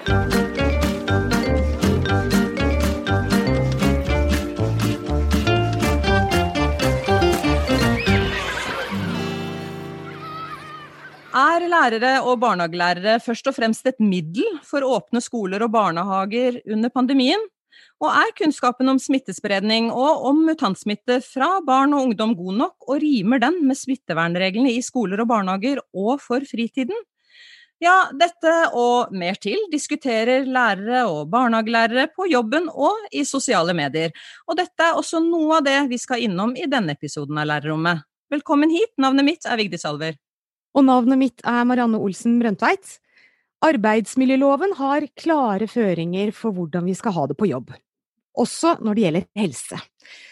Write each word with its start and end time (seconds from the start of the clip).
Er 0.00 0.08
lærere 11.68 12.22
og 12.24 12.40
barnehagelærere 12.40 13.20
først 13.20 13.46
og 13.46 13.54
fremst 13.54 13.86
et 13.86 14.00
middel 14.00 14.46
for 14.64 14.80
åpne 14.80 15.20
skoler 15.20 15.62
og 15.62 15.72
barnehager 15.74 16.56
under 16.72 16.88
pandemien? 16.88 17.44
Og 18.00 18.08
er 18.08 18.32
kunnskapen 18.38 18.88
om 18.88 18.98
smittespredning 18.98 19.90
og 19.92 20.24
om 20.30 20.40
mutantsmitte 20.48 21.20
fra 21.20 21.60
barn 21.66 21.92
og 21.92 22.08
ungdom 22.08 22.32
god 22.34 22.56
nok, 22.62 22.88
og 22.88 23.02
rimer 23.04 23.38
den 23.44 23.60
med 23.68 23.76
smittevernreglene 23.76 24.72
i 24.72 24.80
skoler 24.80 25.20
og 25.20 25.28
barnehager 25.28 25.84
og 25.92 26.16
for 26.24 26.40
fritiden? 26.48 26.96
Ja, 27.80 28.10
dette 28.12 28.50
og 28.76 29.12
mer 29.16 29.38
til 29.40 29.56
diskuterer 29.72 30.44
lærere 30.44 31.06
og 31.08 31.30
barnehagelærere 31.32 32.10
på 32.12 32.26
jobben 32.28 32.66
og 32.68 33.06
i 33.16 33.22
sosiale 33.24 33.72
medier. 33.72 34.12
Og 34.44 34.58
dette 34.58 34.84
er 34.84 34.98
også 35.00 35.22
noe 35.24 35.56
av 35.56 35.64
det 35.64 35.78
vi 35.88 35.96
skal 36.00 36.20
innom 36.26 36.52
i 36.60 36.68
denne 36.68 36.92
episoden 36.92 37.40
av 37.40 37.48
Lærerrommet. 37.48 38.04
Velkommen 38.30 38.68
hit, 38.68 38.92
navnet 39.00 39.24
mitt 39.24 39.48
er 39.48 39.56
Vigdis 39.56 39.88
Alver. 39.88 40.18
Og 40.76 40.84
navnet 40.84 41.22
mitt 41.22 41.40
er 41.40 41.64
Marianne 41.64 41.98
Olsen 42.04 42.36
Brøndtveit. 42.42 42.98
Arbeidsmiljøloven 43.64 44.76
har 44.76 45.08
klare 45.16 45.64
føringer 45.68 46.36
for 46.36 46.52
hvordan 46.52 46.84
vi 46.84 46.98
skal 47.00 47.16
ha 47.16 47.26
det 47.32 47.40
på 47.40 47.48
jobb. 47.48 47.72
Også 48.40 48.76
når 48.80 48.96
det 48.96 49.04
gjelder 49.04 49.28
helse. 49.36 49.80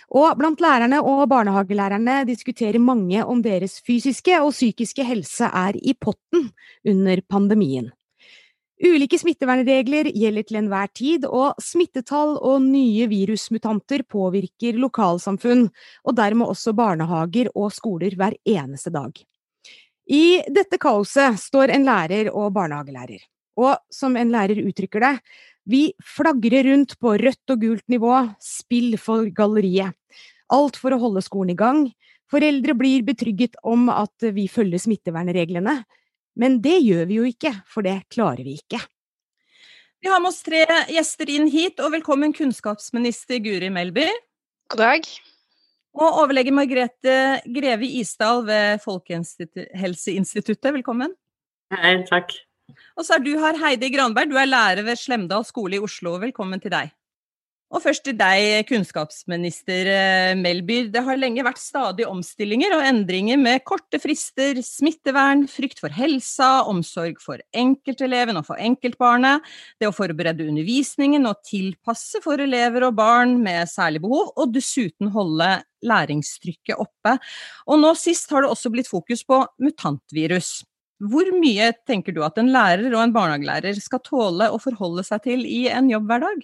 Og 0.09 0.39
blant 0.41 0.63
lærerne 0.65 1.03
og 1.05 1.27
barnehagelærerne 1.29 2.23
diskuterer 2.29 2.81
mange 2.81 3.21
om 3.25 3.43
deres 3.45 3.77
fysiske 3.85 4.41
og 4.41 4.55
psykiske 4.57 5.05
helse 5.05 5.51
er 5.53 5.77
i 5.77 5.93
potten 6.01 6.49
under 6.89 7.21
pandemien. 7.29 7.91
Ulike 8.79 9.19
smittevernregler 9.19 10.07
gjelder 10.15 10.45
til 10.47 10.61
enhver 10.61 10.91
tid, 10.95 11.25
og 11.27 11.59
smittetall 11.63 12.37
og 12.39 12.63
nye 12.63 13.09
virusmutanter 13.11 14.05
påvirker 14.07 14.79
lokalsamfunn, 14.79 15.67
og 16.07 16.17
dermed 16.17 16.47
også 16.47 16.77
barnehager 16.79 17.51
og 17.59 17.75
skoler 17.75 18.15
hver 18.15 18.39
eneste 18.47 18.95
dag. 18.95 19.19
I 20.09 20.41
dette 20.47 20.79
kaoset 20.81 21.41
står 21.43 21.75
en 21.75 21.89
lærer 21.91 22.31
og 22.31 22.55
barnehagelærer. 22.55 23.27
Og 23.59 23.75
som 23.91 24.15
en 24.17 24.31
lærer 24.31 24.63
uttrykker 24.63 25.03
det, 25.03 25.15
vi 25.69 25.93
flagrer 26.01 26.65
rundt 26.71 26.97
på 27.01 27.13
rødt 27.21 27.53
og 27.53 27.61
gult 27.61 27.85
nivå, 27.93 28.15
spill 28.41 28.97
for 29.01 29.29
galleriet. 29.37 29.93
Alt 30.49 30.79
for 30.81 30.97
å 30.97 31.01
holde 31.03 31.21
skolen 31.25 31.53
i 31.53 31.59
gang. 31.59 31.83
Foreldre 32.33 32.75
blir 32.77 33.05
betrygget 33.05 33.59
om 33.65 33.89
at 33.93 34.29
vi 34.33 34.47
følger 34.49 34.81
smittevernreglene. 34.81 35.83
Men 36.39 36.61
det 36.65 36.79
gjør 36.81 37.05
vi 37.11 37.19
jo 37.19 37.27
ikke, 37.29 37.53
for 37.69 37.85
det 37.85 37.99
klarer 38.13 38.45
vi 38.47 38.57
ikke. 38.61 38.81
Vi 39.99 40.09
har 40.09 40.23
med 40.23 40.31
oss 40.31 40.45
tre 40.47 40.63
gjester 40.95 41.29
inn 41.35 41.49
hit, 41.51 41.81
og 41.83 41.93
velkommen 41.97 42.33
kunnskapsminister 42.37 43.41
Guri 43.43 43.69
Melby. 43.75 44.07
God 44.71 44.81
dag. 44.85 45.09
Og 45.99 46.21
overlege 46.23 46.55
Margrethe 46.55 47.43
Greve 47.51 47.89
Isdal 47.99 48.45
ved 48.47 48.79
Folkehelseinstituttet, 48.85 50.71
velkommen. 50.79 51.17
Hei, 51.75 51.99
takk. 52.09 52.48
Og 52.99 53.07
så 53.07 53.17
er 53.17 53.25
du 53.25 53.35
her, 53.41 53.59
Heidi 53.63 53.91
Granberg, 53.95 54.31
du 54.31 54.39
er 54.41 54.49
lærer 54.49 54.85
ved 54.87 54.99
Slemdal 55.01 55.47
skole 55.49 55.79
i 55.79 55.83
Oslo. 55.83 56.17
Velkommen 56.23 56.61
til 56.63 56.75
deg. 56.75 56.93
Og 57.69 57.83
først 57.85 58.01
til 58.07 58.15
deg, 58.17 58.65
kunnskapsminister 58.65 59.89
eh, 59.93 60.35
Melby. 60.41 60.87
Det 60.89 61.03
har 61.05 61.19
lenge 61.21 61.45
vært 61.45 61.61
stadig 61.61 62.07
omstillinger 62.09 62.73
og 62.79 62.85
endringer 62.89 63.37
med 63.37 63.61
korte 63.69 64.01
frister, 64.01 64.57
smittevern, 64.65 65.45
frykt 65.53 65.83
for 65.83 65.93
helsa, 65.93 66.63
omsorg 66.71 67.21
for 67.21 67.43
enkelteleven 67.53 68.41
og 68.41 68.47
for 68.49 68.65
enkeltbarnet, 68.65 69.45
det 69.77 69.91
å 69.91 69.93
forberede 69.93 70.49
undervisningen 70.49 71.29
og 71.29 71.43
tilpasse 71.45 72.23
for 72.25 72.41
elever 72.41 72.89
og 72.89 72.97
barn 72.97 73.37
med 73.45 73.69
særlig 73.69 74.01
behov, 74.07 74.33
og 74.41 74.57
dessuten 74.57 75.13
holde 75.13 75.59
læringstrykket 75.85 76.81
oppe. 76.81 77.19
Og 77.69 77.85
nå 77.85 77.93
sist 78.01 78.33
har 78.33 78.47
det 78.47 78.55
også 78.55 78.73
blitt 78.73 78.89
fokus 78.89 79.29
på 79.29 79.45
mutantvirus. 79.61 80.63
Hvor 80.99 81.29
mye 81.39 81.71
tenker 81.87 82.15
du 82.15 82.23
at 82.27 82.39
en 82.43 82.51
lærer 82.55 82.87
og 82.91 83.03
en 83.03 83.15
barnehagelærer 83.15 83.79
skal 83.83 84.03
tåle 84.07 84.51
å 84.51 84.59
forholde 84.63 85.05
seg 85.07 85.23
til 85.27 85.45
i 85.47 85.67
en 85.71 85.91
jobbhverdag? 85.91 86.43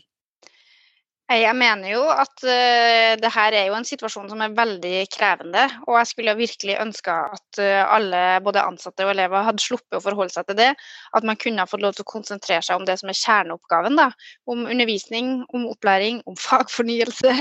Jeg 1.25 1.57
mener 1.57 1.89
jo 1.89 2.03
at 2.13 2.43
uh, 2.45 3.15
det 3.17 3.31
her 3.33 3.55
er 3.57 3.71
jo 3.71 3.77
en 3.79 3.87
situasjon 3.89 4.27
som 4.29 4.43
er 4.45 4.53
veldig 4.53 5.07
krevende. 5.09 5.63
Og 5.89 5.97
jeg 5.97 6.11
skulle 6.11 6.35
virkelig 6.37 6.77
ønska 6.83 7.15
at 7.33 7.61
uh, 7.65 7.95
alle, 7.97 8.21
både 8.45 8.61
ansatte 8.61 9.07
og 9.07 9.15
elever, 9.15 9.47
hadde 9.47 9.65
sluppet 9.65 9.97
å 9.97 10.03
forholde 10.05 10.35
seg 10.35 10.45
til 10.51 10.59
det. 10.59 10.69
At 11.17 11.25
man 11.25 11.41
kunne 11.41 11.65
ha 11.65 11.71
fått 11.71 11.81
lov 11.81 11.97
til 11.97 12.05
å 12.05 12.11
konsentrere 12.13 12.61
seg 12.67 12.77
om 12.77 12.85
det 12.85 12.99
som 13.01 13.09
er 13.09 13.17
kjerneoppgaven. 13.17 13.97
da, 13.97 14.11
Om 14.45 14.67
undervisning, 14.69 15.33
om 15.57 15.65
opplæring, 15.73 16.21
om 16.29 16.37
fagfornyelse, 16.47 17.39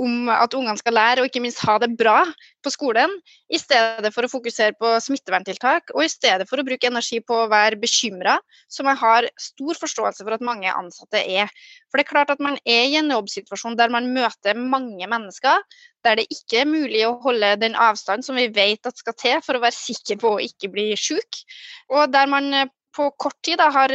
om 0.00 0.32
at 0.32 0.56
ungene 0.56 0.80
skal 0.80 0.96
lære 0.96 1.20
og 1.20 1.28
ikke 1.28 1.44
minst 1.44 1.60
ha 1.68 1.76
det 1.84 1.92
bra 2.00 2.22
på 2.64 2.72
skolen. 2.72 3.12
I 3.52 3.60
stedet 3.60 4.10
for 4.16 4.26
å 4.26 4.32
fokusere 4.32 4.74
på 4.80 4.96
smitteverntiltak, 5.04 5.92
og 5.94 6.06
i 6.06 6.10
stedet 6.10 6.48
for 6.48 6.58
å 6.58 6.66
bruke 6.66 6.88
energi 6.88 7.20
på 7.20 7.42
å 7.44 7.50
være 7.52 7.78
bekymra, 7.84 8.40
som 8.72 8.88
jeg 8.88 8.98
har 9.04 9.28
stor 9.38 9.78
forståelse 9.84 10.24
for 10.24 10.34
at 10.34 10.44
mange 10.44 10.72
ansatte 10.72 11.20
er. 11.20 11.52
For 11.92 12.00
det 12.00 12.06
er 12.06 12.12
klart 12.14 12.32
at 12.32 12.42
man 12.42 12.58
er 12.64 12.88
i 12.88 12.98
en 12.98 13.12
jobb 13.12 13.25
jobbsituasjon 13.26 13.76
der 13.78 13.92
man 13.92 14.08
møter 14.14 14.56
mange 14.56 15.08
mennesker, 15.10 15.62
der 16.06 16.20
det 16.20 16.28
ikke 16.30 16.62
er 16.62 16.70
mulig 16.70 17.02
å 17.06 17.16
holde 17.24 17.56
den 17.60 17.76
avstand 17.76 18.24
som 18.24 18.38
vi 18.38 18.48
vet 18.54 18.86
at 18.86 19.02
skal 19.02 19.16
til 19.18 19.42
for 19.44 19.58
å 19.58 19.64
være 19.64 19.76
sikker 19.76 20.22
på 20.22 20.36
å 20.36 20.42
ikke 20.42 20.70
bli 20.72 20.92
syk, 21.00 21.42
og 21.92 22.14
der 22.14 22.30
man 22.30 22.52
eh, 22.54 22.70
på 22.96 23.10
kort 23.20 23.36
tid 23.44 23.60
da, 23.60 23.68
har 23.74 23.92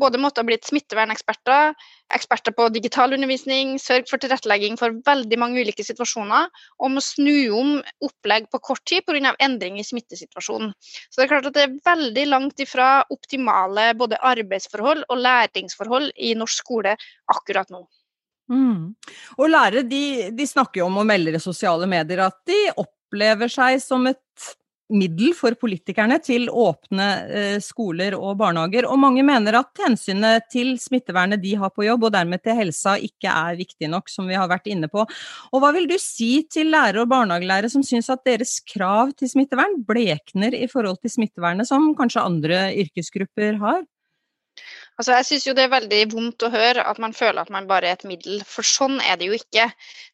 både 0.00 0.20
måtte 0.20 0.40
ha 0.40 0.46
blitt 0.48 0.66
smitteverneksperter, 0.68 1.74
eksperter 2.14 2.54
på 2.56 2.68
digital 2.74 3.14
undervisning, 3.14 3.76
sørge 3.82 4.08
for 4.10 4.22
tilrettelegging 4.22 4.78
for 4.80 4.96
veldig 5.06 5.38
mange 5.40 5.62
ulike 5.62 5.84
situasjoner, 5.86 6.48
og 6.80 6.94
må 6.94 7.02
snu 7.04 7.52
om 7.56 7.72
opplegg 8.06 8.48
på 8.52 8.62
kort 8.70 8.82
tid 8.88 9.04
pga. 9.06 9.34
endring 9.38 9.78
i 9.78 9.86
smittesituasjonen. 9.86 10.72
Så 10.82 11.20
det 11.20 11.26
er 11.26 11.32
klart 11.34 11.50
at 11.50 11.58
det 11.58 11.66
er 11.66 11.78
veldig 11.86 12.26
langt 12.32 12.60
ifra 12.64 12.90
optimale 13.10 13.90
både 13.94 14.20
arbeidsforhold 14.32 15.04
og 15.08 15.24
læringsforhold 15.26 16.12
i 16.16 16.34
norsk 16.34 16.64
skole 16.64 16.96
akkurat 17.28 17.70
nå. 17.70 17.84
Mm. 18.50 18.94
Og 19.38 19.50
lærere 19.50 19.84
de, 19.86 20.30
de, 20.34 20.46
snakker 20.48 20.82
jo 20.82 20.88
om 20.90 21.02
og 21.02 21.06
melder 21.06 21.38
i 21.38 21.42
sosiale 21.42 21.86
medier 21.90 22.24
at 22.24 22.40
de 22.50 22.58
opplever 22.82 23.52
seg 23.52 23.78
som 23.82 24.08
et 24.10 24.56
middel 24.90 25.32
for 25.38 25.54
politikerne 25.58 26.16
til 26.22 26.48
åpne 26.50 27.06
eh, 27.30 27.58
skoler 27.62 28.16
og 28.18 28.34
barnehager. 28.40 28.88
Og 28.90 28.98
mange 28.98 29.22
mener 29.26 29.60
at 29.60 29.82
hensynet 29.84 30.48
til 30.50 30.72
smittevernet 30.82 31.42
de 31.42 31.54
har 31.60 31.70
på 31.74 31.86
jobb, 31.86 32.08
og 32.08 32.14
dermed 32.16 32.42
til 32.42 32.58
helsa, 32.58 32.96
ikke 32.98 33.30
er 33.30 33.60
viktig 33.60 33.90
nok, 33.92 34.10
som 34.10 34.26
vi 34.26 34.38
har 34.38 34.50
vært 34.50 34.66
inne 34.72 34.90
på. 34.90 35.04
Og 35.06 35.62
hva 35.62 35.70
vil 35.76 35.86
du 35.90 35.96
si 36.02 36.32
til 36.50 36.72
lærere 36.74 37.04
og 37.04 37.12
barnehagelærere 37.12 37.70
som 37.72 37.86
syns 37.86 38.10
at 38.12 38.24
deres 38.26 38.58
krav 38.66 39.14
til 39.18 39.30
smittevern 39.30 39.78
blekner 39.86 40.56
i 40.58 40.66
forhold 40.70 41.00
til 41.04 41.14
smittevernet 41.14 41.70
som 41.70 41.92
kanskje 41.98 42.26
andre 42.26 42.66
yrkesgrupper 42.82 43.62
har? 43.62 43.86
Altså, 45.00 45.14
jeg 45.16 45.24
syns 45.24 45.44
jo 45.46 45.52
det 45.56 45.62
er 45.64 45.70
veldig 45.72 45.98
vondt 46.12 46.44
å 46.44 46.50
høre 46.52 46.82
at 46.84 46.98
man 47.00 47.14
føler 47.16 47.40
at 47.40 47.50
man 47.54 47.64
bare 47.64 47.88
er 47.88 47.96
et 47.96 48.02
middel, 48.04 48.42
for 48.44 48.66
sånn 48.68 48.98
er 49.00 49.16
det 49.16 49.30
jo 49.30 49.38
ikke. 49.38 49.64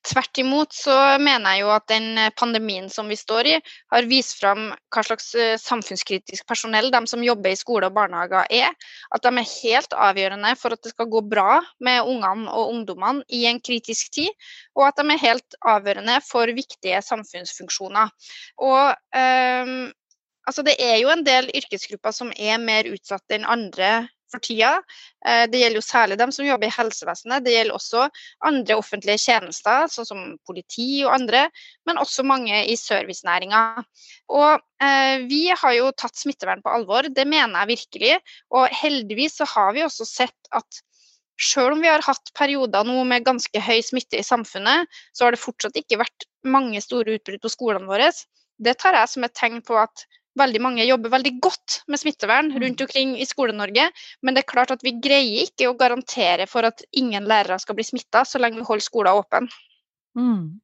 Tvert 0.06 0.38
imot 0.38 0.76
så 0.78 0.94
mener 1.18 1.56
jeg 1.56 1.64
jo 1.64 1.72
at 1.74 1.88
den 1.90 2.20
pandemien 2.38 2.86
som 2.94 3.10
vi 3.10 3.18
står 3.18 3.50
i, 3.50 3.56
har 3.90 4.06
vist 4.06 4.36
fram 4.38 4.68
hva 4.94 5.04
slags 5.08 5.32
eh, 5.34 5.56
samfunnskritisk 5.58 6.46
personell 6.46 6.92
de 6.94 7.02
som 7.10 7.26
jobber 7.26 7.50
i 7.50 7.58
skole 7.58 7.90
og 7.90 7.98
barnehager 7.98 8.46
er. 8.46 8.78
At 9.10 9.26
de 9.26 9.34
er 9.34 9.50
helt 9.56 9.98
avgjørende 10.06 10.54
for 10.62 10.78
at 10.78 10.86
det 10.86 10.94
skal 10.94 11.10
gå 11.10 11.26
bra 11.34 11.58
med 11.82 12.06
ungene 12.06 12.46
og 12.54 12.76
ungdommene 12.76 13.26
i 13.26 13.42
en 13.50 13.58
kritisk 13.58 14.14
tid, 14.20 14.30
og 14.78 14.86
at 14.92 15.02
de 15.02 15.10
er 15.10 15.24
helt 15.26 15.62
avgjørende 15.66 16.20
for 16.30 16.46
viktige 16.54 17.02
samfunnsfunksjoner. 17.02 18.14
Og 18.62 18.94
um, 18.94 19.78
altså 20.46 20.62
det 20.62 20.78
er 20.78 21.00
jo 21.02 21.10
en 21.10 21.26
del 21.26 21.50
yrkesgrupper 21.58 22.14
som 22.14 22.30
er 22.38 22.62
mer 22.62 22.86
utsatt 22.94 23.34
enn 23.34 23.50
andre 23.50 23.96
for 24.32 24.42
tida. 24.42 24.72
Eh, 25.26 25.44
det 25.50 25.60
gjelder 25.60 25.80
jo 25.80 25.86
særlig 25.86 26.18
dem 26.20 26.32
som 26.34 26.46
jobber 26.46 26.68
i 26.68 26.74
helsevesenet. 26.76 27.44
Det 27.44 27.54
gjelder 27.54 27.76
også 27.76 28.06
andre 28.48 28.78
offentlige 28.80 29.22
tjenester, 29.22 29.86
sånn 29.92 30.08
som 30.08 30.24
politi 30.48 31.04
og 31.04 31.14
andre, 31.16 31.46
men 31.88 32.00
også 32.02 32.26
mange 32.26 32.64
i 32.66 32.76
servicenæringa. 32.80 33.62
Og 34.34 34.58
eh, 34.82 35.26
vi 35.30 35.44
har 35.52 35.76
jo 35.78 35.92
tatt 35.96 36.18
smittevern 36.18 36.64
på 36.64 36.74
alvor, 36.74 37.08
det 37.08 37.28
mener 37.28 37.62
jeg 37.62 37.76
virkelig. 37.76 38.18
Og 38.56 38.68
heldigvis 38.82 39.40
så 39.40 39.48
har 39.56 39.72
vi 39.76 39.86
også 39.86 40.08
sett 40.08 40.54
at 40.56 40.82
selv 41.36 41.74
om 41.74 41.82
vi 41.84 41.90
har 41.90 42.04
hatt 42.04 42.32
perioder 42.36 42.86
nå 42.88 43.02
med 43.04 43.26
ganske 43.26 43.60
høy 43.60 43.82
smitte 43.84 44.16
i 44.16 44.24
samfunnet, 44.24 44.88
så 45.12 45.26
har 45.26 45.34
det 45.34 45.42
fortsatt 45.42 45.76
ikke 45.76 46.00
vært 46.00 46.24
mange 46.48 46.80
store 46.80 47.18
utbrudd 47.18 47.42
på 47.42 47.52
skolene 47.52 47.90
våre. 47.90 48.08
Det 48.56 48.78
tar 48.80 48.96
jeg 48.96 49.12
som 49.12 49.26
et 49.26 49.36
tegn 49.36 49.60
på 49.64 49.76
at 49.76 50.06
veldig 50.38 50.62
mange 50.62 50.86
jobber 50.86 51.12
veldig 51.16 51.34
godt 51.42 51.80
med 51.90 52.00
smittevern 52.00 52.52
mm. 52.52 52.60
rundt 52.62 52.84
omkring 52.86 53.16
i 53.20 53.26
Skole-Norge, 53.28 53.88
men 54.22 54.36
det 54.36 54.44
er 54.44 54.52
klart 54.52 54.74
at 54.74 54.84
vi 54.86 54.96
greier 55.02 55.46
ikke 55.46 55.70
å 55.70 55.76
garantere 55.78 56.48
for 56.50 56.68
at 56.68 56.84
ingen 56.96 57.28
lærere 57.28 57.58
skal 57.62 57.78
bli 57.78 57.86
smitta 57.88 58.24
så 58.28 58.42
lenge 58.42 58.60
vi 58.60 58.68
holder 58.68 58.86
skolen 58.86 59.20
åpen. 59.24 59.50
Mm. 60.16 60.56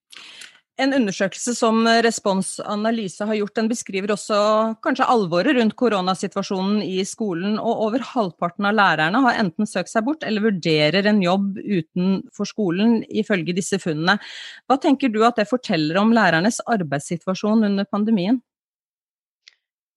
En 0.80 0.94
undersøkelse 0.96 1.52
som 1.54 1.84
Respons 2.02 2.54
Analyse 2.64 3.26
har 3.28 3.36
gjort, 3.36 3.54
den 3.58 3.68
beskriver 3.68 4.14
også 4.14 4.36
kanskje 4.82 5.06
alvoret 5.12 5.58
rundt 5.58 5.76
koronasituasjonen 5.78 6.80
i 6.82 7.04
skolen, 7.06 7.58
og 7.60 7.82
over 7.86 8.06
halvparten 8.14 8.66
av 8.70 8.78
lærerne 8.78 9.20
har 9.26 9.40
enten 9.42 9.68
søkt 9.68 9.92
seg 9.92 10.06
bort 10.06 10.24
eller 10.26 10.46
vurderer 10.46 11.06
en 11.10 11.20
jobb 11.22 11.60
utenfor 11.60 12.48
skolen, 12.48 13.02
ifølge 13.04 13.54
disse 13.58 13.78
funnene. 13.82 14.16
Hva 14.64 14.80
tenker 14.80 15.12
du 15.12 15.20
at 15.28 15.38
det 15.38 15.50
forteller 15.50 16.00
om 16.00 16.14
lærernes 16.16 16.62
arbeidssituasjon 16.64 17.68
under 17.68 17.86
pandemien? 17.92 18.40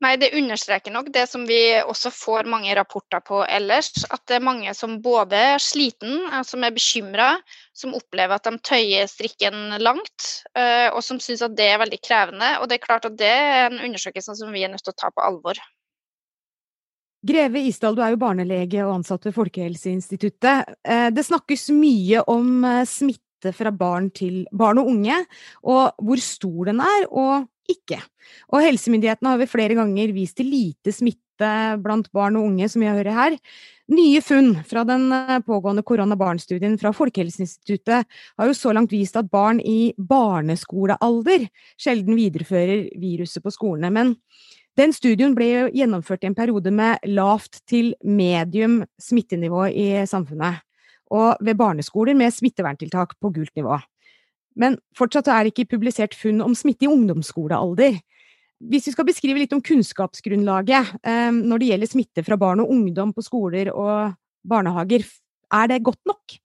Nei, 0.03 0.17
Det 0.19 0.33
understreker 0.35 0.91
nok 0.91 1.07
det 1.13 1.23
som 1.31 1.45
vi 1.47 1.79
også 1.79 2.11
får 2.11 2.49
mange 2.51 2.73
rapporter 2.75 3.21
på 3.23 3.39
ellers. 3.47 3.93
At 4.11 4.25
det 4.27 4.37
er 4.37 4.43
mange 4.43 4.73
som 4.75 4.97
både 5.01 5.39
er 5.55 5.63
sliten, 5.63 6.17
eh, 6.27 6.43
som 6.43 6.63
er 6.63 6.75
bekymra, 6.75 7.29
som 7.73 7.95
opplever 7.95 8.35
at 8.35 8.43
de 8.43 8.59
tøyer 8.59 9.07
strikken 9.07 9.77
langt, 9.79 10.27
eh, 10.57 10.89
og 10.91 10.99
som 11.03 11.21
syns 11.23 11.45
at 11.45 11.55
det 11.55 11.69
er 11.71 11.79
veldig 11.79 12.01
krevende. 12.03 12.51
Og 12.59 12.67
det 12.67 12.77
er 12.79 12.85
klart 12.85 13.07
at 13.07 13.15
det 13.17 13.31
er 13.31 13.69
en 13.69 13.79
undersøkelse 13.87 14.35
som 14.35 14.51
vi 14.51 14.65
er 14.65 14.73
nødt 14.73 14.83
til 14.83 14.91
å 14.91 14.99
ta 14.99 15.13
på 15.15 15.23
alvor. 15.23 15.63
Greve 17.25 17.63
Isdal, 17.65 17.95
du 17.95 18.03
er 18.03 18.13
jo 18.13 18.21
barnelege 18.21 18.83
og 18.83 18.99
ansatt 18.99 19.23
ved 19.25 19.33
Folkehelseinstituttet. 19.33 20.75
Eh, 20.83 21.07
det 21.09 21.23
snakkes 21.25 21.69
mye 21.71 22.27
om 22.27 22.67
smitte 22.83 23.55
fra 23.55 23.71
barn 23.71 24.11
til 24.11 24.43
barn 24.51 24.77
og 24.83 24.91
unge, 24.91 25.23
og 25.63 25.95
hvor 26.03 26.19
stor 26.19 26.73
den 26.73 26.83
er, 26.83 27.07
og 27.09 27.47
ikke. 27.71 27.99
Og 28.53 28.63
helsemyndighetene 28.65 29.33
har 29.33 29.41
ved 29.41 29.51
flere 29.51 29.77
ganger 29.77 30.13
vist 30.15 30.37
til 30.39 30.49
lite 30.51 30.93
smitte 30.95 31.51
blant 31.83 32.07
barn 32.15 32.37
og 32.39 32.47
unge, 32.47 32.69
som 32.71 32.83
jeg 32.85 32.95
hører 32.95 33.15
her. 33.15 33.37
Nye 33.91 34.21
funn 34.25 34.55
fra 34.65 34.81
den 34.87 35.11
eh, 35.13 35.39
pågående 35.45 35.83
koronabarnstudien 35.85 36.77
fra 36.81 36.89
Folkehelseinstituttet 36.95 38.07
har 38.07 38.49
jo 38.49 38.55
så 38.57 38.73
langt 38.73 38.95
vist 38.95 39.17
at 39.19 39.29
barn 39.29 39.59
i 39.61 39.93
barneskolealder 39.97 41.45
sjelden 41.77 42.17
viderefører 42.17 42.87
viruset 43.01 43.45
på 43.45 43.53
skolene. 43.53 43.91
Men 43.93 44.15
den 44.79 44.91
studien 44.95 45.35
ble 45.37 45.49
jo 45.51 45.67
gjennomført 45.75 46.25
i 46.25 46.31
en 46.31 46.37
periode 46.37 46.73
med 46.73 47.03
lavt 47.07 47.61
til 47.69 47.93
medium 48.03 48.81
smittenivå 48.99 49.67
i 49.69 49.87
samfunnet, 50.09 50.63
og 51.13 51.37
ved 51.45 51.59
barneskoler 51.59 52.17
med 52.17 52.33
smitteverntiltak 52.33 53.15
på 53.21 53.31
gult 53.37 53.53
nivå. 53.55 53.77
Men 54.59 54.77
fortsatt 54.97 55.29
er 55.31 55.43
det 55.43 55.53
ikke 55.53 55.75
publisert 55.75 56.15
funn 56.17 56.41
om 56.43 56.55
smitte 56.55 56.87
i 56.87 56.91
ungdomsskolealder. 56.91 57.99
Hvis 58.71 58.87
vi 58.87 58.93
skal 58.95 59.07
beskrive 59.09 59.41
litt 59.41 59.53
om 59.55 59.63
kunnskapsgrunnlaget 59.63 60.95
eh, 61.03 61.31
når 61.35 61.61
det 61.61 61.69
gjelder 61.73 61.91
smitte 61.91 62.23
fra 62.23 62.37
barn 62.39 62.63
og 62.63 62.71
ungdom 62.71 63.11
på 63.15 63.25
skoler 63.25 63.73
og 63.73 64.15
barnehager, 64.47 65.03
er 65.53 65.71
det 65.71 65.83
godt 65.83 66.01
nok? 66.07 66.37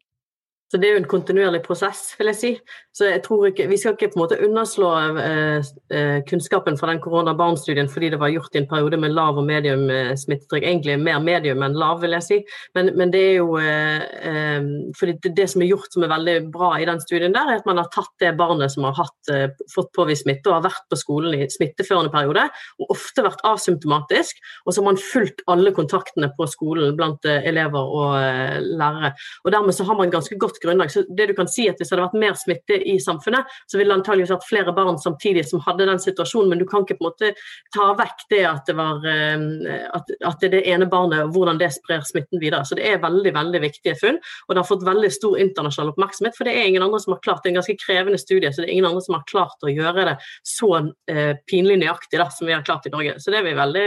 Så 0.70 0.78
det 0.78 0.86
er 0.86 0.94
jo 0.94 1.00
en 1.00 1.08
kontinuerlig 1.10 1.64
prosess, 1.64 2.12
vil 2.18 2.30
jeg 2.30 2.38
si. 2.38 2.50
Så 2.94 3.08
jeg 3.08 3.22
tror 3.24 3.48
ikke, 3.48 3.66
Vi 3.66 3.76
skal 3.78 3.96
ikke 3.96 4.12
på 4.12 4.18
en 4.18 4.22
måte 4.22 4.38
underslå 4.44 4.88
eh, 5.18 5.70
eh 5.90 6.18
kunnskapen 6.30 6.78
fra 6.78 6.92
den 6.92 7.00
koronabarnstudien 7.02 7.88
fordi 7.90 8.10
det 8.10 8.20
var 8.20 8.30
gjort 8.30 8.54
i 8.54 8.58
en 8.58 8.68
periode 8.70 8.96
med 8.96 9.10
lav 9.10 9.38
og 9.38 9.46
medium 9.46 9.90
eh, 9.90 10.14
smittetrykk. 10.14 10.62
Egentlig 10.62 10.98
mer 11.02 11.18
medium 11.18 11.62
enn 11.66 11.74
lav, 11.74 12.00
vil 12.02 12.14
jeg 12.14 12.22
si. 12.22 12.38
Men, 12.74 12.92
men 12.96 13.10
det 13.10 13.22
er 13.32 13.34
jo 13.40 13.56
eh, 13.58 14.04
eh, 14.30 14.68
fordi 14.98 15.16
det, 15.24 15.32
det, 15.40 15.48
som 15.50 15.62
er 15.62 15.72
gjort 15.72 15.90
som 15.90 16.06
er 16.06 16.12
veldig 16.14 16.36
bra 16.54 16.70
i 16.78 16.86
den 16.86 17.02
studien, 17.02 17.34
der, 17.34 17.50
er 17.50 17.62
at 17.62 17.66
man 17.66 17.82
har 17.82 17.90
tatt 17.90 18.14
det 18.22 18.36
barnet 18.38 18.70
som 18.70 18.86
har 18.86 18.94
hatt, 19.00 19.32
eh, 19.32 19.48
fått 19.74 19.90
påvist 19.96 20.22
smitte 20.22 20.52
og 20.52 20.60
har 20.60 20.68
vært 20.68 20.86
på 20.86 21.00
skolen 21.02 21.34
i 21.34 21.50
smitteførende 21.50 22.14
periode, 22.14 22.46
og 22.78 22.94
ofte 22.94 23.26
vært 23.26 23.42
asymptomatisk, 23.48 24.38
og 24.66 24.70
så 24.70 24.82
har 24.82 24.90
man 24.92 25.02
fulgt 25.02 25.42
alle 25.50 25.74
kontaktene 25.74 26.30
på 26.38 26.46
skolen 26.50 26.94
blant 26.98 27.26
elever 27.26 27.94
og 28.00 28.14
lærere. 28.60 29.14
Og 29.44 29.54
Dermed 29.54 29.74
så 29.74 29.86
har 29.88 29.98
man 29.98 30.12
ganske 30.12 30.38
godt 30.38 30.59
grunnlag. 30.62 30.92
Så 30.92 31.04
det 31.08 31.30
du 31.30 31.34
kan 31.36 31.48
si 31.50 31.68
at 31.70 31.80
Hvis 31.80 31.88
det 31.88 31.96
hadde 31.96 32.08
vært 32.08 32.20
mer 32.20 32.36
smitte 32.36 32.76
i 32.76 32.98
samfunnet, 33.00 33.48
så 33.70 33.78
ville 33.78 33.92
det 33.92 34.00
antageligvis 34.00 34.32
vært 34.34 34.48
flere 34.48 34.74
barn 34.76 34.98
samtidig 35.00 35.46
som 35.48 35.62
hadde 35.64 35.86
den 35.88 36.02
situasjonen, 36.02 36.50
men 36.52 36.60
du 36.60 36.66
kan 36.68 36.84
ikke 36.84 36.98
på 36.98 37.06
en 37.06 37.08
måte 37.08 37.30
ta 37.74 37.90
vekk 37.96 38.26
det 38.32 38.42
at 38.48 38.68
det, 38.68 38.76
var, 38.76 39.00
eh, 39.08 39.80
at, 39.96 40.12
at 40.28 40.42
det 40.42 40.50
er 40.50 40.54
det 40.56 40.62
ene 40.74 40.88
barnet 40.90 41.24
og 41.24 41.34
hvordan 41.36 41.60
det 41.60 41.70
sprer 41.74 42.04
smitten 42.06 42.42
videre. 42.42 42.66
Så 42.68 42.76
det 42.78 42.86
er 42.88 43.00
veldig 43.02 43.32
veldig 43.36 43.62
viktige 43.64 43.96
funn, 44.00 44.20
og 44.46 44.54
det 44.54 44.62
har 44.62 44.68
fått 44.68 44.86
veldig 44.86 45.12
stor 45.14 45.38
internasjonal 45.40 45.94
oppmerksomhet. 45.94 46.36
For 46.36 46.48
det 46.48 46.56
er 46.56 46.68
ingen 46.70 46.84
andre 46.84 47.00
som 47.02 47.16
har 47.16 47.22
klart 47.24 47.44
det 47.44 47.50
er 47.50 47.54
en 47.54 47.60
ganske 47.62 47.78
krevende 47.80 48.20
studie, 48.20 48.52
så 48.52 48.62
det 48.62 48.68
er 48.68 48.74
ingen 48.76 48.90
andre 48.90 49.04
som 49.04 49.16
har 49.16 49.24
klart 49.30 49.64
å 49.64 49.72
gjøre 49.72 50.08
det 50.10 50.16
så 50.46 50.70
eh, 51.10 51.32
pinlig 51.50 51.80
nøyaktig 51.80 52.20
da, 52.20 52.28
som 52.34 52.48
vi 52.48 52.56
har 52.56 52.66
klart 52.66 52.86
i 52.86 52.94
Norge. 52.94 53.16
Så 53.22 53.32
det 53.32 53.40
er 53.40 53.48
vi 53.48 53.56
veldig 53.58 53.86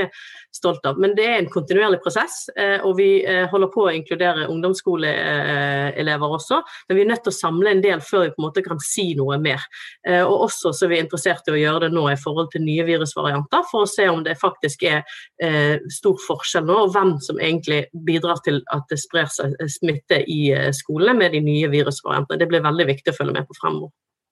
stolt 0.53 0.85
av. 0.89 0.99
Men 1.01 1.15
det 1.17 1.27
er 1.27 1.39
en 1.41 1.51
kontinuerlig 1.53 2.01
prosess, 2.03 2.47
eh, 2.57 2.79
og 2.83 2.97
vi 2.99 3.09
eh, 3.25 3.45
holder 3.51 3.71
på 3.73 3.87
å 3.87 3.93
inkludere 3.93 4.47
ungdomsskoleelever 4.51 6.37
også. 6.39 6.62
Men 6.89 6.97
vi 6.99 7.05
er 7.05 7.09
nødt 7.11 7.23
til 7.25 7.33
å 7.33 7.37
samle 7.37 7.73
en 7.73 7.83
del 7.83 8.03
før 8.03 8.25
vi 8.25 8.33
på 8.33 8.41
en 8.41 8.47
måte 8.47 8.65
kan 8.65 8.81
si 8.83 9.09
noe 9.19 9.39
mer. 9.41 9.63
Eh, 10.07 10.21
og 10.21 10.47
også 10.49 10.73
så 10.73 10.87
er 10.87 10.93
vi 10.93 11.01
interessert 11.03 11.49
i 11.49 11.55
å 11.55 11.59
gjøre 11.59 11.85
det 11.85 11.91
nå 11.95 12.05
i 12.11 12.19
forhold 12.19 12.51
til 12.53 12.65
nye 12.65 12.85
virusvarianter, 12.87 13.65
for 13.71 13.85
å 13.85 13.89
se 13.89 14.07
om 14.09 14.23
det 14.25 14.37
faktisk 14.39 14.85
er 14.87 15.03
stor 15.91 16.19
forskjell 16.21 16.65
nå, 16.67 16.77
og 16.85 16.93
hvem 16.93 17.15
som 17.23 17.39
egentlig 17.41 17.83
bidrar 18.05 18.39
til 18.45 18.61
at 18.73 18.85
det 18.91 18.99
sprer 19.01 19.29
seg 19.31 19.55
smitte 19.71 20.21
i 20.29 20.53
skolene 20.75 21.15
med 21.17 21.35
de 21.35 21.43
nye 21.43 21.69
virusvariantene. 21.71 22.39
Det 22.39 22.49
blir 22.51 22.63
veldig 22.65 22.87
viktig 22.89 23.13
å 23.13 23.17
følge 23.17 23.37
med 23.37 23.49
på 23.49 23.57
fremover. 23.59 23.91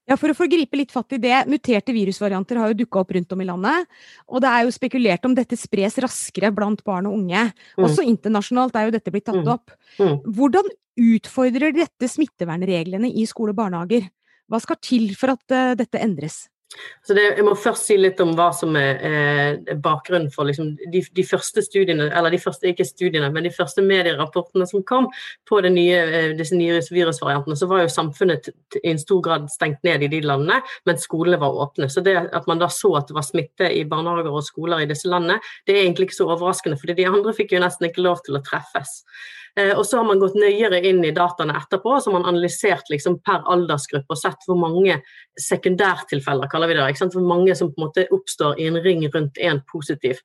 Ja, 0.10 0.18
For 0.20 0.34
å 0.34 0.36
få 0.36 0.48
gripe 0.50 0.76
litt 0.80 0.92
fatt 0.92 1.14
i 1.16 1.22
det, 1.22 1.44
muterte 1.50 1.94
virusvarianter 1.96 2.58
har 2.60 2.72
jo 2.72 2.80
dukka 2.82 3.04
opp 3.04 3.14
rundt 3.16 3.32
om 3.36 3.44
i 3.44 3.48
landet. 3.48 3.90
Og 4.28 4.42
det 4.44 4.50
er 4.50 4.66
jo 4.66 4.74
spekulert 4.74 5.28
om 5.28 5.36
dette 5.38 5.60
spres 5.60 6.00
raskere 6.04 6.50
blant 6.56 6.82
barn 6.88 7.08
og 7.08 7.20
unge. 7.20 7.46
Mm. 7.78 7.86
Også 7.86 8.06
internasjonalt 8.08 8.76
er 8.76 8.90
jo 8.90 8.96
dette 8.98 9.14
blitt 9.14 9.28
tatt 9.30 9.44
mm. 9.44 9.52
opp. 9.54 9.76
Mm. 10.02 10.18
Hvordan 10.26 10.72
utfordrer 11.00 11.76
dette 11.76 12.10
smittevernreglene 12.10 13.12
i 13.12 13.28
skole 13.30 13.56
og 13.56 13.62
barnehager? 13.62 14.10
Hva 14.52 14.60
skal 14.60 14.82
til 14.84 15.12
for 15.16 15.36
at 15.36 15.56
uh, 15.56 15.76
dette 15.80 16.02
endres? 16.02 16.46
Det, 17.08 17.24
jeg 17.36 17.44
må 17.44 17.52
først 17.60 17.90
si 17.90 17.98
litt 18.00 18.20
om 18.24 18.32
hva 18.38 18.48
som 18.56 18.76
er 18.80 19.02
eh, 19.04 19.72
bakgrunnen 19.84 20.30
for 20.32 20.48
liksom, 20.48 20.70
de, 20.94 21.02
de, 21.04 21.24
første 21.28 21.64
studiene, 21.66 22.08
eller 22.16 22.32
de 22.32 22.40
første, 22.40 22.70
ikke 22.70 22.86
studiene, 22.88 23.28
men 23.34 23.44
de 23.44 23.52
første 23.52 23.84
medierapportene 23.84 24.68
som 24.70 24.86
kom 24.88 25.10
på 25.50 25.60
nye, 25.66 25.98
eh, 26.00 26.30
disse 26.38 26.56
nye 26.56 26.80
virusvariantene, 26.80 27.58
så 27.60 27.68
var 27.68 27.84
jo 27.84 27.92
samfunnet 27.92 28.52
i 28.80 28.86
en 28.94 29.02
stor 29.02 29.20
grad 29.26 29.50
stengt 29.52 29.84
ned 29.88 30.06
i 30.06 30.12
de 30.14 30.22
landene, 30.24 30.62
mens 30.88 31.04
skolene 31.10 31.42
var 31.42 31.60
åpne. 31.66 31.90
Så 31.92 32.06
det 32.06 32.16
at 32.22 32.48
man 32.48 32.62
da 32.62 32.72
så 32.72 32.94
at 33.02 33.12
det 33.12 33.20
var 33.20 33.28
smitte 33.28 33.68
i 33.68 33.84
barnehager 33.90 34.32
og 34.32 34.48
skoler 34.48 34.86
i 34.86 34.90
disse 34.90 35.12
landene, 35.12 35.42
det 35.68 35.76
er 35.76 35.84
egentlig 35.84 36.12
ikke 36.12 36.22
så 36.22 36.32
overraskende, 36.32 36.80
for 36.80 36.96
de 36.96 37.10
andre 37.10 37.36
fikk 37.36 37.58
jo 37.58 37.66
nesten 37.66 37.90
ikke 37.90 38.08
lov 38.08 38.24
til 38.24 38.40
å 38.40 38.46
treffes. 38.48 39.02
Eh, 39.60 39.74
og 39.78 39.86
så 39.86 40.00
har 40.00 40.08
man 40.08 40.22
gått 40.22 40.38
nøyere 40.40 40.80
inn 40.88 41.02
i 41.04 41.14
dataene 41.16 41.56
etterpå, 41.60 41.98
så 42.00 42.12
har 42.12 42.20
man 42.20 42.30
analysert 42.32 42.92
liksom 42.92 43.20
per 43.26 43.44
aldersgruppe 43.52 44.16
og 44.16 44.20
sett 44.20 44.48
hvor 44.48 44.60
mange 44.60 45.02
sekundærtilfeller 45.40 46.52
kaller 46.52 46.72
vi 46.72 46.80
det, 46.80 46.88
hvor 47.02 47.28
mange 47.28 47.56
som 47.58 47.74
på 47.74 47.82
en 47.82 47.88
måte 47.90 48.08
oppstår 48.16 48.60
i 48.60 48.70
en 48.72 48.80
ring 48.84 49.04
rundt 49.12 49.42
én 49.42 49.64
positiv. 49.72 50.22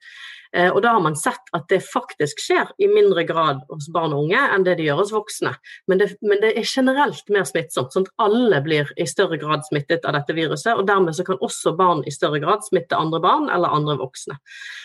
Eh, 0.56 0.70
og 0.70 0.82
da 0.84 0.94
har 0.96 1.04
man 1.04 1.16
sett 1.18 1.52
at 1.56 1.66
det 1.72 1.82
faktisk 1.84 2.42
skjer 2.42 2.72
i 2.82 2.88
mindre 2.90 3.24
grad 3.28 3.62
hos 3.70 3.88
barn 3.92 4.14
og 4.16 4.26
unge 4.26 4.42
enn 4.54 4.66
det 4.66 4.76
de 4.80 4.88
gjør 4.88 5.02
hos 5.02 5.14
voksne. 5.14 5.54
Men 5.90 6.02
det, 6.02 6.10
men 6.26 6.42
det 6.44 6.52
er 6.56 6.68
generelt 6.68 7.32
mer 7.32 7.46
smittsomt, 7.48 7.94
sånn 7.94 8.08
at 8.08 8.26
alle 8.28 8.60
blir 8.64 8.92
i 9.00 9.08
større 9.08 9.40
grad 9.40 9.64
smittet 9.68 10.06
av 10.06 10.16
dette 10.18 10.36
viruset. 10.36 10.74
Og 10.76 10.86
dermed 10.88 11.16
så 11.16 11.26
kan 11.26 11.40
også 11.40 11.74
barn 11.78 12.04
i 12.06 12.14
større 12.14 12.42
grad 12.42 12.66
smitte 12.66 12.98
andre 12.98 13.22
barn 13.24 13.50
eller 13.52 13.72
andre 13.72 13.98
voksne. 14.00 14.38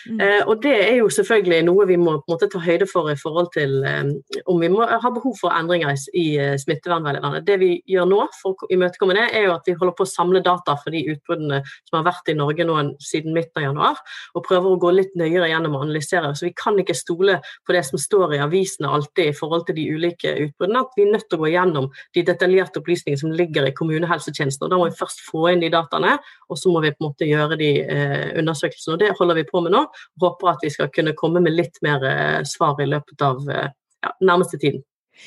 Mm. 0.08 0.20
Eh, 0.20 0.40
og 0.46 0.64
det 0.64 0.76
er 0.80 0.96
jo 1.02 1.12
selvfølgelig 1.12 1.62
noe 1.68 1.88
vi 1.90 2.00
må 2.00 2.16
på 2.18 2.30
en 2.30 2.36
måte 2.36 2.50
ta 2.52 2.62
høyde 2.62 2.88
for 2.90 3.12
i 3.12 3.18
forhold 3.18 3.52
til 3.54 3.78
eh, 3.86 4.12
om 4.46 4.60
vi 4.62 4.70
må 4.72 4.86
ha 4.86 5.12
behov 5.12 5.36
for 5.40 5.54
endringer 5.54 5.92
i 5.92 6.22
i 6.22 6.58
smittevernveilederne. 6.58 7.42
Det 7.46 7.58
vi 7.60 7.70
gjør 7.90 8.08
nå 8.10 8.20
for 8.38 8.54
å 8.54 8.70
imøtekomme 8.72 9.16
det, 9.16 9.26
er 9.36 9.46
jo 9.46 9.54
at 9.56 9.68
vi 9.68 9.76
holder 9.78 9.96
på 9.98 10.06
å 10.06 10.10
samle 10.10 10.42
data 10.44 10.76
for 10.80 10.94
de 10.94 11.02
utbruddene 11.12 11.62
som 11.66 11.98
har 11.98 12.06
vært 12.08 12.30
i 12.32 12.36
Norge 12.38 12.66
nå 12.68 12.78
siden 13.02 13.36
midten 13.36 13.60
av 13.60 13.68
januar, 13.68 14.02
og 14.36 14.46
prøver 14.46 14.72
å 14.72 14.80
gå 14.82 14.92
litt 14.94 15.16
nøyere 15.18 15.50
gjennom 15.62 15.78
og 15.78 15.86
analysere. 15.86 16.34
Så 16.36 16.46
vi 16.48 16.52
kan 16.56 16.78
ikke 16.78 16.96
stole 16.96 17.38
på 17.66 17.76
det 17.76 17.84
som 17.86 18.00
står 18.00 18.36
i 18.36 18.42
avisene 18.42 18.90
alltid 18.90 19.30
i 19.30 19.36
forhold 19.36 19.66
til 19.68 19.78
de 19.78 19.86
ulike 19.94 20.34
utbruddene. 20.46 20.82
At 20.82 20.96
vi 20.96 21.06
er 21.06 21.12
nødt 21.14 21.28
til 21.28 21.38
å 21.38 21.44
gå 21.44 21.52
gjennom 21.52 21.88
de 22.14 22.26
detaljerte 22.26 22.82
opplysningene 22.82 23.22
som 23.22 23.32
ligger 23.32 23.68
i 23.68 23.74
kommunehelsetjenesten. 23.76 24.66
og 24.66 24.70
Da 24.70 24.80
må 24.80 24.90
vi 24.90 24.98
først 24.98 25.24
få 25.28 25.48
inn 25.52 25.62
de 25.62 25.72
dataene, 25.72 26.18
og 26.48 26.58
så 26.58 26.72
må 26.72 26.82
vi 26.84 26.92
på 26.94 27.02
en 27.02 27.10
måte 27.10 27.28
gjøre 27.28 27.58
de 27.60 27.72
eh, 27.82 28.30
undersøkelsene. 28.42 28.96
og 28.96 29.02
Det 29.02 29.12
holder 29.18 29.40
vi 29.40 29.48
på 29.50 29.64
med 29.64 29.76
nå. 29.76 29.84
Håper 30.22 30.54
at 30.54 30.64
vi 30.64 30.72
skal 30.74 30.92
kunne 30.94 31.16
komme 31.18 31.42
med 31.42 31.56
litt 31.56 31.82
mer 31.82 32.02
eh, 32.08 32.40
svar 32.48 32.80
i 32.82 32.88
løpet 32.88 33.22
av 33.22 33.44
eh, 33.50 33.68
ja, 34.02 34.16
nærmeste 34.20 34.58
tiden. 34.58 34.82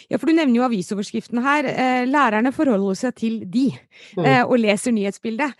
Ja, 0.09 0.17
for 0.17 0.27
du 0.27 0.33
nevner 0.33 0.57
jo 0.57 0.63
avisoverskriftene 0.65 1.43
her. 1.45 1.67
Lærerne 2.09 2.49
forholder 2.51 2.97
seg 2.97 3.13
til 3.21 3.35
de, 3.45 3.67
mm. 4.17 4.25
og 4.49 4.57
leser 4.57 4.91
nyhetsbildet. 4.91 5.53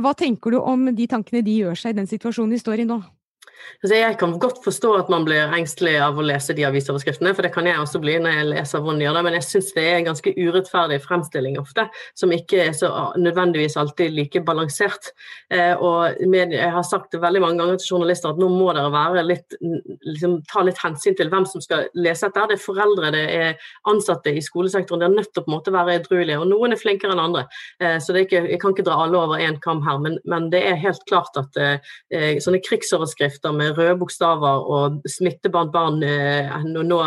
Hva 0.00 0.12
tenker 0.16 0.56
du 0.56 0.58
om 0.58 0.88
de 0.96 1.06
tankene 1.06 1.44
de 1.44 1.58
gjør 1.60 1.76
seg 1.76 1.92
i 1.92 1.98
den 2.00 2.08
situasjonen 2.08 2.56
de 2.56 2.62
står 2.62 2.82
i 2.82 2.88
nå? 2.88 2.96
Altså, 3.82 3.94
jeg 3.94 4.16
kan 4.20 4.34
godt 4.42 4.62
forstå 4.64 4.92
at 5.00 5.10
man 5.12 5.26
blir 5.26 5.52
engstelig 5.54 5.96
av 6.02 6.18
å 6.18 6.24
lese 6.24 6.54
de 6.56 6.64
avisoverskriftene, 6.68 7.34
for 7.36 7.46
det 7.46 7.52
kan 7.54 7.68
jeg 7.68 7.80
også 7.80 8.00
bli 8.02 8.16
når 8.22 8.38
jeg 8.38 8.48
leser 8.52 8.84
det, 8.86 9.22
men 9.26 9.36
jeg 9.38 9.46
syns 9.46 9.72
det 9.76 9.84
er 9.84 9.98
en 9.98 10.08
ganske 10.10 10.32
urettferdig 10.36 10.98
fremstilling 11.04 11.58
ofte, 11.60 11.86
som 12.18 12.32
ikke 12.34 12.60
er 12.68 12.74
så 12.76 12.90
nødvendigvis 13.18 13.76
alltid 13.80 14.14
like 14.14 14.42
balansert. 14.46 15.12
Eh, 15.52 15.74
og 15.74 16.16
med, 16.28 16.54
jeg 16.56 16.72
har 16.72 16.86
sagt 16.86 17.12
det 17.12 17.22
veldig 17.22 17.42
mange 17.42 17.60
ganger 17.62 17.80
til 17.80 17.94
journalister 17.94 18.32
at 18.32 18.40
nå 18.40 18.48
må 18.52 18.70
dere 18.76 18.92
være 18.94 19.24
litt, 19.26 19.56
liksom, 20.06 20.38
ta 20.50 20.64
litt 20.66 20.80
hensyn 20.82 21.16
til 21.18 21.30
hvem 21.32 21.46
som 21.48 21.64
skal 21.64 21.86
lese 21.94 22.28
dette. 22.28 22.46
Det 22.50 22.58
er 22.58 22.64
foreldre, 22.64 23.12
det 23.14 23.24
er 23.36 23.70
ansatte 23.90 24.34
i 24.34 24.42
skolesektoren, 24.44 25.02
det 25.02 25.10
er 25.10 25.16
nødt 25.16 25.32
til 25.32 25.42
å 25.42 25.46
på 25.46 25.52
en 25.52 25.56
måte 25.58 25.74
være 25.74 25.98
edruelige. 26.00 26.40
Og 26.42 26.50
noen 26.50 26.74
er 26.74 26.80
flinkere 26.80 27.14
enn 27.14 27.22
andre, 27.22 27.46
eh, 27.80 27.98
så 28.02 28.16
ikke, 28.16 28.44
jeg 28.50 28.60
kan 28.62 28.74
ikke 28.74 28.86
dra 28.86 28.98
alle 29.04 29.20
over 29.20 29.42
én 29.42 29.58
kam 29.62 29.82
her. 29.86 30.00
Men, 30.02 30.18
men, 30.24 30.50
det 30.52 30.62
er 30.68 30.78
helt 30.80 31.02
klart 31.10 31.36
at 31.40 31.56
eh, 31.60 32.38
sånne 32.42 32.62
krigsoverskrifter 32.64 33.55
med 33.58 33.78
røde 33.78 33.96
bokstaver 34.00 34.68
og 34.76 35.00
smitte 35.10 35.50
barn, 35.52 35.98
eh, 36.04 36.52
nå, 36.66 36.84
nå, 36.86 37.00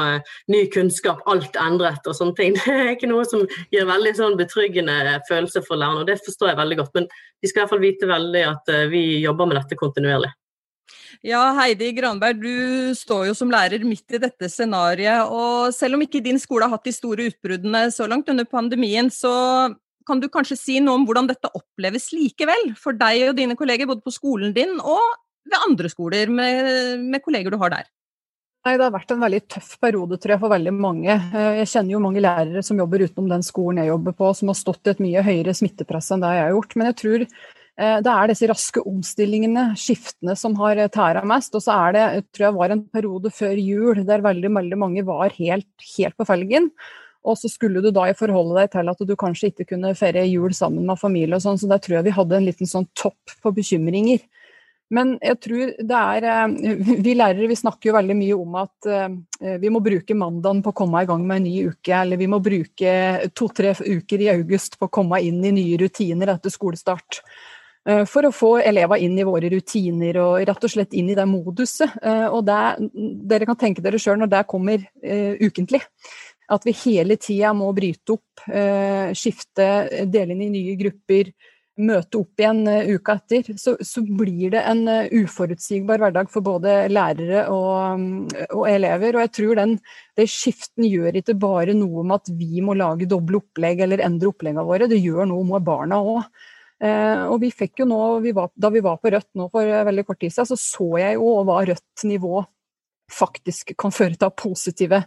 ny 0.51 0.65
kunnskap, 0.73 1.23
alt 1.29 1.57
endret 1.59 2.05
og 2.09 2.17
sånne 2.17 2.37
ting. 2.37 2.57
Det 2.59 2.75
er 2.75 2.93
ikke 2.95 3.09
noe 3.11 3.25
som 3.27 3.45
gir 3.73 3.87
veldig 3.89 4.13
sånn 4.17 4.37
betryggende 4.39 5.19
følelse 5.29 5.63
for 5.65 5.79
lærerne, 5.79 6.03
og 6.03 6.09
det 6.09 6.19
forstår 6.25 6.51
jeg 6.51 6.61
veldig 6.61 6.77
godt. 6.81 6.93
Men 6.99 7.09
de 7.09 7.49
skal 7.49 7.61
i 7.61 7.63
hvert 7.63 7.73
fall 7.73 7.85
vite 7.85 8.09
veldig 8.09 8.45
at 8.51 8.75
eh, 8.75 8.85
vi 8.91 9.03
jobber 9.23 9.49
med 9.49 9.59
dette 9.61 9.79
kontinuerlig. 9.79 10.31
Ja, 11.25 11.41
Heidi 11.57 11.89
Granberg, 11.97 12.39
du 12.39 12.95
står 12.95 13.25
jo 13.27 13.35
som 13.35 13.51
lærer 13.51 13.83
midt 13.83 14.15
i 14.15 14.21
dette 14.23 14.47
scenarioet. 14.51 15.27
Og 15.27 15.75
selv 15.75 15.97
om 15.97 16.05
ikke 16.05 16.23
din 16.23 16.39
skole 16.39 16.67
har 16.67 16.77
hatt 16.77 16.87
de 16.87 16.95
store 16.95 17.27
utbruddene 17.31 17.89
så 17.91 18.07
langt 18.07 18.31
under 18.31 18.47
pandemien, 18.47 19.11
så 19.11 19.33
kan 20.07 20.21
du 20.21 20.29
kanskje 20.31 20.57
si 20.57 20.77
noe 20.81 20.97
om 20.97 21.05
hvordan 21.07 21.27
dette 21.29 21.51
oppleves 21.53 22.09
likevel 22.15 22.71
for 22.79 22.97
deg 22.97 23.27
og 23.29 23.35
dine 23.37 23.57
kolleger 23.59 23.89
både 23.89 24.05
på 24.05 24.15
skolen 24.15 24.55
din 24.55 24.79
og 24.79 25.03
ved 25.49 25.65
andre 25.65 25.91
skoler 25.91 26.31
med, 26.31 27.01
med 27.05 27.23
kolleger 27.25 27.53
du 27.53 27.59
har 27.61 27.73
der? 27.73 27.89
Nei, 28.67 28.75
Det 28.75 28.83
har 28.83 28.91
vært 28.91 29.11
en 29.13 29.21
veldig 29.23 29.39
tøff 29.47 29.69
periode 29.79 30.17
tror 30.19 30.33
jeg, 30.35 30.41
for 30.41 30.51
veldig 30.51 30.73
mange. 30.75 31.13
Eh, 31.15 31.61
jeg 31.61 31.69
kjenner 31.71 31.95
jo 31.95 32.01
mange 32.03 32.23
lærere 32.23 32.63
som 32.65 32.79
jobber 32.81 33.05
utenom 33.05 33.29
den 33.31 33.45
skolen 33.45 33.79
jeg 33.81 33.91
jobber 33.93 34.17
på, 34.19 34.33
som 34.35 34.51
har 34.51 34.59
stått 34.59 34.89
i 34.89 34.91
et 34.91 35.01
mye 35.05 35.23
høyere 35.23 35.55
smittepress 35.55 36.11
enn 36.11 36.25
det 36.25 36.33
jeg 36.35 36.43
har 36.43 36.53
gjort. 36.57 36.75
Men 36.75 36.89
jeg 36.89 36.97
tror 36.99 37.23
eh, 37.23 37.97
det 38.03 38.15
er 38.15 38.31
disse 38.33 38.49
raske 38.51 38.83
omstillingene, 38.91 39.65
skiftene, 39.79 40.35
som 40.35 40.57
har 40.59 40.81
tæra 40.91 41.23
mest. 41.31 41.55
Og 41.55 41.63
så 41.63 41.77
er 41.87 41.95
det, 41.95 42.05
tror 42.35 42.49
jeg 42.49 42.57
var 42.59 42.75
en 42.75 42.83
periode 42.99 43.31
før 43.33 43.61
jul 43.63 44.03
der 44.09 44.25
veldig, 44.27 44.51
veldig 44.59 44.81
mange 44.83 45.05
var 45.07 45.31
helt, 45.39 45.69
helt 45.95 46.19
på 46.19 46.27
felgen. 46.27 46.67
Og 47.23 47.39
så 47.39 47.51
skulle 47.51 47.81
du 47.83 47.89
da 47.95 48.09
forholde 48.15 48.59
deg 48.59 48.73
til 48.75 48.91
at 48.91 49.07
du 49.07 49.15
kanskje 49.19 49.53
ikke 49.53 49.69
kunne 49.73 49.95
feire 49.95 50.27
jul 50.27 50.51
sammen 50.55 50.83
med 50.87 50.99
familie 50.99 51.39
og 51.39 51.43
sånn, 51.43 51.59
så 51.59 51.67
der 51.71 51.81
tror 51.83 51.99
jeg 51.99 52.07
vi 52.07 52.15
hadde 52.15 52.37
en 52.37 52.47
liten 52.47 52.69
sånn 52.69 52.87
topp 52.97 53.39
på 53.43 53.55
bekymringer. 53.55 54.21
Men 54.95 55.13
jeg 55.21 55.37
tror 55.43 55.73
det 55.77 55.99
er 55.99 56.27
eh, 56.29 56.93
Vi 57.05 57.13
lærere 57.17 57.49
vi 57.49 57.57
snakker 57.57 57.91
jo 57.91 57.97
veldig 57.97 58.17
mye 58.17 58.37
om 58.37 58.57
at 58.63 58.89
eh, 58.89 59.57
vi 59.61 59.71
må 59.73 59.83
bruke 59.85 60.17
mandagen 60.17 60.63
på 60.65 60.73
å 60.73 60.79
komme 60.81 61.03
i 61.03 61.09
gang 61.09 61.25
med 61.27 61.41
en 61.41 61.47
ny 61.47 61.55
uke, 61.69 61.93
eller 61.93 62.19
vi 62.19 62.29
må 62.31 62.41
bruke 62.43 62.95
to-tre 63.37 63.75
uker 63.77 64.25
i 64.25 64.31
august 64.33 64.79
på 64.79 64.89
å 64.89 64.93
komme 64.99 65.21
inn 65.25 65.43
i 65.45 65.53
nye 65.55 65.77
rutiner 65.81 66.33
etter 66.33 66.53
skolestart. 66.53 67.21
Eh, 67.87 68.01
for 68.09 68.25
å 68.25 68.33
få 68.33 68.55
elever 68.63 69.05
inn 69.05 69.19
i 69.21 69.27
våre 69.27 69.51
rutiner 69.53 70.19
og 70.23 70.39
rett 70.49 70.65
og 70.65 70.73
slett 70.73 70.97
inn 70.97 71.13
i 71.13 71.17
det 71.17 71.27
moduset. 71.29 72.01
Og 72.33 72.41
det, 72.47 72.57
dere 73.29 73.47
kan 73.49 73.61
tenke 73.61 73.85
dere 73.85 74.01
sjøl 74.01 74.19
når 74.23 74.33
det 74.33 74.43
kommer 74.49 74.83
ukentlig. 75.39 75.83
At 76.49 76.65
vi 76.65 76.73
hele 76.81 77.19
tida 77.21 77.53
må 77.53 77.69
bryte 77.77 78.15
opp, 78.15 78.41
skifte, 79.13 79.67
dele 80.09 80.33
inn 80.33 80.47
i 80.47 80.53
nye 80.55 80.77
grupper 80.79 81.29
møte 81.79 82.19
opp 82.19 82.41
igjen 82.41 82.61
uh, 82.67 82.91
uka 82.91 83.15
etter, 83.19 83.49
så, 83.59 83.75
så, 83.85 84.03
blir 84.03 84.53
det 84.55 84.61
en 84.67 84.83
uh, 84.89 85.07
uforutsigbar 85.09 86.01
hverdag 86.03 86.29
for 86.33 86.45
både 86.45 86.75
lærere 86.91 87.45
og, 87.53 87.71
um, 87.95 88.05
og 88.57 88.67
elever. 88.69 89.15
Og 89.15 89.25
jeg 89.25 89.33
tror 89.39 89.59
den, 89.61 89.75
det 90.19 90.27
skiften 90.31 90.87
gjør 90.89 91.21
ikke 91.21 91.37
bare 91.39 91.75
noe 91.77 92.05
med 92.05 92.21
at 92.21 92.31
vi 92.39 92.63
må 92.65 92.77
lage 92.77 93.09
doble 93.09 93.41
opplegg 93.41 93.83
eller 93.85 94.05
endre 94.05 94.31
oppleggene 94.33 94.67
våre, 94.67 94.89
det 94.91 95.01
gjør 95.01 95.29
noe 95.31 95.47
med 95.53 95.67
barna 95.67 96.01
òg. 96.03 96.23
Eh, 96.79 97.23
og 97.27 97.41
vi 97.41 97.49
fikk 97.51 97.81
jo 97.81 97.89
nå, 97.89 97.97
vi 98.23 98.31
var, 98.31 98.53
Da 98.55 98.69
vi 98.71 98.79
var 98.79 99.01
på 99.03 99.11
rødt 99.11 99.27
nå 99.35 99.49
for 99.51 99.67
veldig 99.67 100.05
kort 100.07 100.21
tid 100.21 100.31
siden, 100.31 100.47
så 100.47 100.55
så 100.55 100.87
jeg 101.01 101.17
jo 101.17 101.33
hva 101.43 101.57
rødt 101.67 102.05
nivå 102.07 102.45
faktisk 103.13 103.73
kan 103.79 103.93
føre 103.93 104.17
til 104.19 104.31
positive 104.37 105.01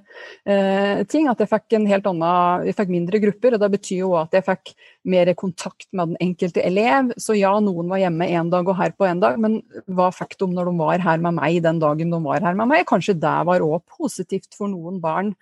eh, 0.44 1.02
ting. 1.10 1.28
At 1.30 1.42
jeg 1.42 1.50
fikk 1.50 1.76
annen, 1.78 2.66
jeg 2.68 2.76
fikk 2.78 2.92
mindre 2.92 3.20
grupper, 3.22 3.56
og 3.56 3.62
det 3.62 3.70
betyr 3.76 4.00
jo 4.02 4.12
at 4.20 4.34
jeg 4.36 4.46
fikk 4.46 4.74
mer 5.12 5.32
kontakt 5.38 5.88
med 5.92 6.12
den 6.12 6.20
enkelte 6.28 6.64
elev. 6.64 7.12
Så 7.20 7.36
ja, 7.38 7.52
noen 7.62 7.90
var 7.90 8.02
hjemme 8.02 8.28
en 8.30 8.52
dag 8.52 8.68
og 8.68 8.78
her 8.78 8.94
på 8.96 9.08
en 9.08 9.22
dag, 9.22 9.38
men 9.42 9.60
hva 9.90 10.10
fikk 10.14 10.38
de 10.40 10.50
når 10.52 10.70
de 10.70 10.78
var 10.80 11.04
her 11.04 11.22
med 11.22 11.38
meg 11.38 11.62
den 11.64 11.82
dagen 11.82 12.14
de 12.14 12.22
var 12.24 12.44
her 12.44 12.58
med 12.58 12.70
meg? 12.70 12.88
Kanskje 12.90 13.18
det 13.18 13.36
var 13.48 13.64
òg 13.64 13.82
positivt 13.98 14.58
for 14.58 14.70
noen 14.72 15.00
barn. 15.02 15.34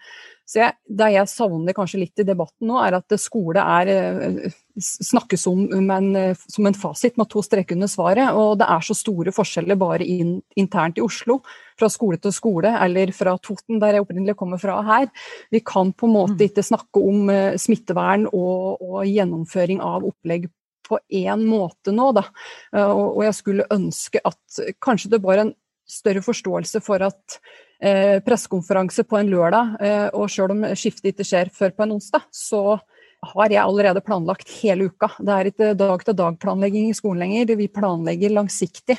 Så 0.50 0.64
jeg, 0.64 0.74
Det 0.98 1.12
jeg 1.14 1.30
savner 1.30 1.76
kanskje 1.76 2.00
litt 2.00 2.18
i 2.18 2.26
debatten 2.26 2.66
nå, 2.66 2.80
er 2.82 2.96
at 2.98 3.14
skole 3.22 3.62
er, 3.62 3.90
eh, 3.90 4.56
snakkes 4.80 5.46
om 5.46 5.90
en, 5.92 6.08
som 6.34 6.66
en 6.66 6.74
fasit 6.74 7.18
med 7.20 7.28
to 7.30 7.42
streker 7.44 7.76
under 7.76 7.90
svaret. 7.90 8.34
Og 8.34 8.58
det 8.58 8.66
er 8.66 8.82
så 8.82 8.96
store 8.96 9.34
forskjeller 9.34 9.78
bare 9.78 10.06
in, 10.06 10.40
internt 10.58 10.98
i 10.98 11.04
Oslo, 11.04 11.40
fra 11.80 11.90
skole 11.92 12.20
til 12.20 12.34
skole, 12.36 12.74
eller 12.84 13.12
fra 13.16 13.34
Toten, 13.42 13.80
der 13.82 13.96
jeg 13.96 14.04
opprinnelig 14.04 14.36
kommer 14.38 14.60
fra 14.60 14.78
her. 14.86 15.10
Vi 15.50 15.62
kan 15.64 15.94
på 15.96 16.08
en 16.08 16.16
måte 16.18 16.38
mm. 16.38 16.46
ikke 16.50 16.66
snakke 16.66 17.04
om 17.10 17.32
eh, 17.32 17.58
smittevern 17.60 18.28
og, 18.30 18.84
og 18.84 19.02
gjennomføring 19.08 19.82
av 19.84 20.06
opplegg 20.06 20.50
på 20.90 20.98
én 21.22 21.46
måte 21.46 21.94
nå, 21.94 22.10
da. 22.18 22.26
Eh, 22.74 22.90
og 22.90 23.24
jeg 23.26 23.38
skulle 23.38 23.68
ønske 23.72 24.22
at 24.26 24.62
kanskje 24.82 25.14
det 25.16 25.24
var 25.24 25.44
en 25.44 25.54
større 25.90 26.22
forståelse 26.22 26.82
for 26.84 27.02
at 27.02 27.40
eh, 27.82 28.18
pressekonferanse 28.24 29.04
på 29.08 29.18
en 29.18 29.30
lørdag, 29.32 29.76
eh, 29.82 30.08
og 30.14 30.30
selv 30.30 30.54
om 30.54 30.66
skiftet 30.78 31.12
ikke 31.12 31.26
skjer 31.26 31.52
før 31.54 31.74
på 31.74 31.86
en 31.86 31.96
onsdag, 31.98 32.26
så 32.34 32.78
har 33.20 33.52
jeg 33.52 33.60
allerede 33.60 34.02
planlagt 34.04 34.48
hele 34.60 34.88
uka. 34.90 35.10
Det 35.20 35.34
er 35.34 35.50
ikke 35.50 35.74
dag-til-dag-planlegging 35.78 36.88
i 36.90 36.96
skolen 36.96 37.20
lenger, 37.24 37.52
vi 37.58 37.68
planlegger 37.72 38.32
langsiktig. 38.32 38.96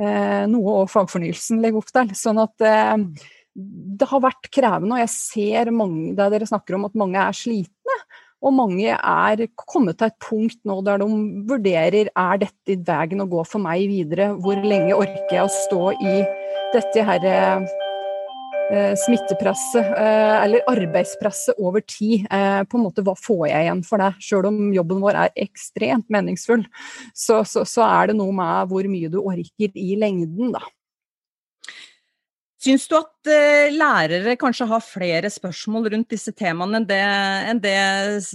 Eh, 0.00 0.46
noe 0.48 0.78
òg 0.80 0.88
fagfornyelsen 0.92 1.60
legger 1.60 1.82
opp 1.82 1.92
til. 1.92 2.14
Sånn 2.16 2.40
at 2.40 2.64
eh, 2.64 2.96
det 3.54 4.08
har 4.08 4.24
vært 4.24 4.48
krevende, 4.54 4.96
og 4.96 5.02
jeg 5.02 5.12
ser 5.12 5.72
mange, 5.74 6.14
der 6.18 6.32
dere 6.32 6.48
snakker 6.48 6.78
om 6.78 6.88
at 6.88 6.98
mange 6.98 7.20
er 7.20 7.36
slitne. 7.36 7.98
Og 8.40 8.54
mange 8.56 8.94
er 8.96 9.42
kommet 9.58 9.98
til 10.00 10.08
et 10.08 10.16
punkt 10.24 10.56
nå 10.64 10.78
der 10.86 11.02
de 11.02 11.08
vurderer 11.50 12.08
er 12.08 12.40
dette 12.40 12.78
veien 12.86 13.20
å 13.20 13.28
gå 13.28 13.44
for 13.44 13.60
meg 13.60 13.84
videre. 13.90 14.30
Hvor 14.40 14.56
lenge 14.64 14.96
orker 14.96 15.36
jeg 15.36 15.44
å 15.44 15.52
stå 15.52 15.82
i 16.00 16.16
dette 16.72 17.04
her 17.04 17.28
eh, 17.28 17.68
smittepresset, 18.98 19.92
eh, 19.98 20.36
eller 20.44 20.66
arbeidspresset 20.70 21.58
over 21.58 21.82
tid. 21.82 22.26
Eh, 22.30 22.62
på 22.64 22.78
en 22.78 22.84
måte, 22.86 23.02
Hva 23.02 23.16
får 23.18 23.46
jeg 23.48 23.66
igjen 23.66 23.84
for 23.86 24.02
det? 24.02 24.10
Selv 24.22 24.50
om 24.50 24.72
jobben 24.74 25.00
vår 25.02 25.18
er 25.24 25.38
ekstremt 25.44 26.08
meningsfull, 26.12 26.66
så, 27.14 27.42
så, 27.44 27.64
så 27.66 27.86
er 27.86 28.10
det 28.10 28.18
noe 28.20 28.34
med 28.36 28.70
hvor 28.70 28.86
mye 28.90 29.10
du 29.10 29.18
orker 29.22 29.74
i 29.74 29.94
lengden, 29.98 30.52
da. 30.54 30.62
Syns 32.60 32.84
du 32.90 32.98
at 32.98 33.19
uh, 33.28 33.66
lærere 33.74 34.32
kanskje 34.40 34.66
har 34.70 34.82
flere 34.84 35.28
spørsmål 35.30 35.90
rundt 35.92 36.14
disse 36.14 36.32
temaene 36.32 36.80
enn 36.80 36.86
det, 36.88 37.00
enn 37.50 37.60
det 37.60 37.74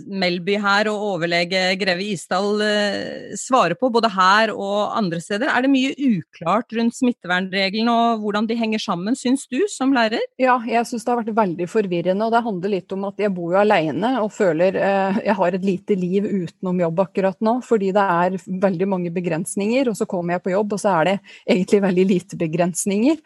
Melby 0.06 0.60
her 0.62 0.90
og 0.92 1.04
overlege 1.16 1.62
Greve 1.82 2.06
Isdal 2.06 2.62
uh, 2.62 3.34
svarer 3.40 3.74
på, 3.80 3.90
både 3.94 4.12
her 4.14 4.54
og 4.54 4.94
andre 4.98 5.22
steder? 5.24 5.50
Er 5.50 5.66
det 5.66 5.72
mye 5.74 5.96
uklart 5.96 6.76
rundt 6.78 6.98
smittevernreglene 6.98 7.96
og 7.96 8.22
hvordan 8.22 8.50
de 8.50 8.58
henger 8.60 8.84
sammen, 8.84 9.18
syns 9.18 9.48
du 9.50 9.58
som 9.72 9.96
lærer? 9.96 10.22
Ja, 10.42 10.60
jeg 10.70 10.86
syns 10.90 11.08
det 11.08 11.14
har 11.14 11.22
vært 11.24 11.34
veldig 11.42 11.70
forvirrende. 11.72 12.28
Og 12.30 12.36
det 12.36 12.44
handler 12.46 12.76
litt 12.76 12.96
om 12.96 13.08
at 13.10 13.26
jeg 13.26 13.34
bor 13.36 13.56
jo 13.56 13.62
alene 13.64 14.14
og 14.22 14.32
føler 14.36 14.80
uh, 14.80 15.20
jeg 15.26 15.38
har 15.42 15.60
et 15.60 15.68
lite 15.68 16.00
liv 16.00 16.30
utenom 16.30 16.86
jobb 16.86 17.04
akkurat 17.08 17.40
nå, 17.46 17.58
fordi 17.66 17.92
det 17.96 18.06
er 18.20 18.40
veldig 18.68 18.92
mange 18.94 19.14
begrensninger. 19.16 19.90
Og 19.90 19.98
så 19.98 20.08
kommer 20.10 20.38
jeg 20.38 20.46
på 20.46 20.56
jobb, 20.56 20.78
og 20.78 20.86
så 20.86 20.96
er 21.00 21.12
det 21.12 21.18
egentlig 21.44 21.84
veldig 21.90 22.08
lite 22.14 22.40
begrensninger. 22.40 23.20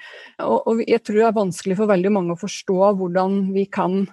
og, 0.48 0.58
og 0.70 0.86
jeg 0.88 1.04
tror 1.04 1.20
det 1.20 1.28
er 1.28 1.36
vanskelig 1.36 1.49
for 1.52 1.90
veldig 1.90 2.12
mange 2.14 2.36
å 2.36 2.40
forstå 2.40 2.94
hvordan 3.00 3.42
vi 3.56 3.66
kan 3.72 4.04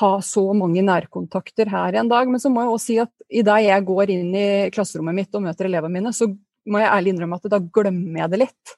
ha 0.00 0.14
så 0.24 0.42
mange 0.56 0.82
nærkontakter 0.82 1.70
her 1.70 2.00
en 2.00 2.10
dag. 2.10 2.30
Men 2.30 2.42
så 2.42 2.50
må 2.50 2.64
jeg 2.64 2.72
også 2.72 2.86
si 2.86 2.98
at 3.02 3.12
idet 3.30 3.60
jeg 3.66 3.86
går 3.86 4.14
inn 4.14 4.32
i 4.34 4.48
klasserommet 4.74 5.16
mitt 5.20 5.36
og 5.36 5.44
møter 5.46 5.68
elevene 5.70 6.00
mine, 6.00 6.14
så 6.14 6.28
må 6.70 6.80
jeg 6.80 6.90
ærlig 6.90 7.14
innrømme 7.14 7.38
at 7.38 7.52
da 7.52 7.60
glemmer 7.60 8.24
jeg 8.24 8.32
det 8.32 8.42
litt. 8.46 8.74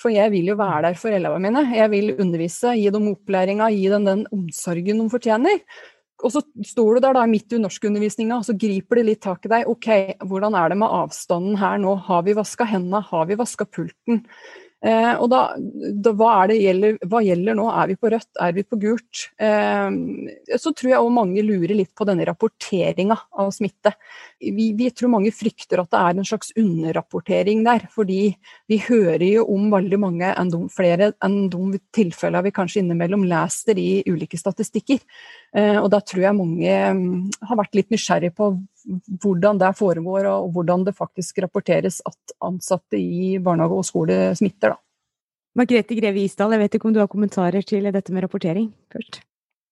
For 0.00 0.12
jeg 0.12 0.32
vil 0.32 0.52
jo 0.52 0.58
være 0.60 0.90
der 0.90 0.96
for 1.00 1.14
elevene 1.16 1.48
mine. 1.48 1.76
Jeg 1.76 1.90
vil 1.92 2.14
undervise, 2.20 2.74
gi 2.76 2.88
dem 2.92 3.10
opplæringa, 3.14 3.70
gi 3.72 3.86
dem 3.92 4.08
den 4.08 4.24
omsorgen 4.34 5.00
de 5.00 5.06
fortjener. 5.12 5.62
Og 6.24 6.32
så 6.32 6.40
står 6.64 6.96
du 6.96 7.04
der 7.04 7.16
da 7.16 7.24
midt 7.28 7.52
i 7.52 7.60
norskundervisninga, 7.60 8.38
og 8.38 8.46
så 8.48 8.54
griper 8.56 9.00
det 9.00 9.06
litt 9.08 9.22
tak 9.24 9.44
i 9.44 9.52
deg. 9.52 9.66
Ok, 9.68 9.88
hvordan 10.24 10.56
er 10.56 10.72
det 10.72 10.78
med 10.80 10.94
avstanden 11.00 11.58
her 11.60 11.80
nå? 11.80 11.96
Har 12.06 12.22
vi 12.24 12.36
vaska 12.36 12.68
hendene? 12.68 13.02
Har 13.04 13.28
vi 13.28 13.36
vaska 13.36 13.66
pulten? 13.68 14.22
Eh, 14.84 15.14
og 15.16 15.30
da, 15.32 15.40
da, 15.56 16.12
hva, 16.12 16.32
gjelder, 16.52 16.98
hva, 17.08 17.22
gjelder, 17.24 17.56
nå? 17.56 17.64
Er 17.72 17.88
vi 17.90 17.96
på 18.00 18.10
rødt? 18.12 18.28
Er 18.44 18.52
vi 18.56 18.64
på 18.66 18.78
gult? 18.82 19.22
Eh, 19.40 19.88
så 20.60 20.72
tror 20.76 20.92
jeg 20.92 21.00
òg 21.00 21.14
mange 21.16 21.44
lurer 21.46 21.74
litt 21.78 21.94
på 21.96 22.06
denne 22.08 22.26
rapporteringa 22.28 23.16
av 23.40 23.54
smitte. 23.56 23.94
Vi, 24.40 24.66
vi, 24.76 24.90
tror 24.90 25.10
mange 25.12 25.32
frykter 25.34 25.80
at 25.80 25.90
det 25.92 26.00
er 26.00 26.18
en 26.18 26.28
slags 26.28 26.52
underrapportering 26.58 27.62
der. 27.66 27.86
Fordi 27.92 28.20
vi 28.70 28.78
hører 28.84 29.24
jo 29.26 29.44
om 29.52 29.68
veldig 29.72 29.98
mange 30.02 30.30
enn 30.32 30.52
de, 30.52 30.60
flere 30.72 31.10
enn 31.24 31.46
de 31.52 31.80
tilfellene 31.96 32.44
vi 32.46 32.54
kanskje 32.56 32.82
innimellom 32.82 33.26
leser 33.28 33.80
i 33.80 34.02
ulike 34.08 34.38
statistikker. 34.40 35.02
Eh, 35.56 35.78
og 35.80 35.90
da 35.94 36.02
tror 36.04 36.26
jeg 36.28 36.38
mange 36.38 36.80
mm, 36.98 37.46
har 37.48 37.60
vært 37.62 37.78
litt 37.78 37.94
nysgjerrig 37.94 38.32
på 38.36 38.52
hvordan 39.22 39.58
det 39.62 39.72
foregår, 39.78 40.28
og 40.30 40.52
hvordan 40.54 40.84
det 40.86 40.96
faktisk 40.96 41.40
rapporteres 41.42 42.02
at 42.06 42.36
ansatte 42.46 43.00
i 43.00 43.36
barnehage 43.42 43.80
og 43.80 43.88
skole 43.88 44.20
smitter. 44.38 44.76
da. 44.76 44.82
Margrethe 45.56 45.96
Greve 45.96 46.20
Isdal, 46.20 46.52
jeg 46.52 46.62
vet 46.66 46.76
ikke 46.76 46.90
om 46.90 46.94
du 46.94 47.00
har 47.00 47.10
kommentarer 47.10 47.64
til 47.64 47.88
dette 47.88 48.12
med 48.12 48.26
rapportering 48.26 48.68
først? 48.92 49.22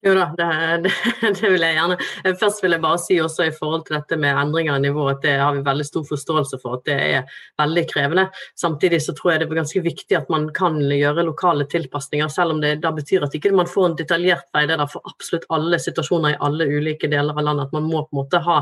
Jo 0.04 0.12
da, 0.12 0.24
det, 0.36 0.46
det, 0.84 0.90
det, 1.40 1.48
vil 1.48 1.62
jeg 1.64 1.76
gjerne. 1.78 1.94
Først 2.36 2.60
vil 2.60 2.74
jeg 2.76 2.82
bare 2.82 3.00
si 3.00 3.14
også 3.24 3.46
i 3.48 3.52
forhold 3.56 3.86
til 3.86 3.96
dette 3.96 4.18
med 4.20 4.36
endringer 4.36 4.76
i 4.76 4.82
nivå, 4.84 5.06
at 5.08 5.22
det 5.24 5.38
har 5.40 5.54
vi 5.56 5.62
veldig 5.64 5.86
stor 5.88 6.04
forståelse 6.10 6.58
for 6.60 6.76
at 6.76 6.82
det 6.90 6.96
er 7.06 7.38
veldig 7.60 7.84
krevende. 7.88 8.26
Samtidig 8.60 9.00
så 9.00 9.14
tror 9.16 9.32
jeg 9.32 9.40
det 9.40 9.46
er 9.48 9.60
ganske 9.62 9.82
viktig 9.86 10.18
at 10.18 10.28
man 10.32 10.50
kan 10.52 10.76
gjøre 10.92 11.24
lokale 11.24 11.64
tilpasninger, 11.72 12.28
selv 12.28 12.52
om 12.52 12.60
det 12.60 12.74
da 12.84 12.92
betyr 12.92 13.24
at 13.24 13.36
ikke 13.38 13.54
man 13.56 13.70
får 13.70 13.86
en 13.88 13.96
detaljert 14.02 14.50
veileder 14.52 14.90
for 14.92 15.08
absolutt 15.08 15.48
alle 15.56 15.80
situasjoner 15.80 16.34
i 16.34 16.38
alle 16.44 16.68
ulike 16.68 17.08
deler 17.08 17.32
av 17.32 17.48
landet. 17.48 17.70
At 17.70 17.78
man 17.78 17.88
må 17.88 18.04
på 18.04 18.12
en 18.12 18.20
måte 18.20 18.42
ha 18.44 18.58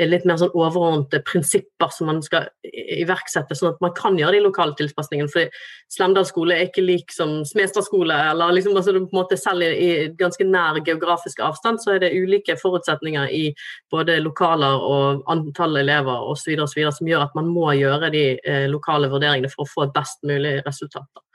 litt 0.00 0.24
mer 0.24 0.40
sånn 0.40 0.56
overordnede 0.56 1.20
prinsipper 1.28 1.92
som 1.92 2.08
man 2.08 2.24
skal 2.24 2.48
iverksette, 2.72 3.52
sånn 3.52 3.74
at 3.74 3.84
man 3.84 3.92
kan 4.00 4.16
gjøre 4.16 4.38
de 4.38 4.46
lokale 4.48 4.72
tilpasningene. 4.80 5.28
For 5.28 5.52
Slemdal 5.92 6.24
skole 6.24 6.56
er 6.56 6.70
ikke 6.70 6.88
lik 6.88 7.12
som 7.12 7.42
Smestad 7.44 7.84
skole, 7.84 8.16
eller 8.32 8.56
liksom 8.56 8.72
altså, 8.80 8.96
på 8.96 9.12
en 9.12 9.20
måte 9.20 9.36
selv 9.36 9.68
i, 9.68 9.68
i 9.76 10.10
ganske 10.16 10.48
nær 10.48 10.80
geografisk 10.86 11.42
avstand, 11.44 11.82
så 11.82 11.94
er 11.94 12.02
det 12.04 12.14
ulike 12.16 12.56
forutsetninger 12.60 13.32
i 13.34 13.44
både 13.92 14.18
lokaler 14.24 14.80
og 14.86 15.22
antall 15.32 15.76
elever 15.82 16.30
osv. 16.30 16.56
som 16.66 17.10
gjør 17.10 17.28
at 17.28 17.36
man 17.38 17.50
må 17.52 17.72
gjøre 17.76 18.10
de 18.14 18.26
eh, 18.38 18.66
lokale 18.70 19.10
vurderingene 19.12 19.52
for 19.52 19.66
å 19.66 19.72
få 19.72 19.86
et 19.86 19.96
best 19.96 20.22
mulig 20.26 20.58
resultat. 20.66 21.26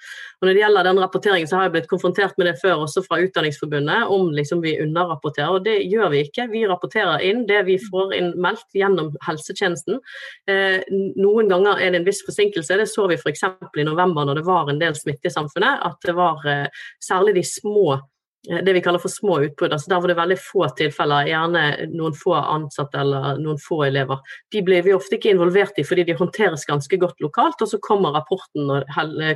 Og 0.41 0.48
Når 0.48 0.55
det 0.55 0.62
gjelder 0.63 0.88
den 0.88 1.00
rapporteringen, 1.00 1.48
så 1.48 1.58
har 1.58 1.67
jeg 1.67 1.74
blitt 1.75 1.89
konfrontert 1.91 2.38
med 2.41 2.48
det 2.50 2.55
før 2.62 2.86
også 2.86 3.03
fra 3.05 3.20
Utdanningsforbundet, 3.22 4.08
om 4.10 4.31
liksom 4.34 4.63
vi 4.63 4.74
underrapporterer. 4.81 5.53
og 5.53 5.65
Det 5.65 5.75
gjør 5.86 6.10
vi 6.13 6.24
ikke. 6.25 6.48
Vi 6.50 6.63
rapporterer 6.67 7.22
inn 7.27 7.46
det 7.50 7.62
vi 7.67 7.77
får 7.77 8.15
inn 8.17 8.31
meldt 8.41 8.65
gjennom 8.74 9.12
helsetjenesten. 9.27 10.00
Eh, 10.50 10.81
noen 11.22 11.51
ganger 11.51 11.77
er 11.77 11.93
det 11.93 12.01
en 12.01 12.10
viss 12.10 12.24
forsinkelse. 12.25 12.79
Det 12.81 12.89
så 12.89 13.05
vi 13.12 13.20
f.eks. 13.22 13.46
i 13.77 13.86
november 13.86 14.25
når 14.25 14.41
det 14.41 14.48
var 14.50 14.70
en 14.70 14.81
del 14.81 14.98
smitte 14.98 15.29
i 15.29 15.36
samfunnet. 15.36 15.86
At 15.86 16.01
det 16.10 16.17
var 16.17 16.41
eh, 16.50 16.65
særlig 17.03 17.38
de 17.38 17.46
små 17.46 18.00
det 18.43 18.74
vi 18.74 18.81
kaller 18.81 19.00
for 19.00 19.10
små 19.10 19.39
utbrudd. 19.45 19.74
altså 19.74 19.89
Der 19.89 20.00
var 20.01 20.07
det 20.07 20.17
veldig 20.17 20.38
få 20.41 20.67
tilfeller, 20.77 21.27
gjerne 21.29 21.63
noen 21.93 22.15
få 22.17 22.33
ansatte 22.39 22.98
eller 22.98 23.38
noen 23.38 23.60
få 23.62 23.83
elever. 23.86 24.17
De 24.51 24.63
blir 24.65 24.81
vi 24.81 24.95
ofte 24.95 25.17
ikke 25.17 25.29
involvert 25.36 25.77
i 25.77 25.86
fordi 25.86 26.07
de 26.07 26.15
håndteres 26.17 26.65
ganske 26.65 26.98
godt 26.98 27.21
lokalt, 27.21 27.62
og 27.62 27.69
så 27.69 27.77
kommer 27.83 28.15
rapporten 28.17 28.65
når 28.69 28.88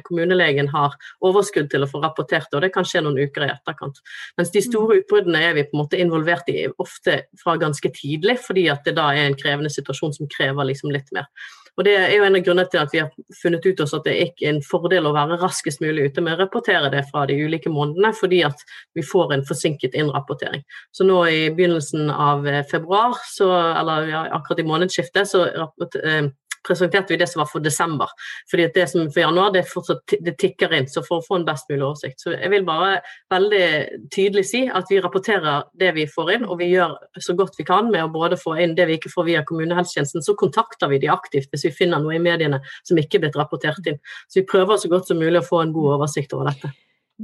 kommunelegen 0.07 0.71
har 0.73 0.95
overskudd 1.21 1.69
til 1.69 1.85
å 1.85 1.89
få 1.89 2.01
rapportert 2.01 2.49
det, 2.49 2.57
og 2.57 2.65
det 2.65 2.71
kan 2.73 2.87
skje 2.87 3.03
noen 3.05 3.19
uker 3.21 3.45
i 3.45 3.51
etterkant. 3.53 4.01
Mens 4.39 4.53
de 4.55 4.63
store 4.65 4.95
mm. 4.95 5.03
utbruddene 5.03 5.43
er 5.51 5.53
vi 5.59 5.67
på 5.67 5.77
en 5.77 5.83
måte 5.83 6.01
involvert 6.01 6.49
i 6.49 6.65
ofte 6.81 7.21
fra 7.41 7.59
ganske 7.61 7.93
tidlig, 7.93 8.39
fordi 8.41 8.65
at 8.73 8.87
det 8.87 8.97
da 8.97 9.11
er 9.13 9.29
en 9.29 9.37
krevende 9.37 9.69
situasjon 9.73 10.17
som 10.17 10.31
krever 10.33 10.71
liksom 10.71 10.93
litt 10.95 11.13
mer. 11.13 11.29
Og 11.75 11.83
Det 11.83 11.95
er 11.99 12.13
jo 12.15 12.23
en 12.23 12.37
av 12.37 12.43
grunnene 12.45 12.71
til 12.71 12.79
at 12.79 12.93
vi 12.93 13.01
har 13.01 13.09
funnet 13.41 13.65
ut 13.65 13.81
også 13.83 13.99
at 13.99 14.07
det 14.07 14.15
ikke 14.29 14.47
er 14.47 14.53
en 14.53 14.63
fordel 14.63 15.09
å 15.09 15.15
være 15.15 15.39
raskest 15.41 15.81
mulig 15.83 16.07
ute 16.09 16.23
med 16.23 16.37
å 16.37 16.45
rapportere 16.45 16.91
det 16.93 17.03
fra 17.09 17.25
de 17.27 17.35
ulike 17.35 17.71
månedene, 17.71 18.13
fordi 18.15 18.41
at 18.47 18.63
vi 18.95 19.03
får 19.03 19.35
en 19.35 19.45
forsinket 19.47 19.97
innrapportering. 19.97 20.63
Så 20.95 21.07
nå 21.07 21.19
i 21.27 21.41
begynnelsen 21.55 22.07
av 22.13 22.47
februar, 22.71 23.19
så, 23.27 23.49
eller 23.81 24.07
ja, 24.11 24.23
akkurat 24.37 24.63
i 24.63 24.67
månedsskiftet, 24.69 25.27
så 25.31 25.43
rapporter, 25.51 26.31
presenterte 26.67 27.13
vi 27.13 27.19
det 27.21 27.27
som 27.31 27.41
var 27.43 27.49
for 27.51 27.63
desember. 27.63 28.09
fordi 28.51 28.67
det 28.73 28.87
som 28.89 29.11
for 29.11 29.19
januar, 29.19 29.51
det, 29.53 29.65
fortsatt, 29.69 30.15
det 30.21 30.35
tikker 30.41 30.73
inn. 30.73 30.87
Så 30.87 31.03
for 31.05 31.19
å 31.19 31.25
få 31.25 31.39
en 31.39 31.47
best 31.47 31.69
mulig 31.69 31.85
oversikt. 31.85 32.21
Så 32.21 32.35
jeg 32.35 32.51
vil 32.53 32.65
bare 32.67 33.01
veldig 33.33 33.67
tydelig 34.13 34.45
si 34.49 34.63
at 34.67 34.89
vi 34.89 35.01
rapporterer 35.03 35.67
det 35.79 35.91
vi 35.97 36.07
får 36.09 36.33
inn, 36.35 36.47
og 36.47 36.59
vi 36.61 36.71
gjør 36.73 36.95
så 37.21 37.35
godt 37.37 37.59
vi 37.59 37.67
kan 37.67 37.91
med 37.91 38.03
å 38.03 38.11
både 38.13 38.39
få 38.41 38.57
inn 38.63 38.75
det 38.77 38.87
vi 38.89 38.99
ikke 38.99 39.13
får 39.13 39.29
via 39.29 39.43
kommunehelsetjenesten, 39.47 40.25
så 40.25 40.37
kontakter 40.39 40.91
vi 40.91 41.01
de 41.03 41.11
aktivt 41.13 41.51
hvis 41.53 41.67
vi 41.69 41.75
finner 41.83 42.01
noe 42.03 42.17
i 42.17 42.23
mediene 42.23 42.61
som 42.83 42.99
ikke 42.99 43.19
er 43.19 43.27
blitt 43.27 43.39
rapportert 43.39 43.85
inn. 43.91 44.01
Så 44.27 44.41
vi 44.41 44.49
prøver 44.49 44.81
så 44.81 44.91
godt 44.91 45.11
som 45.11 45.21
mulig 45.21 45.41
å 45.41 45.47
få 45.47 45.63
en 45.63 45.75
god 45.75 45.99
oversikt 45.99 46.35
over 46.35 46.51
dette. 46.51 46.73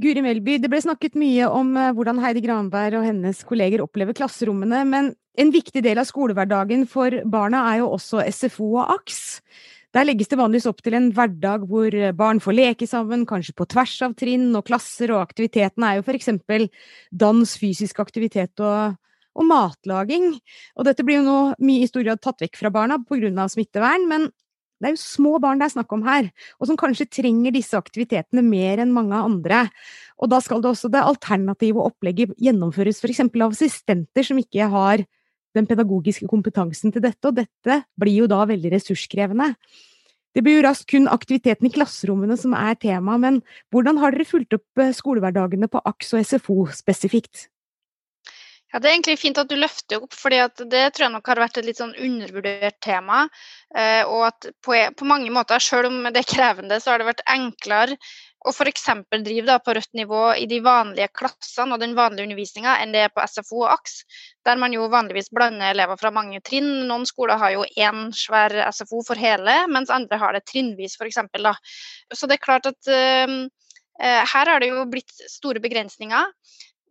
Guri 0.00 0.22
Melby, 0.24 0.56
det 0.56 0.70
ble 0.72 0.78
snakket 0.80 1.18
mye 1.20 1.44
om 1.52 1.74
eh, 1.76 1.90
hvordan 1.92 2.20
Heidi 2.22 2.40
Granberg 2.46 2.96
og 2.96 3.04
hennes 3.04 3.42
kolleger 3.44 3.82
opplever 3.84 4.16
klasserommene, 4.16 4.80
men 4.88 5.10
en 5.36 5.52
viktig 5.52 5.82
del 5.84 6.00
av 6.00 6.08
skolehverdagen 6.08 6.86
for 6.88 7.18
barna 7.28 7.66
er 7.72 7.82
jo 7.82 7.90
også 7.98 8.24
SFO 8.32 8.70
og 8.78 8.94
AKS. 8.96 9.20
Der 9.92 10.06
legges 10.08 10.30
det 10.30 10.38
vanligvis 10.40 10.70
opp 10.70 10.80
til 10.80 10.96
en 10.96 11.10
hverdag 11.12 11.66
hvor 11.68 11.92
barn 12.16 12.40
får 12.40 12.56
leke 12.56 12.88
sammen, 12.88 13.26
kanskje 13.28 13.52
på 13.58 13.68
tvers 13.68 13.98
av 14.06 14.16
trinn 14.16 14.48
og 14.56 14.64
klasser, 14.70 15.12
og 15.12 15.26
aktiviteten 15.26 15.84
er 15.84 15.98
jo 15.98 16.06
for 16.06 16.16
eksempel 16.16 16.70
dans, 17.12 17.52
fysisk 17.60 18.00
aktivitet 18.00 18.64
og, 18.64 18.96
og 19.36 19.48
matlaging. 19.50 20.30
Og 20.80 20.88
dette 20.88 21.04
blir 21.04 21.20
jo 21.20 21.26
nå 21.26 21.38
mye 21.60 21.84
i 21.84 21.90
stor 21.92 22.08
grad 22.08 22.24
tatt 22.24 22.40
vekk 22.40 22.56
fra 22.62 22.72
barna 22.72 22.96
pga. 23.04 23.44
smittevern, 23.52 24.08
men 24.08 24.30
det 24.82 24.90
er 24.90 24.96
jo 24.96 25.02
små 25.02 25.38
barn 25.42 25.62
det 25.62 25.68
er 25.68 25.74
snakk 25.76 25.94
om 25.94 26.02
her, 26.06 26.28
og 26.58 26.68
som 26.68 26.78
kanskje 26.80 27.06
trenger 27.06 27.54
disse 27.54 27.78
aktivitetene 27.78 28.42
mer 28.42 28.82
enn 28.82 28.94
mange 28.94 29.14
andre. 29.14 29.64
Og 30.18 30.30
da 30.32 30.40
skal 30.42 30.62
det 30.62 30.72
også 30.72 30.90
det 30.92 31.04
alternative 31.06 31.84
opplegget 31.86 32.34
gjennomføres 32.42 32.98
f.eks. 32.98 33.22
av 33.30 33.48
assistenter 33.52 34.26
som 34.26 34.40
ikke 34.42 34.68
har 34.74 35.06
den 35.56 35.68
pedagogiske 35.68 36.26
kompetansen 36.30 36.92
til 36.92 37.04
dette, 37.04 37.22
og 37.28 37.38
dette 37.38 37.82
blir 38.00 38.22
jo 38.24 38.28
da 38.30 38.42
veldig 38.48 38.74
ressurskrevende. 38.74 39.52
Det 40.32 40.40
blir 40.40 40.58
jo 40.58 40.64
raskt 40.64 40.88
kun 40.88 41.10
aktiviteten 41.12 41.68
i 41.68 41.72
klasserommene 41.74 42.38
som 42.40 42.54
er 42.56 42.78
tema, 42.80 43.18
men 43.20 43.42
hvordan 43.72 44.00
har 44.00 44.14
dere 44.14 44.26
fulgt 44.28 44.56
opp 44.56 44.80
eh, 44.80 44.94
skolehverdagene 44.96 45.68
på 45.68 45.82
AKS 45.92 46.14
og 46.16 46.28
SFO 46.30 46.56
spesifikt? 46.72 47.51
Ja, 48.72 48.80
Det 48.80 48.88
er 48.88 48.94
egentlig 48.94 49.18
fint 49.20 49.36
at 49.36 49.50
du 49.50 49.58
løfter 49.60 50.00
opp, 50.00 50.14
fordi 50.16 50.38
det 50.72 50.82
tror 50.94 51.04
jeg 51.04 51.12
nok 51.12 51.26
har 51.28 51.40
vært 51.42 51.58
et 51.60 51.66
litt 51.68 51.80
sånn 51.80 51.92
undervurdert 51.92 52.78
tema. 52.80 53.26
Eh, 53.76 54.00
og 54.08 54.30
at 54.30 54.48
på, 54.64 54.78
på, 54.96 55.08
mange 55.08 55.28
måter, 55.34 55.60
selv 55.60 55.90
om 55.90 56.06
det 56.08 56.22
er 56.22 56.30
krevende, 56.30 56.78
så 56.80 56.94
har 56.94 57.02
det 57.02 57.10
vært 57.10 57.20
enklere 57.28 57.98
å 58.48 58.50
f.eks. 58.50 58.86
drive 59.12 59.44
da, 59.46 59.58
på 59.60 59.74
rødt 59.76 59.92
nivå 59.94 60.22
i 60.40 60.48
de 60.50 60.62
vanlige 60.64 61.10
klassene 61.14 61.76
og 61.76 61.84
den 61.84 61.92
vanlige 61.98 62.24
undervisninga 62.26 62.78
enn 62.82 62.96
det 62.96 63.04
er 63.04 63.12
på 63.12 63.22
SFO 63.28 63.60
og 63.60 63.74
AKS, 63.76 64.00
der 64.48 64.58
man 64.58 64.72
jo 64.74 64.88
vanligvis 64.90 65.30
blander 65.36 65.76
elever 65.76 66.00
fra 66.00 66.10
mange 66.10 66.40
trinn. 66.40 66.88
Noen 66.88 67.04
skoler 67.06 67.38
har 67.38 67.52
jo 67.54 67.68
én 67.76 68.08
svær 68.16 68.56
SFO 68.72 69.04
for 69.06 69.20
hele, 69.20 69.60
mens 69.70 69.92
andre 69.92 70.18
har 70.18 70.32
det 70.32 70.46
trinnvis 70.48 70.96
f.eks. 70.96 71.20
Så 72.16 72.24
det 72.24 72.40
er 72.40 72.46
klart 72.48 72.72
at 72.72 72.88
eh, 72.88 73.38
her 74.00 74.54
har 74.56 74.64
det 74.64 74.72
jo 74.72 74.88
blitt 74.90 75.12
store 75.28 75.60
begrensninger. 75.60 76.32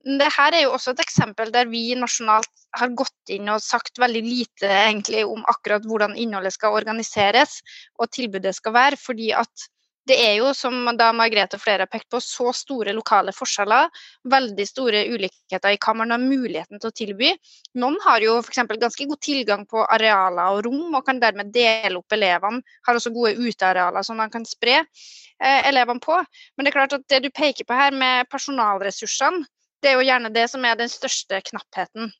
Dette 0.02 0.46
er 0.48 0.64
jo 0.64 0.72
også 0.74 0.96
et 0.96 1.04
eksempel 1.04 1.52
der 1.54 1.68
vi 1.70 1.84
nasjonalt 1.94 2.50
har 2.80 2.94
gått 2.98 3.34
inn 3.34 3.52
og 3.54 3.62
sagt 3.62 4.00
veldig 4.02 4.22
lite 4.26 4.70
egentlig 4.70 5.26
om 5.28 5.44
akkurat 5.52 5.86
hvordan 5.86 6.16
innholdet 6.18 6.56
skal 6.56 6.74
organiseres 6.74 7.60
og 8.00 8.10
tilbudet 8.10 8.56
skal 8.58 8.74
være. 8.74 8.98
fordi 8.98 9.32
at 9.38 9.70
det 10.10 10.18
er 10.18 10.34
jo, 10.40 10.50
som 10.58 10.88
da 10.98 11.12
Margrethe 11.14 11.60
og 11.60 11.62
flere 11.62 11.86
har 11.86 11.90
pekt 11.92 12.08
på, 12.10 12.20
så 12.26 12.50
store 12.58 12.94
lokale 12.98 13.32
forskjeller. 13.38 13.92
Veldig 14.34 14.66
store 14.66 15.04
ulikheter 15.14 15.76
i 15.76 15.78
hva 15.78 15.94
man 16.00 16.12
har 16.12 16.22
muligheten 16.24 16.82
til 16.82 16.90
å 16.90 16.96
tilby. 16.98 17.30
Noen 17.78 18.00
har 18.08 18.26
jo 18.26 18.40
f.eks. 18.42 18.64
ganske 18.82 19.08
god 19.12 19.22
tilgang 19.22 19.68
på 19.70 19.86
arealer 19.86 20.58
og 20.58 20.66
rom, 20.66 20.98
og 20.98 21.06
kan 21.06 21.22
dermed 21.22 21.54
dele 21.54 22.02
opp 22.02 22.18
elevene. 22.18 22.66
Har 22.88 22.98
også 22.98 23.14
gode 23.14 23.38
utearealer 23.38 24.08
som 24.08 24.18
man 24.18 24.34
kan 24.34 24.48
spre 24.50 24.80
eh, 24.82 25.70
elevene 25.70 26.02
på. 26.02 26.18
Men 26.58 26.66
det 26.66 26.74
er 26.74 26.80
klart 26.80 26.98
at 26.98 27.06
det 27.06 27.22
du 27.28 27.30
peker 27.30 27.70
på 27.70 27.78
her 27.78 27.94
med 27.94 28.26
personalressursene, 28.34 29.46
det 29.82 29.92
er 29.92 29.98
jo 30.00 30.08
gjerne 30.08 30.34
det 30.34 30.48
som 30.52 30.66
er 30.66 30.78
den 30.80 30.92
største 30.92 31.42
knappheten. 31.50 32.12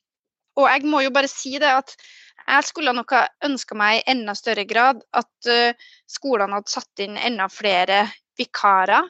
Og 0.58 0.68
jeg 0.68 0.88
må 0.88 1.00
jo 1.04 1.12
bare 1.14 1.30
si 1.30 1.54
det 1.60 1.70
at 1.70 1.94
jeg 2.42 2.66
skulle 2.66 2.94
nok 2.96 3.14
ha 3.14 3.22
ønska 3.46 3.76
meg 3.78 4.00
i 4.00 4.04
enda 4.12 4.34
større 4.36 4.64
grad 4.68 5.00
at 5.14 5.48
uh, 5.48 5.88
skolene 6.10 6.58
hadde 6.58 6.74
satt 6.74 7.04
inn 7.04 7.16
enda 7.16 7.48
flere 7.52 8.04
vikarer, 8.40 9.08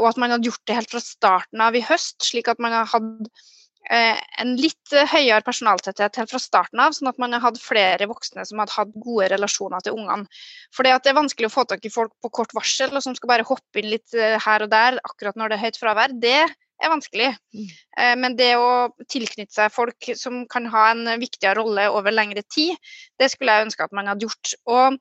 og 0.00 0.08
at 0.08 0.20
man 0.20 0.32
hadde 0.34 0.48
gjort 0.48 0.66
det 0.66 0.76
helt 0.80 0.92
fra 0.92 1.02
starten 1.04 1.62
av 1.62 1.76
i 1.76 1.84
høst, 1.84 2.18
slik 2.24 2.48
at 2.50 2.60
man 2.62 2.74
hadde 2.74 3.28
uh, 3.30 4.18
en 4.42 4.54
litt 4.58 4.96
høyere 5.12 5.44
personaltetthet 5.46 6.18
helt 6.18 6.32
fra 6.34 6.42
starten 6.42 6.82
av, 6.82 6.96
sånn 6.96 7.12
at 7.12 7.20
man 7.22 7.38
hadde 7.44 7.62
flere 7.62 8.08
voksne 8.10 8.44
som 8.48 8.60
hadde 8.62 8.74
hatt 8.74 8.96
gode 9.04 9.30
relasjoner 9.32 9.84
til 9.84 10.00
ungene. 10.00 10.42
For 10.74 10.88
det 10.88 10.96
er 10.98 11.20
vanskelig 11.20 11.52
å 11.52 11.54
få 11.54 11.68
tak 11.70 11.86
i 11.86 11.92
folk 11.92 12.16
på 12.24 12.32
kort 12.40 12.56
varsel, 12.56 12.90
og 12.90 13.04
som 13.04 13.16
skal 13.16 13.30
bare 13.36 13.46
hoppe 13.48 13.80
inn 13.80 13.92
litt 13.94 14.10
uh, 14.18 14.40
her 14.42 14.66
og 14.66 14.74
der 14.74 14.98
akkurat 15.04 15.38
når 15.38 15.52
det 15.52 15.60
er 15.60 15.66
høyt 15.68 15.80
fravær. 15.80 16.18
Det 16.18 16.40
er 16.82 16.92
vanskelig. 16.92 17.28
Mm. 17.54 17.68
Eh, 17.98 18.14
men 18.20 18.36
det 18.38 18.50
å 18.58 18.90
tilknytte 19.10 19.54
seg 19.54 19.74
folk 19.74 20.08
som 20.18 20.42
kan 20.50 20.66
ha 20.72 20.88
en 20.92 21.06
viktigere 21.20 21.60
rolle 21.60 21.88
over 21.94 22.14
lengre 22.14 22.44
tid, 22.52 22.74
det 23.20 23.30
skulle 23.32 23.54
jeg 23.54 23.68
ønske 23.68 23.86
at 23.86 23.94
man 23.96 24.10
hadde 24.10 24.26
gjort. 24.26 24.54
Og 24.70 24.98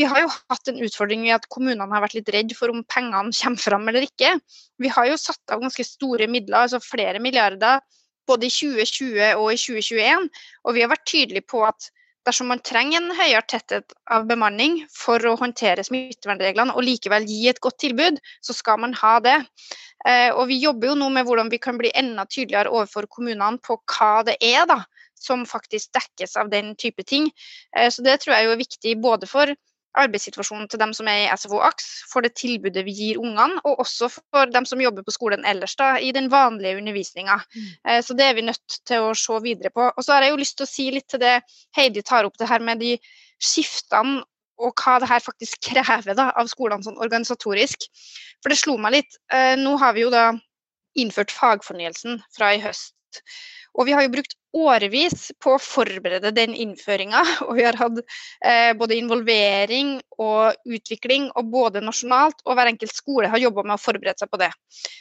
vi 0.00 0.08
har 0.10 0.24
jo 0.24 0.32
hatt 0.32 0.72
en 0.72 0.82
utfordring 0.86 1.28
i 1.28 1.34
at 1.36 1.48
kommunene 1.52 1.88
har 1.92 2.04
vært 2.04 2.18
litt 2.18 2.32
redd 2.34 2.56
for 2.58 2.72
om 2.72 2.82
pengene 2.88 3.34
kommer 3.36 3.62
fram 3.62 3.88
eller 3.90 4.06
ikke. 4.06 4.34
Vi 4.80 4.92
har 4.92 5.10
jo 5.10 5.20
satt 5.20 5.54
av 5.54 5.62
ganske 5.62 5.86
store 5.86 6.28
midler, 6.30 6.64
altså 6.64 6.82
flere 6.82 7.22
milliarder, 7.22 7.82
både 8.28 8.46
i 8.46 8.52
2020 8.54 9.40
og 9.40 9.48
i 9.54 9.58
2021. 9.58 10.28
Og 10.66 10.76
vi 10.76 10.84
har 10.84 10.92
vært 10.92 11.08
tydelige 11.10 11.48
på 11.50 11.64
at 11.66 11.90
dersom 12.28 12.50
man 12.52 12.62
trenger 12.64 13.00
en 13.00 13.14
høyere 13.16 13.42
tetthet 13.48 13.94
av 14.12 14.26
bemanning 14.28 14.80
for 14.92 15.24
å 15.26 15.36
håndtere 15.40 15.84
smittevernreglene 15.86 16.74
og 16.76 16.84
likevel 16.84 17.26
gi 17.28 17.46
et 17.50 17.60
godt 17.64 17.80
tilbud, 17.84 18.20
så 18.44 18.56
skal 18.56 18.80
man 18.82 18.96
ha 19.00 19.14
det. 19.24 19.38
Eh, 20.06 20.30
og 20.32 20.48
Vi 20.48 20.60
jobber 20.62 20.92
jo 20.92 20.98
nå 21.00 21.10
med 21.12 21.26
hvordan 21.28 21.50
vi 21.52 21.60
kan 21.62 21.78
bli 21.80 21.92
enda 21.94 22.26
tydeligere 22.28 22.72
overfor 22.72 23.08
kommunene 23.08 23.60
på 23.64 23.78
hva 23.84 24.24
det 24.26 24.36
er 24.40 24.68
da, 24.68 24.82
som 25.20 25.44
faktisk 25.48 25.92
dekkes 25.96 26.36
av 26.40 26.52
den 26.52 26.74
type 26.76 27.04
ting. 27.04 27.30
Eh, 27.76 27.90
så 27.90 28.02
Det 28.02 28.20
tror 28.20 28.36
jeg 28.36 28.48
er 28.48 28.64
viktig 28.64 28.96
både 29.00 29.28
for 29.28 29.54
arbeidssituasjonen 30.02 30.68
til 30.70 30.80
dem 30.82 30.92
som 30.96 31.08
er 31.10 31.24
i 31.24 31.38
SFO 31.38 31.60
AKS, 31.66 31.88
for 32.10 32.24
det 32.24 32.32
tilbudet 32.38 32.84
vi 32.86 32.94
gir 32.96 33.20
ungene, 33.20 33.60
og 33.64 33.82
også 33.84 34.10
for 34.12 34.50
dem 34.52 34.66
som 34.68 34.82
jobber 34.82 35.06
på 35.06 35.14
skolen 35.14 35.46
ellers 35.48 35.76
da, 35.78 35.92
i 35.98 36.12
den 36.16 36.30
vanlige 36.32 36.80
undervisninga. 36.80 37.38
Mm. 37.54 37.70
Eh, 37.88 38.00
så 38.06 38.16
det 38.18 38.26
er 38.26 38.36
vi 38.38 38.46
nødt 38.48 38.80
til 38.88 39.06
å 39.06 39.14
se 39.18 39.38
videre 39.44 39.72
på. 39.74 39.90
Og 39.90 40.06
så 40.06 40.16
har 40.16 40.26
jeg 40.26 40.34
jo 40.34 40.42
lyst 40.42 40.58
til 40.58 40.68
å 40.68 40.72
si 40.72 40.90
litt 40.94 41.08
til 41.12 41.22
det 41.22 41.38
Heidi 41.76 42.04
tar 42.06 42.28
opp, 42.28 42.38
det 42.40 42.50
her 42.50 42.64
med 42.64 42.82
de 42.82 42.96
skiftene 43.40 44.20
og 44.60 44.76
hva 44.76 44.98
det 45.00 45.08
her 45.08 45.22
faktisk 45.24 45.62
krever 45.70 46.16
da, 46.16 46.30
av 46.36 46.50
skolene 46.52 46.84
sånn 46.86 47.00
organisatorisk. 47.00 47.88
For 48.40 48.52
det 48.52 48.60
slo 48.60 48.76
meg 48.80 49.00
litt. 49.00 49.20
Eh, 49.32 49.56
nå 49.60 49.76
har 49.80 49.96
vi 49.96 50.06
jo 50.06 50.12
da 50.14 50.30
innført 50.98 51.32
fagfornyelsen 51.32 52.20
fra 52.34 52.54
i 52.56 52.62
høst. 52.62 53.22
Og 53.78 53.86
vi 53.86 53.94
har 53.94 54.04
jo 54.04 54.14
brukt 54.16 54.34
årevis 54.56 55.30
på 55.42 55.54
å 55.54 55.62
forberede 55.62 56.32
den 56.34 56.54
innføringa. 56.58 57.22
Og 57.48 57.56
vi 57.58 57.66
har 57.66 57.78
hatt 57.78 58.00
eh, 58.00 58.72
både 58.78 58.98
involvering 58.98 59.98
og 60.20 60.56
utvikling, 60.68 61.30
og 61.38 61.50
både 61.52 61.82
nasjonalt 61.84 62.42
og 62.44 62.56
hver 62.58 62.72
enkelt 62.72 62.92
skole 62.92 63.30
har 63.32 63.40
jobba 63.40 63.64
med 63.64 63.76
å 63.78 63.82
forberede 63.82 64.20
seg 64.20 64.30
på 64.32 64.40
det. 64.42 64.50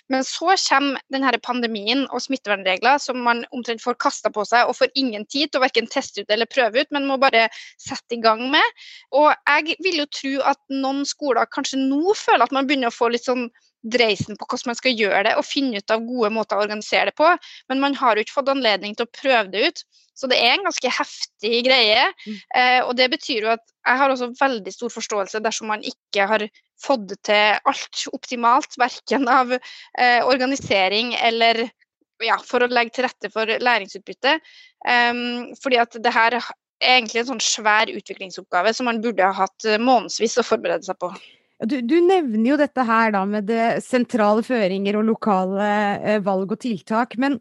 Men 0.10 0.24
så 0.28 0.56
kommer 0.56 1.02
denne 1.12 1.34
pandemien 1.44 2.06
og 2.08 2.24
smittevernregler 2.24 3.02
som 3.04 3.20
man 3.26 3.44
omtrent 3.56 3.84
får 3.84 4.00
kasta 4.02 4.32
på 4.34 4.46
seg 4.48 4.70
og 4.70 4.78
får 4.78 4.94
ingen 5.00 5.26
tid 5.28 5.52
til 5.52 5.60
å 5.60 5.66
verken 5.66 5.90
teste 5.92 6.24
ut 6.24 6.32
eller 6.32 6.50
prøve 6.50 6.86
ut, 6.86 6.92
men 6.96 7.08
må 7.10 7.20
bare 7.22 7.48
sette 7.82 8.16
i 8.16 8.22
gang 8.24 8.46
med. 8.54 8.80
Og 9.16 9.32
jeg 9.34 9.80
vil 9.84 10.04
jo 10.04 10.10
tro 10.14 10.36
at 10.54 10.62
noen 10.72 11.04
skoler 11.08 11.50
kanskje 11.52 11.82
nå 11.82 12.16
føler 12.18 12.46
at 12.46 12.56
man 12.56 12.70
begynner 12.70 12.94
å 12.94 12.96
få 12.96 13.12
litt 13.14 13.28
sånn 13.28 13.50
dreisen 13.84 14.36
på 14.36 14.48
hvordan 14.50 14.74
man 14.74 14.78
skal 14.80 14.98
gjøre 14.98 15.24
det 15.30 15.36
og 15.39 15.48
finne 15.48 15.80
ut 15.80 15.94
av 15.94 16.04
gode 16.04 16.32
måter 16.36 16.58
å 16.58 16.65
organisere 16.65 17.10
det 17.10 17.18
på. 17.20 17.30
Men 17.72 17.82
man 17.84 17.96
har 17.96 18.18
jo 18.18 18.26
ikke 18.26 18.36
fått 18.36 18.52
anledning 18.52 18.96
til 18.98 19.08
å 19.08 19.13
prøve 19.15 19.48
det 19.54 19.70
ut. 19.70 19.84
Så 20.20 20.28
det 20.28 20.39
er 20.44 20.58
en 20.58 20.65
ganske 20.68 20.92
heftig 20.92 21.62
greie. 21.70 22.08
Mm. 22.26 22.39
Eh, 22.60 22.80
og 22.84 22.96
det 23.00 23.08
betyr 23.13 23.46
jo 23.46 23.54
at 23.54 23.63
jeg 23.88 24.02
har 24.02 24.12
også 24.12 24.34
veldig 24.39 24.74
stor 24.76 24.92
forståelse 24.92 25.44
dersom 25.46 25.72
man 25.72 25.86
ikke 25.88 26.28
har 26.28 26.44
fått 26.84 27.08
det 27.12 27.20
til 27.30 27.60
alt 27.72 28.04
optimalt, 28.12 28.76
verken 28.80 29.30
av 29.32 29.56
eh, 29.56 30.20
organisering 30.28 31.15
eller 31.15 31.70
ja, 32.24 32.36
for 32.44 32.65
å 32.65 32.72
legge 32.72 32.98
til 32.98 33.08
rette 33.08 33.32
for 33.32 33.48
læringsutbytte. 33.48 34.39
Um, 34.84 35.54
fordi 35.63 35.80
at 35.80 35.96
det 36.04 36.12
her 36.12 36.36
er 36.36 36.50
egentlig 36.84 37.22
en 37.22 37.30
sånn 37.34 37.44
svær 37.44 37.92
utviklingsoppgave 37.92 38.74
som 38.76 38.88
man 38.92 39.00
burde 39.04 39.24
ha 39.24 39.46
hatt 39.46 39.68
månedsvis 39.80 40.36
å 40.39 40.48
forberede 40.48 40.88
seg 40.88 41.00
på. 41.00 41.13
Du, 41.60 41.82
du, 41.84 41.98
nevner 42.00 42.54
jo 42.54 42.58
dette 42.60 42.84
her 42.88 43.12
da 43.12 43.26
med 43.28 43.50
det 43.50 43.82
sentrale 43.84 44.43
føringer 44.48 44.95
og 45.00 45.10
lokale 45.10 45.65
eh, 45.98 46.22
valg 46.24 46.54
og 46.56 46.62
tiltak. 46.63 47.17
Men 47.19 47.36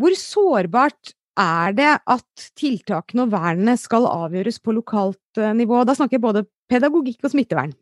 hvor 0.00 0.16
sårbart 0.16 1.12
er 1.40 1.76
det 1.76 1.90
at 1.98 2.46
tiltakene 2.56 3.26
og 3.26 3.34
vernene 3.34 3.76
skal 3.80 4.08
avgjøres 4.08 4.62
på 4.64 4.72
lokalt 4.78 5.40
eh, 5.40 5.52
nivå? 5.56 5.82
Da 5.84 5.96
snakker 5.98 6.16
jeg 6.16 6.24
både 6.24 6.46
pedagogikk 6.72 7.28
og 7.28 7.34
smittevern. 7.34 7.76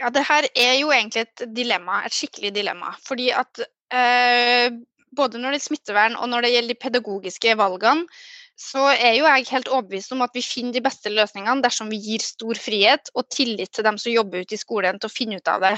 Ja, 0.00 0.10
det 0.10 0.24
her 0.26 0.48
er 0.56 0.74
jo 0.80 0.90
egentlig 0.96 1.26
et 1.28 1.46
dilemma, 1.54 2.02
et 2.08 2.16
skikkelig 2.16 2.54
dilemma. 2.56 2.96
Fordi 3.04 3.30
at 3.36 3.62
eh, 3.94 4.74
både 5.14 5.38
når 5.38 5.52
det 5.52 5.60
gjelder 5.60 5.66
smittevern 5.68 6.18
og 6.18 6.30
når 6.32 6.46
det 6.46 6.52
gjelder 6.56 6.74
de 6.74 6.82
pedagogiske 6.82 7.56
valgene, 7.60 8.22
så 8.60 8.82
er 8.92 9.14
jo 9.16 9.24
jeg 9.24 9.46
helt 9.48 9.70
overbevist 9.72 10.12
om 10.12 10.20
at 10.24 10.34
vi 10.36 10.42
finner 10.44 10.74
de 10.76 10.82
beste 10.84 11.08
løsningene 11.12 11.64
dersom 11.64 11.88
vi 11.92 11.98
gir 12.04 12.20
stor 12.20 12.58
frihet 12.60 13.08
og 13.16 13.28
tillit 13.32 13.72
til 13.72 13.86
dem 13.86 13.96
som 14.00 14.12
jobber 14.12 14.44
ute 14.44 14.56
i 14.56 14.60
skolen 14.60 14.98
til 15.00 15.08
å 15.08 15.14
finne 15.14 15.38
ut 15.40 15.48
av 15.48 15.62
det. 15.64 15.72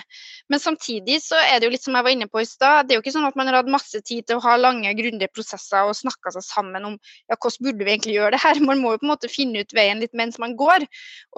Men 0.51 0.63
samtidig 0.63 1.21
så 1.23 1.39
er 1.39 1.61
det 1.61 1.69
jo 1.69 1.73
litt 1.77 1.85
som 1.85 1.95
jeg 1.95 2.07
var 2.09 2.15
inne 2.17 2.29
på 2.31 2.43
i 2.43 2.49
stad, 2.49 2.89
det 2.89 2.97
er 2.97 2.99
jo 2.99 3.05
ikke 3.05 3.15
sånn 3.15 3.29
at 3.29 3.39
man 3.39 3.49
har 3.49 3.61
hatt 3.61 3.71
masse 3.71 4.03
tid 4.03 4.27
til 4.27 4.41
å 4.41 4.45
ha 4.49 4.57
lange, 4.59 4.91
grundige 4.99 5.31
prosesser 5.31 5.87
og 5.87 5.95
snakka 5.97 6.35
seg 6.35 6.47
sammen 6.49 6.89
om 6.91 6.99
ja, 7.31 7.37
hvordan 7.37 7.69
burde 7.69 7.87
vi 7.87 7.95
egentlig 7.95 8.17
gjøre 8.17 8.35
det 8.35 8.43
her. 8.43 8.63
Man 8.73 8.83
må 8.83 8.97
jo 8.97 9.03
på 9.03 9.07
en 9.07 9.13
måte 9.15 9.31
finne 9.31 9.63
ut 9.63 9.77
veien 9.79 10.03
litt 10.03 10.17
mens 10.19 10.41
man 10.43 10.59
går. 10.59 10.87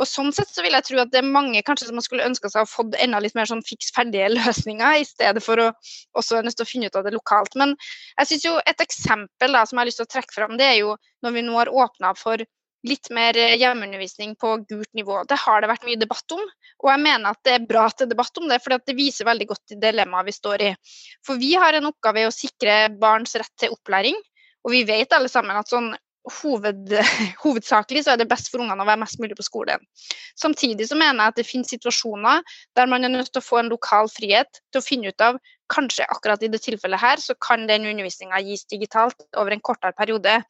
Og 0.01 0.09
sånn 0.09 0.33
sett 0.33 0.49
så 0.49 0.65
vil 0.65 0.77
jeg 0.79 0.89
tro 0.89 1.03
at 1.05 1.13
det 1.13 1.21
er 1.21 1.29
mange 1.29 1.61
kanskje 1.67 1.91
som 1.91 2.01
skulle 2.05 2.25
ønska 2.27 2.49
seg 2.53 2.65
å 2.65 2.71
fått 2.71 2.97
enda 3.05 3.21
litt 3.21 3.37
mer 3.37 3.51
sånn 3.51 3.65
fiks 3.69 3.93
ferdige 3.95 4.33
løsninger, 4.33 5.03
i 5.03 5.09
stedet 5.09 5.45
for 5.45 5.61
å 5.61 5.71
også 6.17 6.41
nødt 6.41 6.57
til 6.57 6.65
å 6.65 6.73
finne 6.73 6.89
ut 6.89 6.97
av 6.99 7.05
det 7.05 7.15
lokalt. 7.15 7.53
Men 7.61 7.77
jeg 8.19 8.31
syns 8.33 8.47
jo 8.49 8.55
et 8.65 8.81
eksempel 8.81 9.57
da, 9.57 9.65
som 9.69 9.77
jeg 9.77 9.85
har 9.85 9.91
lyst 9.91 10.01
til 10.03 10.09
å 10.09 10.15
trekke 10.15 10.37
fram, 10.37 10.57
det 10.61 10.71
er 10.71 10.79
jo 10.81 10.95
når 11.25 11.35
vi 11.39 11.47
nå 11.47 11.57
har 11.57 11.73
åpna 11.73 12.13
for 12.19 12.45
litt 12.85 13.09
mer 13.17 13.37
eh, 13.41 13.57
hjemmeundervisning 13.61 14.35
på 14.41 14.57
gult 14.69 14.91
nivå. 14.97 15.23
Det 15.29 15.39
har 15.41 15.63
det 15.63 15.71
vært 15.73 15.87
mye 15.89 16.01
debatt 16.01 16.37
om, 16.37 16.43
og 16.85 16.91
jeg 16.91 17.03
mener 17.07 17.33
at 17.33 17.41
det 17.47 17.57
er 17.57 17.69
bra 17.69 17.87
at 17.89 17.99
det 17.99 18.09
er 18.09 18.15
debatt 18.15 18.41
om 18.41 18.49
det, 18.51 18.61
for 18.65 18.77
det 18.77 18.97
viser 18.99 19.29
veldig 19.29 19.49
godt 19.53 19.77
dilemmaet 19.83 20.29
vi 20.29 20.37
står 20.37 20.67
i. 20.69 20.73
For 21.27 21.41
vi 21.41 21.55
har 21.61 21.77
en 21.77 21.91
oppgave 21.91 22.25
i 22.25 22.29
å 22.29 22.35
sikre 22.35 22.79
barns 23.01 23.37
rett 23.41 23.53
til 23.61 23.75
opplæring, 23.77 24.19
og 24.65 24.73
vi 24.73 24.85
vet 24.89 25.13
alle 25.17 25.33
sammen 25.33 25.57
at 25.57 25.73
sånn 25.73 25.93
hoved, 26.41 26.93
hovedsakelig 27.45 28.05
så 28.05 28.15
er 28.15 28.21
det 28.21 28.29
best 28.31 28.51
for 28.53 28.65
ungene 28.65 28.85
å 28.85 28.89
være 28.89 29.03
mest 29.03 29.21
mulig 29.21 29.37
på 29.39 29.47
skolen. 29.47 29.83
Samtidig 30.41 30.89
så 30.89 30.99
mener 30.99 31.21
jeg 31.21 31.35
at 31.35 31.41
det 31.41 31.49
finnes 31.49 31.73
situasjoner 31.73 32.57
der 32.77 32.89
man 32.91 33.05
er 33.05 33.13
nødt 33.13 33.33
til 33.33 33.43
å 33.43 33.49
få 33.49 33.61
en 33.61 33.73
lokal 33.73 34.09
frihet 34.13 34.61
til 34.73 34.81
å 34.81 34.85
finne 34.85 35.13
ut 35.13 35.25
av 35.25 35.41
kanskje 35.73 36.07
akkurat 36.09 36.43
i 36.43 36.49
det 36.53 36.61
tilfellet 36.65 37.01
her, 37.01 37.21
så 37.21 37.35
kan 37.41 37.67
den 37.69 37.87
undervisninga 37.87 38.41
gis 38.45 38.65
digitalt 38.71 39.17
over 39.37 39.55
en 39.55 39.63
kortere 39.65 39.95
periode. 39.97 40.41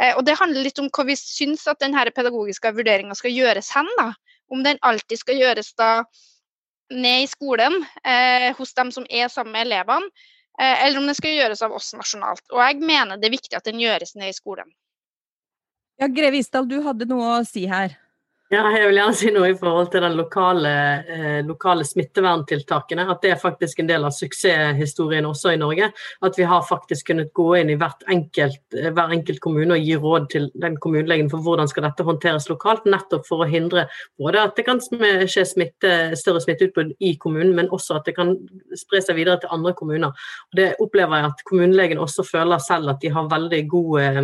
Eh, 0.00 0.16
og 0.16 0.24
Det 0.24 0.38
handler 0.38 0.64
litt 0.64 0.78
om 0.78 0.90
hva 0.90 1.06
vi 1.08 1.16
syns 1.16 1.66
at 1.70 1.80
denne 1.80 2.04
pedagogiske 2.16 2.74
vurderinga 2.76 3.16
skal 3.16 3.34
gjøres 3.34 3.70
hen. 3.76 3.88
da. 3.98 4.12
Om 4.50 4.64
den 4.66 4.78
alltid 4.82 5.18
skal 5.18 5.38
gjøres 5.38 5.72
da 5.78 6.04
ned 6.90 7.22
i 7.22 7.30
skolen, 7.30 7.86
eh, 8.04 8.52
hos 8.58 8.74
dem 8.74 8.90
som 8.90 9.06
er 9.08 9.28
sammen 9.28 9.52
med 9.52 9.66
elevene, 9.66 10.10
eh, 10.60 10.86
eller 10.86 10.98
om 10.98 11.06
den 11.06 11.14
skal 11.14 11.30
gjøres 11.30 11.62
av 11.62 11.72
oss 11.72 11.92
nasjonalt. 11.94 12.42
Og 12.50 12.58
jeg 12.58 12.80
mener 12.80 13.16
det 13.16 13.30
er 13.30 13.38
viktig 13.38 13.56
at 13.56 13.64
den 13.64 13.78
gjøres 13.78 14.16
ned 14.16 14.28
i 14.28 14.36
skolen. 14.36 14.70
Ja, 16.00 16.08
Greve 16.08 16.38
Isdal, 16.38 16.66
du 16.66 16.80
hadde 16.82 17.06
noe 17.06 17.40
å 17.40 17.46
si 17.46 17.66
her. 17.66 17.96
Ja, 18.50 18.64
jeg 18.74 18.88
vil 18.88 18.96
gjerne 18.98 19.14
si 19.14 19.30
noe 19.30 19.52
i 19.52 19.54
forhold 19.54 19.92
til 19.92 20.02
de 20.02 20.08
lokale, 20.10 20.70
eh, 21.06 21.36
lokale, 21.46 21.84
smitteverntiltakene. 21.86 23.04
At 23.12 23.20
det 23.22 23.30
er 23.30 23.38
faktisk 23.38 23.78
en 23.78 23.86
del 23.86 24.02
av 24.02 24.10
suksesshistorien 24.10 25.28
også 25.28 25.52
i 25.54 25.60
Norge. 25.60 25.92
At 26.20 26.34
vi 26.34 26.48
har 26.50 26.64
faktisk 26.66 27.12
kunnet 27.12 27.30
gå 27.32 27.46
inn 27.60 27.70
i 27.70 27.78
enkelt, 27.78 28.58
eh, 28.74 28.90
hver 28.90 29.14
enkelt 29.14 29.38
kommune 29.38 29.74
og 29.74 29.78
gi 29.86 29.94
råd 29.94 30.28
til 30.30 30.50
den 30.60 30.76
kommunelegen 30.78 31.30
for 31.30 31.38
hvordan 31.38 31.68
skal 31.68 31.84
dette 31.84 32.02
håndteres 32.02 32.48
lokalt. 32.48 32.86
Nettopp 32.86 33.24
for 33.24 33.44
å 33.44 33.48
hindre 33.48 33.86
både 34.18 34.42
at 34.42 34.56
det 34.56 34.66
kan 34.66 34.80
skje 34.80 35.46
smitte, 35.46 36.16
større 36.16 36.40
smitteutbrudd 36.42 36.96
i 37.00 37.14
kommunen, 37.14 37.54
men 37.54 37.68
også 37.68 38.00
at 38.00 38.04
det 38.04 38.16
kan 38.16 38.34
spre 38.74 39.00
seg 39.00 39.14
videre 39.14 39.38
til 39.38 39.50
andre 39.52 39.74
kommuner. 39.74 40.08
Og 40.10 40.56
det 40.56 40.74
opplever 40.80 41.22
jeg 41.22 41.24
at 41.30 41.44
kommunelegen 41.44 41.98
også 41.98 42.26
føler 42.26 42.58
selv 42.58 42.88
at 42.90 43.00
de 43.00 43.10
har 43.10 43.30
veldig 43.30 43.68
god 43.68 44.00
eh, 44.00 44.22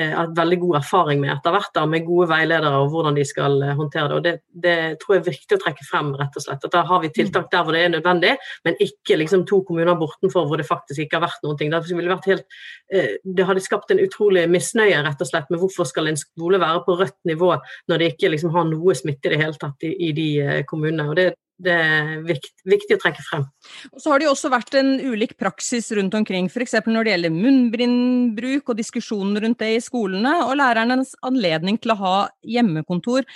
Eh, 0.00 0.12
hatt 0.16 0.32
veldig 0.36 0.56
god 0.62 0.76
erfaring 0.78 1.18
med 1.20 1.32
etter 1.34 1.52
hvert, 1.52 1.72
da, 1.76 1.82
med 1.90 2.06
gode 2.06 2.28
veiledere 2.30 2.78
og 2.80 2.92
hvordan 2.92 3.16
de 3.18 3.24
skal 3.28 3.58
eh, 3.66 3.74
håndtere 3.76 4.08
det. 4.08 4.16
og 4.16 4.22
det, 4.24 4.32
det, 4.64 4.76
tror 5.02 5.16
jeg 5.16 5.20
er 5.20 5.26
viktig 5.26 5.56
å 5.58 5.60
trekke 5.64 5.86
frem. 5.88 6.12
rett 6.16 6.38
og 6.38 6.44
slett. 6.44 6.64
At 6.64 6.76
Da 6.76 6.84
har 6.88 7.02
vi 7.02 7.10
tiltak 7.16 7.50
der 7.52 7.66
hvor 7.66 7.76
det 7.76 7.82
er 7.84 7.92
nødvendig, 7.92 8.30
men 8.64 8.78
ikke 8.80 9.18
liksom 9.20 9.44
to 9.50 9.60
kommuner 9.68 9.98
bortenfor 10.00 10.46
hvor 10.48 10.60
det 10.60 10.68
faktisk 10.68 11.04
ikke 11.04 11.18
har 11.18 11.26
vært 11.26 11.44
noen 11.44 11.60
ting. 11.60 11.74
Det, 11.74 11.82
ville 11.90 12.14
vært 12.14 12.30
helt, 12.30 12.46
eh, 12.94 13.18
det 13.24 13.48
hadde 13.48 13.64
skapt 13.66 13.92
en 13.92 14.00
utrolig 14.00 14.46
misnøye 14.48 15.02
rett 15.04 15.20
og 15.20 15.28
slett 15.28 15.52
med 15.52 15.60
hvorfor 15.60 15.88
skal 15.90 16.08
en 16.08 16.20
skole 16.20 16.62
være 16.62 16.84
på 16.86 16.96
rødt 17.02 17.18
nivå 17.28 17.52
når 17.90 18.00
de 18.00 18.10
ikke 18.14 18.32
liksom 18.32 18.54
har 18.56 18.70
noe 18.70 18.96
smitte 18.96 19.28
i 19.28 19.34
det 19.34 19.42
hele 19.42 19.60
tatt 19.60 19.84
i, 19.84 19.92
i 20.08 20.12
de 20.16 20.30
kommunene. 20.70 21.10
og 21.10 21.20
det 21.20 21.28
det 21.64 21.74
er 21.74 22.10
viktig, 22.26 22.52
viktig, 22.68 22.96
å 22.96 23.02
trekke 23.02 23.24
frem. 23.26 23.44
Og 23.92 24.02
så 24.02 24.12
har 24.12 24.20
det 24.20 24.26
jo 24.28 24.32
også 24.34 24.50
vært 24.52 24.76
en 24.80 24.94
ulik 25.02 25.36
praksis 25.40 25.90
rundt 25.96 26.16
omkring, 26.16 26.48
f.eks. 26.50 26.78
når 26.86 27.06
det 27.06 27.14
gjelder 27.14 27.36
munnbindbruk 27.36 28.72
og 28.72 28.80
diskusjonen 28.80 29.38
rundt 29.44 29.60
det 29.62 29.74
i 29.76 29.84
skolene, 29.84 30.34
og 30.46 30.56
lærernes 30.60 31.14
anledning 31.26 31.80
til 31.80 31.94
å 31.94 32.00
ha 32.00 32.16
hjemmekontor. 32.46 33.28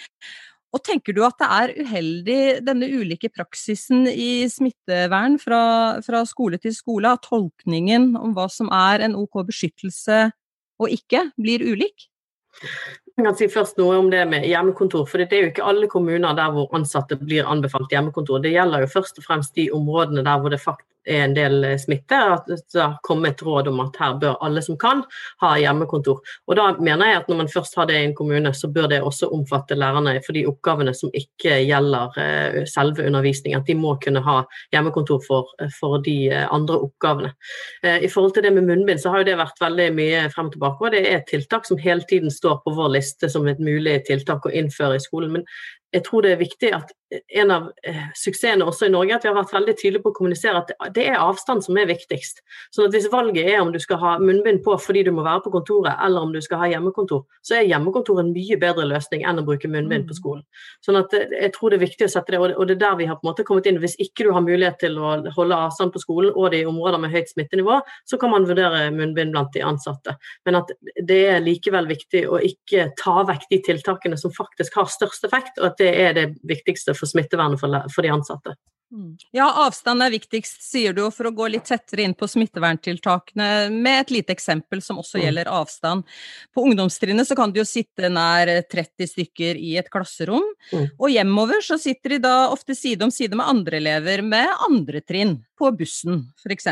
Og 0.75 0.83
Tenker 0.83 1.15
du 1.15 1.21
at 1.23 1.39
det 1.39 1.49
er 1.55 1.75
uheldig, 1.85 2.41
denne 2.67 2.89
ulike 2.91 3.31
praksisen 3.31 4.09
i 4.11 4.47
smittevern 4.51 5.39
fra, 5.39 5.61
fra 6.03 6.25
skole 6.27 6.59
til 6.63 6.75
skole, 6.75 7.13
at 7.15 7.23
tolkningen 7.29 8.15
om 8.19 8.35
hva 8.35 8.49
som 8.51 8.73
er 8.75 9.07
en 9.07 9.15
OK 9.21 9.45
beskyttelse 9.47 10.27
og 10.83 10.91
ikke, 10.91 11.29
blir 11.39 11.63
ulik? 11.63 12.09
Jeg 13.14 13.29
kan 13.29 13.37
si 13.38 13.46
først 13.46 13.77
noe 13.79 13.94
om 14.00 14.09
det 14.11 14.24
med 14.27 14.42
hjemmekontor. 14.48 15.05
for 15.07 15.22
Det 15.22 15.37
er 15.37 15.44
jo 15.44 15.50
ikke 15.53 15.66
alle 15.70 15.87
kommuner 15.87 16.35
der 16.35 16.50
hvor 16.50 16.72
ansatte 16.74 17.14
blir 17.20 17.46
anbefalt 17.46 17.92
hjemmekontor. 17.94 18.42
Det 18.42 18.50
gjelder 18.50 18.83
jo 18.83 18.90
først 18.90 19.20
og 19.20 19.27
fremst 19.29 19.55
de 19.55 19.68
områdene 19.70 20.24
der 20.27 20.40
hvor 20.40 20.50
det 20.50 20.59
er 21.07 21.25
en 21.25 21.37
del 21.37 21.67
smitte, 21.81 22.17
at 22.17 22.49
det 22.49 22.81
har 22.81 22.97
kommet 23.07 23.35
et 23.35 23.45
råd 23.47 23.69
om 23.71 23.83
at 23.85 23.99
her 24.01 24.17
bør 24.21 24.38
alle 24.45 24.62
som 24.64 24.79
kan, 24.81 25.03
ha 25.43 25.55
hjemmekontor. 25.61 26.23
Og 26.49 26.59
da 26.59 26.71
mener 26.79 27.11
jeg 27.11 27.21
at 27.23 27.31
når 27.31 27.40
man 27.43 27.53
først 27.53 27.77
har 27.79 27.88
det 27.90 27.99
i 28.01 28.09
en 28.09 28.17
kommune, 28.17 28.55
så 28.55 28.71
bør 28.73 28.88
det 28.93 29.03
også 29.05 29.31
omfatte 29.35 29.79
lærerne 29.79 30.17
for 30.25 30.37
de 30.37 30.47
oppgavene 30.49 30.95
som 30.97 31.12
ikke 31.14 31.61
gjelder 31.69 32.19
eh, 32.21 32.59
selve 32.71 33.07
undervisningen. 33.07 33.61
At 33.61 33.71
de 33.71 33.79
må 33.79 33.97
kunne 34.03 34.25
ha 34.25 34.40
hjemmekontor 34.75 35.23
for, 35.27 35.53
for 35.79 36.01
de 36.05 36.17
eh, 36.33 36.49
andre 36.55 36.81
oppgavene. 36.88 37.35
I 37.85 38.09
forhold 38.09 38.35
til 38.35 38.45
det 38.47 38.53
med 38.55 38.67
munnbind, 38.69 39.01
så 39.01 39.11
har 39.12 39.23
jo 39.23 39.29
det 39.29 39.38
vært 39.38 39.61
veldig 39.61 39.88
mye 39.97 40.27
frem 40.33 40.49
og 40.49 40.55
tilbake. 40.57 40.85
Og 40.85 40.95
det 40.95 41.05
er 41.05 41.19
et 41.19 41.31
tiltak 41.31 41.69
som 41.69 41.81
hele 41.81 42.05
tiden 42.09 42.33
står 42.33 42.61
på 42.64 42.75
vår 42.77 42.95
liste 42.97 43.31
som 43.31 43.47
et 43.49 43.61
mulig 43.62 44.01
tiltak 44.09 44.47
å 44.47 44.53
innføre 44.53 44.99
i 44.99 45.03
skolen. 45.05 45.38
Men 45.38 45.49
jeg 45.95 46.05
tror 46.09 46.25
det 46.25 46.35
er 46.35 46.43
viktig 46.43 46.71
at 46.75 46.90
en 47.29 47.50
av 47.55 47.68
eh, 47.87 48.07
suksessene 48.18 48.66
også 48.66 48.88
i 48.88 48.92
Norge 48.92 49.16
at 49.16 49.24
vi 49.24 49.31
har 49.31 49.37
vært 49.37 49.55
veldig 49.55 49.74
tydelige 49.79 50.05
på 50.05 50.12
å 50.12 50.16
kommunisere 50.16 50.61
at 50.61 50.72
det 50.96 51.07
er 51.11 51.20
avstand 51.22 51.64
som 51.66 51.79
er 51.81 51.88
viktigst. 51.90 52.42
Sånn 52.74 52.88
at 52.88 52.96
hvis 52.96 53.11
valget 53.12 53.48
er 53.50 53.61
om 53.62 53.72
du 53.74 53.81
skal 53.83 54.00
ha 54.03 54.14
munnbind 54.22 54.62
på 54.64 54.77
fordi 54.81 55.05
du 55.07 55.12
må 55.14 55.24
være 55.27 55.44
på 55.44 55.53
kontoret, 55.55 55.94
eller 56.05 56.27
om 56.27 56.33
du 56.35 56.40
skal 56.44 56.62
ha 56.62 56.70
hjemmekontor, 56.72 57.24
så 57.44 57.59
er 57.59 57.68
hjemmekontor 57.68 58.22
en 58.22 58.33
mye 58.35 58.59
bedre 58.61 58.87
løsning 58.90 59.24
enn 59.29 59.40
å 59.42 59.46
bruke 59.46 59.70
munnbind 59.70 60.09
på 60.09 60.16
mm. 60.16 60.20
skolen. 60.20 60.44
Sånn 60.85 61.00
at 61.00 61.14
eh, 61.16 61.33
jeg 61.46 61.55
tror 61.57 61.72
det 61.72 61.81
er 61.81 61.85
viktig 61.87 62.09
å 62.09 62.12
sette 62.16 62.35
det, 62.35 62.42
og 62.55 62.68
det 62.68 62.79
er 62.79 62.83
der 62.85 62.98
vi 63.00 63.09
har 63.11 63.18
på 63.20 63.27
en 63.27 63.33
måte 63.33 63.46
kommet 63.46 63.68
inn. 63.70 63.81
Hvis 63.83 63.98
ikke 64.03 64.29
du 64.29 64.33
har 64.37 64.44
mulighet 64.44 64.81
til 64.83 64.98
å 64.98 65.16
holde 65.37 65.61
avstand 65.68 65.94
på 65.94 66.03
skolen 66.03 66.35
og 66.35 66.50
det 66.55 66.62
i 66.64 66.68
områder 66.68 67.03
med 67.03 67.14
høyt 67.14 67.33
smittenivå, 67.33 67.81
så 68.09 68.18
kan 68.20 68.33
man 68.35 68.48
vurdere 68.48 68.87
munnbind 68.94 69.35
blant 69.35 69.53
de 69.57 69.64
ansatte. 69.66 70.16
Men 70.46 70.61
at 70.61 70.72
det 71.09 71.20
er 71.35 71.44
likevel 71.44 71.88
viktig 71.90 72.24
å 72.29 72.40
ikke 72.42 72.90
ta 73.00 73.24
vekk 73.29 73.48
de 73.50 73.61
tiltakene 73.70 74.18
som 74.20 74.33
faktisk 74.35 74.79
har 74.79 74.90
størst 74.90 75.27
effekt, 75.29 75.59
og 75.61 75.70
at 75.72 75.81
det 75.81 75.90
er 76.05 76.16
det 76.16 76.27
viktigste 76.46 76.94
for 76.96 77.04
smittevernet 77.09 77.61
for, 77.61 77.83
for 77.95 78.07
de 78.07 78.14
ansatte. 78.14 78.57
Mm. 78.95 79.17
Ja, 79.35 79.49
avstand 79.64 80.05
er 80.05 80.12
viktigst, 80.12 80.61
sier 80.62 80.95
du. 80.95 81.03
For 81.14 81.27
å 81.27 81.35
gå 81.35 81.49
litt 81.51 81.67
tettere 81.67 82.05
inn 82.05 82.14
på 82.14 82.29
smitteverntiltakene 82.31 83.49
med 83.75 84.05
et 84.05 84.12
lite 84.14 84.35
eksempel 84.37 84.83
som 84.85 85.01
også 85.03 85.19
mm. 85.19 85.23
gjelder 85.25 85.51
avstand. 85.51 86.07
På 86.55 86.67
ungdomstrinnet 86.69 87.27
så 87.29 87.37
kan 87.38 87.53
du 87.53 87.59
jo 87.62 87.67
sitte 87.69 88.11
nær 88.12 88.51
30 88.71 89.11
stykker 89.11 89.59
i 89.59 89.75
et 89.81 89.90
klasserom. 89.93 90.45
Mm. 90.71 90.90
Og 90.95 91.09
hjemover 91.11 91.64
så 91.67 91.79
sitter 91.81 92.17
de 92.17 92.25
da 92.29 92.35
ofte 92.55 92.77
side 92.79 93.07
om 93.07 93.14
side 93.14 93.38
med 93.38 93.51
andre 93.51 93.81
elever 93.83 94.23
med 94.23 94.53
andre 94.69 95.03
trinn, 95.03 95.40
på 95.59 95.71
bussen 95.75 96.29
f.eks. 96.43 96.71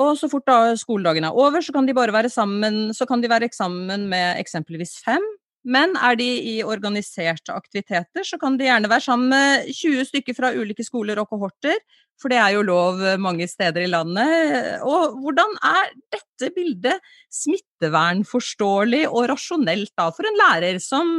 Og 0.00 0.14
så 0.18 0.28
fort 0.30 0.46
da 0.46 0.74
skoledagen 0.78 1.26
er 1.26 1.34
over, 1.34 1.62
så 1.62 1.74
kan 1.74 1.86
de 1.86 1.94
bare 1.94 2.14
være 2.14 2.30
sammen, 2.30 2.90
så 2.94 3.06
kan 3.10 3.22
de 3.22 3.30
være 3.30 3.50
sammen 3.54 4.06
med 4.10 4.38
eksempelvis 4.42 4.98
fem 5.02 5.24
men 5.64 5.92
er 6.00 6.16
de 6.16 6.28
i 6.54 6.54
organiserte 6.64 7.52
aktiviteter, 7.52 8.24
så 8.24 8.38
kan 8.40 8.56
de 8.56 8.68
gjerne 8.68 8.88
være 8.90 9.04
sammen 9.04 9.32
med 9.32 9.72
20 9.76 10.06
stykker 10.08 10.36
fra 10.36 10.54
ulike 10.56 10.86
skoler 10.86 11.20
og 11.20 11.28
kohorter, 11.28 11.76
for 12.20 12.32
det 12.32 12.40
er 12.40 12.54
jo 12.54 12.64
lov 12.68 13.00
mange 13.20 13.46
steder 13.48 13.84
i 13.84 13.90
landet. 13.90 14.80
Og 14.84 15.16
hvordan 15.22 15.54
er 15.64 15.92
dette 16.12 16.50
bildet 16.56 16.98
smittevernforståelig 17.32 19.06
og 19.08 19.30
rasjonelt 19.32 19.92
da, 19.96 20.10
for 20.12 20.28
en 20.28 20.40
lærer 20.40 20.80
som, 20.84 21.14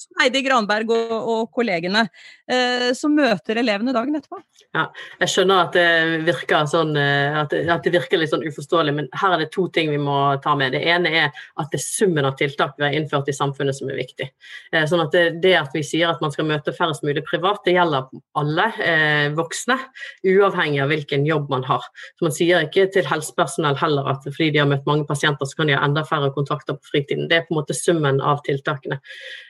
som 0.00 0.20
Heidi 0.20 0.42
Granberg 0.46 0.90
og, 0.94 1.12
og 1.32 1.50
kollegene, 1.54 2.06
eh, 2.50 2.90
som 2.96 3.12
møter 3.16 3.60
elevene 3.60 3.94
dagen 3.94 4.16
etterpå? 4.16 4.40
Ja, 4.76 4.86
jeg 5.20 5.32
skjønner 5.32 5.64
at 5.64 5.76
det 5.76 6.20
virker 6.26 6.68
sånn, 6.70 6.94
eh, 6.98 7.36
at 7.40 7.52
det, 7.52 7.64
at 7.72 7.84
det, 7.84 7.92
virker 7.96 8.20
litt 8.20 8.32
sånn 8.32 8.46
uforståelig, 8.46 8.94
men 8.96 9.10
her 9.20 9.34
er 9.34 9.44
det 9.44 9.50
to 9.54 9.66
ting 9.74 9.90
vi 9.92 9.98
må 10.00 10.16
ta 10.44 10.54
med. 10.58 10.72
Det 10.76 10.82
ene 10.88 11.12
er 11.24 11.28
at 11.30 11.72
det 11.72 11.80
er 11.80 11.84
summen 11.84 12.28
av 12.28 12.36
tiltak 12.40 12.76
vi 12.78 12.86
har 12.86 12.96
innført 12.96 13.28
i 13.28 13.36
samfunnet 13.36 13.76
som 13.76 13.90
er 13.90 14.00
viktig. 14.00 14.30
Eh, 14.72 14.86
sånn 14.88 15.04
at 15.04 15.12
det, 15.16 15.24
det, 15.44 15.56
at 15.58 15.76
vi 15.76 15.84
sier 15.86 16.12
at 16.12 16.22
man 16.24 16.32
skal 16.34 16.48
møte 16.48 16.74
færrest 16.76 17.04
mulig 17.06 17.24
privat, 17.28 17.60
det 17.66 17.76
gjelder 17.76 18.08
alle 18.40 18.68
eh, 18.86 19.26
voksne, 19.36 19.76
uavhengig 20.24 20.80
av 20.84 20.94
hvilken 20.94 21.28
jobb 21.28 21.50
man 21.52 21.66
har. 21.68 21.84
Så 22.16 22.28
Man 22.28 22.36
sier 22.36 22.64
ikke 22.64 22.86
til 22.94 23.08
helsepersonell 23.10 23.76
heller 23.80 24.08
at 24.14 24.24
fordi 24.30 24.52
de 24.54 24.62
har 24.62 24.70
møtt 24.70 24.86
mange 24.88 25.06
pasienter, 25.08 25.48
så 25.48 25.60
kan 25.60 25.70
de 25.70 25.76
ha 25.76 25.84
enda 25.84 26.06
færre 26.06 26.30
kontakter 26.34 26.78
på 26.78 26.94
fritiden. 26.94 27.28
Det 27.28 27.40
er 27.40 27.46
på 27.48 27.54
en 27.54 27.60
måte 27.60 27.76
summen 27.76 28.22
av 28.24 28.42
tiltakene. 28.46 29.00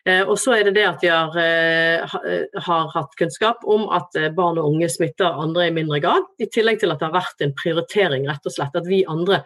Eh, 0.08 0.24
og 0.24 0.39
så 0.40 0.55
er 0.57 0.66
det 0.68 0.74
det 0.79 0.87
at 0.88 1.05
vi 1.05 1.11
har, 1.12 1.37
eh, 1.38 2.59
har 2.66 2.90
hatt 2.94 3.16
kunnskap 3.20 3.64
om 3.68 3.87
at 3.94 4.16
barn 4.37 4.59
og 4.61 4.72
unge 4.72 4.88
smitter 4.92 5.29
andre 5.29 5.68
i 5.68 5.74
mindre 5.74 6.00
grad. 6.03 6.26
I 6.40 6.48
tillegg 6.48 6.81
til 6.81 6.92
at 6.92 7.00
det 7.00 7.09
har 7.11 7.16
vært 7.18 7.44
en 7.44 7.55
prioritering, 7.57 8.26
rett 8.29 8.48
og 8.48 8.57
slett. 8.57 8.76
At 8.76 8.88
vi 8.88 9.05
andre 9.09 9.42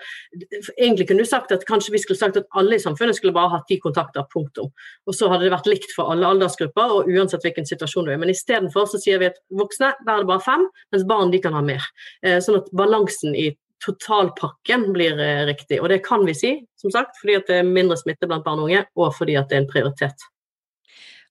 Egentlig 0.78 1.06
kunne 1.08 1.22
du 1.22 1.28
sagt 1.28 1.52
at 1.52 1.64
kanskje 1.68 1.92
vi 1.92 2.00
skulle 2.02 2.18
sagt 2.18 2.36
at 2.36 2.48
alle 2.58 2.76
i 2.76 2.82
samfunnet 2.82 3.16
skulle 3.16 3.34
bare 3.34 3.52
hatt 3.52 3.66
ti 3.68 3.78
kontakter, 3.78 4.24
punktum. 4.32 4.70
Og 5.06 5.14
så 5.14 5.28
hadde 5.30 5.46
det 5.46 5.52
vært 5.54 5.68
likt 5.70 5.94
for 5.94 6.10
alle 6.12 6.26
aldersgrupper 6.26 6.94
og 6.96 7.10
uansett 7.10 7.44
hvilken 7.44 7.68
situasjon 7.68 8.08
du 8.08 8.12
er. 8.14 8.20
Men 8.20 8.32
istedenfor 8.32 8.88
så 8.90 9.00
sier 9.02 9.20
vi 9.22 9.30
at 9.30 9.38
voksne, 9.54 9.92
der 10.04 10.16
er 10.16 10.24
det 10.24 10.30
bare 10.30 10.44
fem, 10.44 10.66
mens 10.94 11.06
barn 11.08 11.32
de 11.34 11.40
kan 11.44 11.56
ha 11.56 11.62
mer. 11.64 11.84
Eh, 12.24 12.40
sånn 12.44 12.60
at 12.60 12.70
balansen 12.76 13.36
i 13.38 13.52
totalpakken 13.84 14.92
blir 14.94 15.18
eh, 15.20 15.44
riktig. 15.48 15.80
Og 15.82 15.90
det 15.92 16.02
kan 16.06 16.24
vi 16.26 16.36
si, 16.36 16.54
som 16.80 16.92
sagt, 16.94 17.18
fordi 17.20 17.38
at 17.40 17.50
det 17.50 17.60
er 17.60 17.68
mindre 17.68 17.98
smitte 18.00 18.28
blant 18.30 18.46
barn 18.46 18.62
og 18.62 18.70
unge, 18.70 18.84
og 18.96 19.12
fordi 19.18 19.36
at 19.40 19.50
det 19.50 19.58
er 19.58 19.64
en 19.64 19.70
prioritet. 19.70 20.28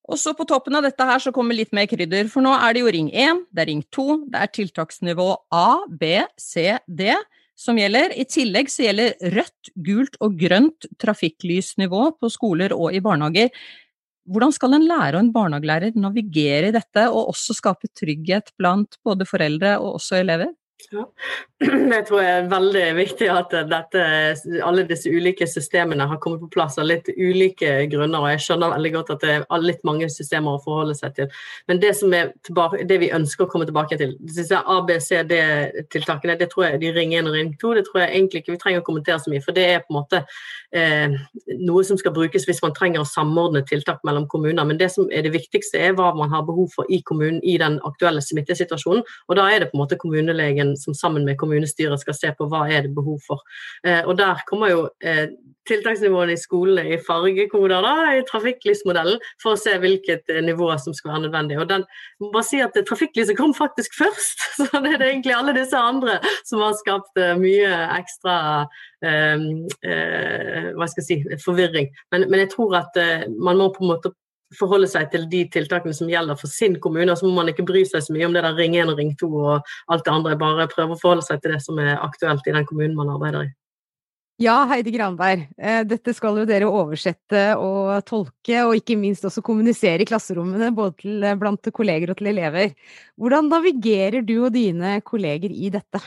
Og 0.04 0.20
så 0.20 0.34
på 0.36 0.46
toppen 0.48 0.76
av 0.76 0.84
dette 0.84 1.06
her 1.08 1.22
så 1.24 1.32
kommer 1.36 1.56
litt 1.56 1.72
mer 1.76 1.88
krydder, 1.88 2.28
for 2.32 2.44
nå 2.44 2.52
er 2.58 2.76
det 2.76 2.82
jo 2.84 2.92
ring 2.92 3.08
1, 3.10 3.46
det 3.56 3.64
er 3.64 3.70
ring 3.72 3.84
2, 3.96 4.08
det 4.34 4.42
er 4.42 4.52
tiltaksnivå 4.58 5.30
A, 5.56 5.68
B, 5.88 6.18
C, 6.40 6.74
D 6.88 7.14
som 7.56 7.78
gjelder. 7.80 8.12
I 8.20 8.26
tillegg 8.28 8.72
så 8.72 8.88
gjelder 8.88 9.16
rødt, 9.34 9.72
gult 9.86 10.18
og 10.24 10.36
grønt 10.40 10.90
trafikklysnivå 11.02 12.04
på 12.20 12.32
skoler 12.34 12.76
og 12.76 12.96
i 12.96 13.02
barnehager. 13.04 13.54
Hvordan 14.28 14.54
skal 14.56 14.76
en 14.78 14.88
lærer 14.88 15.18
og 15.18 15.24
en 15.26 15.32
barnehagelærer 15.36 15.96
navigere 16.00 16.72
i 16.72 16.76
dette, 16.76 17.08
og 17.10 17.32
også 17.34 17.56
skape 17.58 17.92
trygghet 17.96 18.54
blant 18.60 19.00
både 19.06 19.28
foreldre 19.30 19.78
og 19.80 20.02
også 20.02 20.20
elever? 20.20 20.52
Ja. 20.92 21.06
Jeg 21.94 22.06
tror 22.08 22.20
det 22.20 22.30
er 22.30 22.48
veldig 22.52 22.84
viktig 22.98 23.28
at 23.32 23.54
dette, 23.70 24.04
alle 24.66 24.84
disse 24.88 25.12
ulike 25.12 25.46
systemene 25.48 26.06
har 26.10 26.20
kommet 26.22 26.42
på 26.44 26.50
plass 26.54 26.76
av 26.82 26.88
litt 26.90 27.08
ulike 27.14 27.86
grunner. 27.92 28.20
og 28.20 28.34
Jeg 28.34 28.44
skjønner 28.46 28.74
veldig 28.76 28.92
godt 28.98 29.12
at 29.16 29.24
det 29.24 29.36
er 29.38 29.64
litt 29.64 29.84
mange 29.88 30.10
systemer 30.12 30.58
å 30.58 30.64
forholde 30.64 30.96
seg 30.98 31.16
til. 31.18 31.30
Men 31.72 31.80
det, 31.84 31.94
som 32.00 32.14
er 32.14 32.34
tilbake, 32.46 32.84
det 32.90 33.00
vi 33.04 33.12
ønsker 33.16 33.46
å 33.46 33.52
komme 33.52 33.68
tilbake 33.70 33.98
til, 34.02 34.16
disse 34.28 34.60
ABCD-tiltakene, 34.60 36.38
det 36.42 36.50
tror 36.52 36.68
jeg 36.68 36.82
de 36.84 36.92
ringer 36.98 37.24
1 37.24 37.32
og 37.32 37.38
ring 37.38 37.54
2, 37.62 37.74
det 37.80 37.86
tror 37.88 38.04
jeg 38.04 38.12
egentlig 38.12 38.44
ikke 38.44 38.56
vi 38.56 38.62
trenger 38.66 38.84
å 38.84 38.88
kommentere 38.90 39.20
så 39.24 39.34
mye. 39.34 39.46
For 39.46 39.56
det 39.56 39.68
er 39.70 39.86
på 39.86 39.94
en 39.94 40.00
måte 40.02 40.24
eh, 40.76 41.18
noe 41.64 41.86
som 41.88 42.00
skal 42.02 42.16
brukes 42.16 42.48
hvis 42.50 42.62
man 42.66 42.76
trenger 42.76 43.04
å 43.04 43.08
samordne 43.08 43.64
tiltak 43.70 44.04
mellom 44.08 44.28
kommuner. 44.32 44.68
Men 44.68 44.82
det 44.82 44.92
som 44.96 45.08
er 45.14 45.26
det 45.26 45.34
viktigste, 45.38 45.80
er 45.80 45.98
hva 45.98 46.12
man 46.18 46.34
har 46.34 46.46
behov 46.48 46.74
for 46.76 46.90
i 46.92 47.02
kommunen 47.08 47.40
i 47.44 47.58
den 47.62 47.80
aktuelle 47.88 48.22
smittesituasjonen. 48.24 49.06
Og 49.30 49.40
da 49.40 49.48
er 49.50 49.64
det 49.64 49.72
på 49.72 49.78
en 49.78 49.86
måte 49.86 50.00
kommunelegen 50.02 50.63
som 50.80 50.96
sammen 50.98 51.26
med 51.28 51.40
kommunestyret 51.42 52.02
skal 52.02 52.18
se 52.18 52.34
på 52.38 52.48
hva 52.52 52.66
er 52.72 52.88
det 52.88 52.96
behov 52.96 53.20
for. 53.28 53.44
Eh, 53.86 54.02
og 54.04 54.18
der 54.20 54.42
kommer 54.50 54.72
jo 54.72 54.86
eh, 55.04 55.28
tiltaksnivåene 55.70 56.36
i 56.36 56.40
skolene 56.40 56.84
i 56.92 57.00
fargekoder 57.08 57.84
da, 57.86 57.94
i 58.18 58.24
trafikklysmodellen, 58.28 59.20
for 59.42 59.56
å 59.56 59.60
se 59.60 59.76
hvilket 59.82 60.32
eh, 60.32 60.42
nivå 60.46 60.70
som 60.82 60.96
skal 60.96 61.14
være 61.14 61.26
nødvendig. 61.28 61.60
Og 61.62 61.70
den, 61.70 61.86
må 62.22 62.32
bare 62.34 62.48
si 62.48 62.62
at 62.64 62.78
Trafikklyset 62.90 63.38
kom 63.40 63.56
faktisk 63.56 63.96
først, 64.00 64.44
så 64.58 64.84
det 64.84 64.96
er 64.96 65.08
egentlig 65.10 65.36
alle 65.36 65.56
disse 65.58 65.80
andre 65.80 66.20
som 66.48 66.64
har 66.64 66.76
skapt 66.80 67.22
eh, 67.22 67.36
mye 67.40 67.72
ekstra 68.00 68.36
eh, 69.06 69.48
eh, 69.88 70.74
hva 70.74 70.90
skal 70.90 71.04
jeg 71.04 71.08
si, 71.08 71.40
forvirring. 71.46 71.92
Men, 72.14 72.28
men 72.30 72.46
jeg 72.46 72.54
tror 72.56 72.80
at 72.84 73.00
man 73.38 73.60
må 73.60 73.72
på 73.74 73.86
en 73.86 73.94
måte 73.96 74.14
forholde 74.58 74.90
seg 74.92 75.10
til 75.14 75.26
de 75.32 75.44
tiltakene 75.54 75.96
som 75.98 76.12
gjelder 76.12 76.40
for 76.40 76.52
sin 76.52 76.78
kommune. 76.84 77.10
Og 77.12 77.20
så 77.20 77.28
må 77.28 77.36
man 77.42 77.52
ikke 77.52 77.66
bry 77.68 77.84
seg 77.88 78.06
så 78.06 78.16
mye 78.16 78.30
om 78.30 78.36
det 78.36 78.46
der 78.46 78.56
ring 78.60 78.78
1 78.80 78.94
og 78.94 79.02
ring 79.02 79.12
2 79.20 79.32
og 79.34 79.74
alt 79.94 80.06
det 80.06 80.14
andre. 80.14 80.40
Bare 80.40 80.70
prøve 80.72 80.96
å 80.96 81.02
forholde 81.02 81.26
seg 81.26 81.44
til 81.44 81.56
det 81.56 81.62
som 81.66 81.82
er 81.84 81.98
aktuelt 81.98 82.48
i 82.48 82.56
den 82.56 82.70
kommunen 82.70 82.98
man 83.00 83.12
arbeider 83.16 83.50
i. 83.50 83.54
Ja, 84.42 84.64
Heidi 84.66 84.92
Granberg. 84.92 85.46
Eh, 85.58 85.84
dette 85.86 86.14
skal 86.18 86.40
jo 86.42 86.46
dere 86.50 86.66
oversette 86.66 87.44
og 87.62 88.02
tolke, 88.10 88.64
og 88.66 88.74
ikke 88.80 88.98
minst 88.98 89.26
også 89.30 89.44
kommunisere 89.46 90.02
i 90.02 90.08
klasserommene, 90.10 90.72
både 90.74 90.96
til, 91.04 91.24
eh, 91.24 91.38
blant 91.38 91.70
kolleger 91.72 92.10
og 92.10 92.18
til 92.18 92.32
elever. 92.34 92.74
Hvordan 93.16 93.48
navigerer 93.48 94.26
du 94.26 94.46
og 94.46 94.54
dine 94.54 95.00
kolleger 95.06 95.54
i 95.54 95.70
dette? 95.70 96.02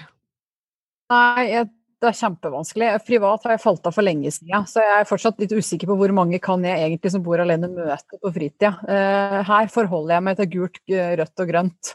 Nei, 1.10 1.46
jeg 1.52 1.70
det 2.06 2.12
er 2.12 2.20
kjempevanskelig. 2.20 2.88
Privat 3.06 3.46
har 3.46 3.54
jeg 3.56 3.62
falt 3.64 3.88
av 3.88 3.94
for 3.96 4.06
lenge 4.06 4.30
siden, 4.32 4.66
så 4.70 4.82
jeg 4.84 5.00
er 5.00 5.08
fortsatt 5.08 5.40
litt 5.42 5.54
usikker 5.56 5.90
på 5.90 5.96
hvor 5.98 6.12
mange 6.14 6.38
kan 6.42 6.62
jeg 6.64 6.78
egentlig 6.84 7.12
som 7.12 7.24
bor 7.26 7.40
alene 7.42 7.70
møte 7.72 8.20
på 8.22 8.32
fritida. 8.34 8.72
Eh, 8.86 9.38
her 9.48 9.70
forholder 9.72 10.16
jeg 10.16 10.26
meg 10.26 10.38
til 10.38 10.50
gult, 10.54 10.80
rødt 11.20 11.42
og 11.42 11.50
grønt, 11.50 11.92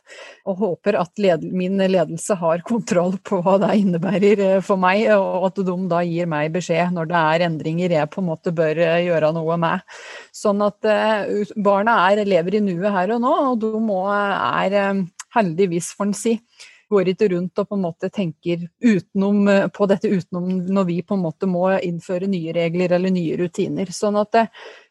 og 0.51 0.59
håper 0.65 0.99
at 0.99 1.23
led 1.23 1.45
min 1.55 1.79
ledelse 1.79 2.35
har 2.41 2.65
kontroll 2.67 3.15
på 3.23 3.39
hva 3.45 3.57
det 3.63 3.71
innebærer 3.81 4.43
eh, 4.47 4.57
for 4.65 4.81
meg, 4.81 5.07
og 5.15 5.47
at 5.51 5.63
de 5.63 5.77
da 5.91 6.03
gir 6.07 6.29
meg 6.31 6.51
beskjed 6.55 6.91
når 6.95 7.11
det 7.11 7.21
er 7.21 7.47
endringer 7.47 7.97
jeg 7.97 8.11
på 8.11 8.21
en 8.21 8.29
måte 8.31 8.55
bør 8.55 8.83
eh, 8.83 9.05
gjøre 9.07 9.31
noe 9.37 9.57
med. 9.61 9.87
Sånn 10.35 10.61
at 10.65 10.79
barna 11.61 11.95
er, 12.09 12.25
lever 12.27 12.57
i 12.57 12.63
nuet 12.63 12.91
her 12.93 13.15
og 13.15 13.23
nå, 13.23 13.33
og 13.51 13.57
de 13.61 13.71
må, 13.81 14.03
er 14.11 15.05
heldigvis, 15.35 15.93
får 15.97 16.09
en 16.09 16.17
si, 16.17 16.35
går 16.91 17.11
ikke 17.13 17.29
rundt 17.31 17.61
og 17.61 17.69
på 17.69 17.77
en 17.77 17.83
måte 17.85 18.09
tenker 18.13 18.67
utenom, 18.83 19.47
på 19.73 19.87
dette 19.89 20.11
utenom 20.11 20.49
når 20.71 20.87
vi 20.89 20.97
på 21.07 21.17
en 21.17 21.23
måte 21.23 21.49
må 21.49 21.65
innføre 21.77 22.29
nye 22.29 22.53
regler 22.55 22.97
eller 22.97 23.13
nye 23.15 23.39
rutiner. 23.39 23.89
Sånn 23.95 24.19
at 24.21 24.31
det, 24.35 24.45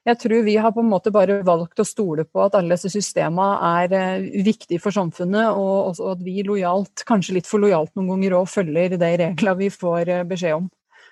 jeg 0.09 0.21
tror 0.25 0.45
vi 0.49 0.57
har 0.57 0.75
på 0.75 0.83
en 0.85 0.91
måte 0.91 1.13
bare 1.15 1.41
valgt 1.47 1.83
å 1.83 1.89
stole 1.89 2.27
på 2.27 2.43
at 2.47 2.59
alle 2.59 2.77
disse 2.77 2.93
systemene 2.97 3.87
er 3.87 4.27
viktige 4.47 4.83
for 4.83 4.97
samfunnet, 4.97 5.53
og 5.55 5.93
også 5.93 6.13
at 6.17 6.27
vi 6.27 6.41
lojalt, 6.47 7.05
kanskje 7.09 7.39
litt 7.39 7.49
for 7.51 7.63
lojalt 7.63 7.95
noen 7.95 8.15
ganger 8.15 8.41
òg, 8.41 8.51
følger 8.51 8.97
de 8.97 9.17
reglene 9.25 9.59
vi 9.61 9.73
får 9.73 10.15
beskjed 10.31 10.59
om. 10.59 10.69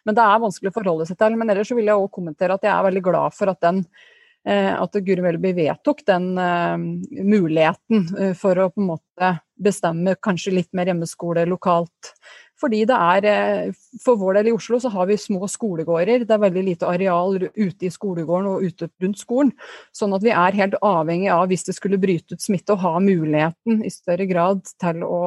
Men 0.08 0.16
det 0.16 0.24
er 0.24 0.40
vanskelig 0.40 0.70
å 0.72 0.78
forholde 0.78 1.08
seg 1.08 1.18
til. 1.20 1.34
Men 1.36 1.52
ellers 1.52 1.72
vil 1.74 1.84
jeg 1.84 1.96
også 1.96 2.14
kommentere 2.16 2.56
at 2.56 2.64
jeg 2.64 2.72
er 2.72 2.86
veldig 2.86 3.04
glad 3.04 3.34
for 3.36 3.52
at 3.52 3.60
den 3.64 3.82
eh, 3.84 4.16
at 4.48 4.98
Guri 5.04 5.22
Melby 5.24 5.52
vedtok 5.56 6.04
den 6.08 6.30
uh, 6.40 6.76
muligheten 6.78 8.06
uh, 8.16 8.34
for 8.38 8.58
å 8.58 8.70
på 8.72 8.82
en 8.82 8.90
måte 8.94 9.32
bestemme 9.58 10.14
kanskje 10.22 10.54
litt 10.54 10.70
mer 10.76 10.90
hjemmeskole 10.90 11.44
lokalt. 11.50 12.12
Fordi 12.58 12.80
det 12.90 12.96
er, 12.96 13.70
For 14.02 14.18
vår 14.18 14.40
del 14.40 14.50
i 14.50 14.54
Oslo 14.56 14.80
så 14.82 14.90
har 14.90 15.06
vi 15.06 15.18
små 15.20 15.46
skolegårder. 15.50 16.24
Det 16.26 16.34
er 16.34 16.42
veldig 16.42 16.64
lite 16.66 16.88
areal 16.90 17.36
ute 17.38 17.86
i 17.86 17.92
skolegården 17.92 18.48
og 18.50 18.64
ute 18.66 18.88
rundt 19.02 19.20
skolen. 19.20 19.52
Sånn 19.94 20.16
at 20.16 20.24
vi 20.26 20.34
er 20.34 20.58
helt 20.58 20.74
avhengig 20.82 21.30
av, 21.30 21.46
hvis 21.50 21.68
det 21.68 21.76
skulle 21.76 22.00
bryte 22.02 22.34
ut 22.34 22.42
smitte, 22.42 22.74
å 22.74 22.82
ha 22.82 22.96
muligheten 23.02 23.84
i 23.86 23.92
større 23.94 24.26
grad 24.30 24.64
til 24.82 25.06
å 25.06 25.22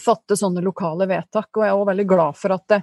fatte 0.00 0.38
sånne 0.38 0.64
lokale 0.64 1.08
vedtak. 1.10 1.50
Og 1.52 1.64
jeg 1.64 1.72
er 1.72 1.76
også 1.76 1.90
veldig 1.92 2.08
glad 2.14 2.40
for 2.40 2.56
at 2.56 2.66
det, 2.72 2.80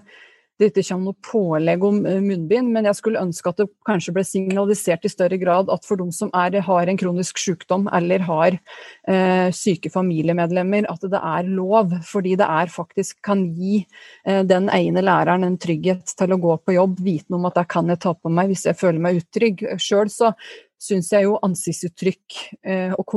det 0.58 0.72
ikke 0.72 0.86
kommer 0.90 1.12
noe 1.12 1.26
pålegg 1.26 1.84
om 1.86 2.00
eh, 2.10 2.22
munnbind, 2.24 2.72
men 2.74 2.88
jeg 2.90 2.98
skulle 2.98 3.22
ønske 3.22 3.52
at 3.52 3.60
det 3.62 3.68
kanskje 3.88 4.14
ble 4.16 4.24
signalisert 4.26 5.06
i 5.06 5.12
større 5.12 5.38
grad 5.42 5.70
at 5.74 5.86
for 5.86 6.02
de 6.02 6.08
som 6.16 6.32
er, 6.34 6.58
har 6.66 6.90
en 6.90 7.00
kronisk 7.00 7.38
sykdom 7.42 7.86
eller 7.94 8.26
har 8.26 8.58
eh, 8.58 9.50
syke 9.54 9.92
familiemedlemmer, 9.94 10.90
at 10.90 11.06
det 11.06 11.22
er 11.22 11.52
lov. 11.52 11.94
Fordi 12.08 12.36
det 12.40 12.48
er 12.48 12.74
faktisk 12.74 13.22
kan 13.26 13.46
gi 13.54 13.84
eh, 14.26 14.42
den 14.48 14.72
ene 14.74 15.04
læreren 15.06 15.46
en 15.46 15.60
trygghet 15.62 16.16
til 16.18 16.34
å 16.34 16.40
gå 16.42 16.58
på 16.66 16.78
jobb, 16.78 17.04
viten 17.06 17.38
om 17.38 17.46
at 17.50 17.60
det 17.62 17.68
kan 17.72 17.94
jeg 17.94 18.02
ta 18.04 18.16
på 18.18 18.34
meg 18.34 18.50
hvis 18.52 18.66
jeg 18.70 18.80
føler 18.80 19.04
meg 19.04 19.22
utrygg. 19.22 19.62
Sjøl 19.82 20.10
så 20.14 20.34
syns 20.82 21.10
jeg 21.14 21.26
jo 21.26 21.38
ansiktsuttrykk 21.46 22.42
eh, 22.66 22.92
og 22.98 23.16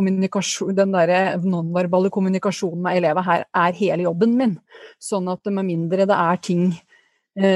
den 0.76 0.92
der 0.94 1.40
nonverbale 1.40 2.12
kommunikasjonen 2.12 2.85
med 2.85 3.00
elever 3.00 3.24
her 3.26 3.48
er 3.48 3.81
hele 3.81 4.09
jobben 4.09 4.37
min. 4.37 4.55
Sånn 5.00 5.29
at 5.33 5.44
med 5.48 5.68
mindre 5.68 6.09
det 6.09 6.16
er 6.16 6.40
ting 6.44 6.70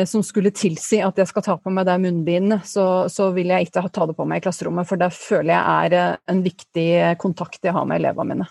som 0.06 0.22
skulle 0.22 0.52
tilsi 0.54 1.00
at 1.02 1.18
jeg 1.18 1.28
skal 1.28 1.42
ta 1.42 1.56
på 1.58 1.70
meg 1.74 1.86
det 1.88 1.96
munnbindet, 2.02 2.66
så, 2.68 3.06
så, 3.10 3.30
vil 3.34 3.50
jeg 3.50 3.66
ikke 3.66 3.88
ta 3.90 4.06
det 4.06 4.14
på 4.16 4.26
meg 4.28 4.40
i 4.40 4.44
klasserommet. 4.44 4.86
For 4.88 5.00
det 5.00 5.10
føler 5.16 5.54
jeg 5.54 5.64
er 5.64 5.96
eh, 5.98 6.20
en 6.30 6.44
viktig 6.44 6.90
kontakt 7.20 7.64
jeg 7.64 7.74
har 7.74 7.88
med 7.88 7.98
elevene 8.02 8.36
mine. 8.36 8.46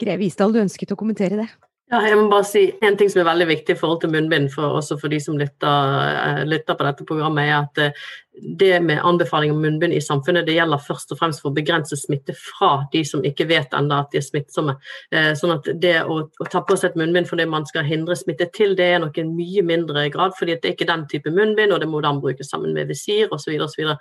Greve 0.00 0.26
Isdal, 0.26 0.52
du 0.52 0.58
ønsket 0.64 0.92
å 0.92 0.98
kommentere 0.98 1.38
det? 1.38 1.48
Ja, 1.92 2.00
jeg 2.08 2.16
må 2.16 2.30
bare 2.32 2.46
si 2.48 2.62
En 2.82 2.96
ting 2.98 3.10
som 3.12 3.20
er 3.20 3.28
veldig 3.28 3.46
viktig 3.50 3.74
i 3.76 3.78
forhold 3.78 4.00
til 4.02 4.10
munnbind, 4.14 4.48
for, 4.54 4.80
også 4.80 4.96
for 4.98 5.12
de 5.12 5.20
som 5.22 5.38
lytter, 5.38 5.98
eh, 6.10 6.42
lytter 6.48 6.78
på 6.78 6.88
dette 6.88 7.06
programmet, 7.06 7.46
er 7.46 7.60
at 7.60 8.04
det 8.42 8.80
med 8.80 9.00
anbefaling 9.04 9.52
om 9.52 9.60
munnbind 9.62 9.92
i 9.94 10.00
samfunnet, 10.00 10.46
det 10.46 10.56
gjelder 10.56 10.80
først 10.82 11.12
og 11.14 11.18
fremst 11.20 11.42
for 11.42 11.52
å 11.52 11.54
begrense 11.54 11.96
smitte 11.98 12.34
fra 12.34 12.72
de 12.92 13.04
som 13.06 13.22
ikke 13.26 13.46
vet 13.46 13.74
ennå 13.76 14.00
at 14.02 14.10
de 14.10 14.18
er 14.18 14.26
smittsomme. 14.26 14.74
Eh, 15.14 15.30
sånn 15.38 15.54
at 15.54 15.68
det 15.82 15.94
å, 16.02 16.16
å, 16.26 16.46
ta 16.50 16.64
på 16.66 16.76
seg 16.78 16.92
et 16.92 16.98
munnbind 16.98 17.30
fordi 17.30 17.46
man 17.50 17.66
skal 17.68 17.86
hindre 17.86 18.16
smitte 18.18 18.48
til, 18.56 18.74
det 18.78 18.88
er 18.96 19.02
nok 19.04 19.20
en 19.22 19.30
mye 19.36 19.62
mindre 19.66 20.08
grad, 20.14 20.34
fordi 20.38 20.56
det 20.58 20.70
er 20.70 20.74
ikke 20.74 20.90
den 20.90 21.06
type 21.10 21.30
munnbind, 21.34 21.74
og 21.74 21.82
det 21.82 21.90
må 21.90 22.02
da 22.04 22.10
brukes 22.18 22.50
sammen 22.50 22.74
med 22.74 22.90
visir 22.90 23.30
osv. 23.30 23.44
Så 23.44 23.52
videre, 23.52 23.98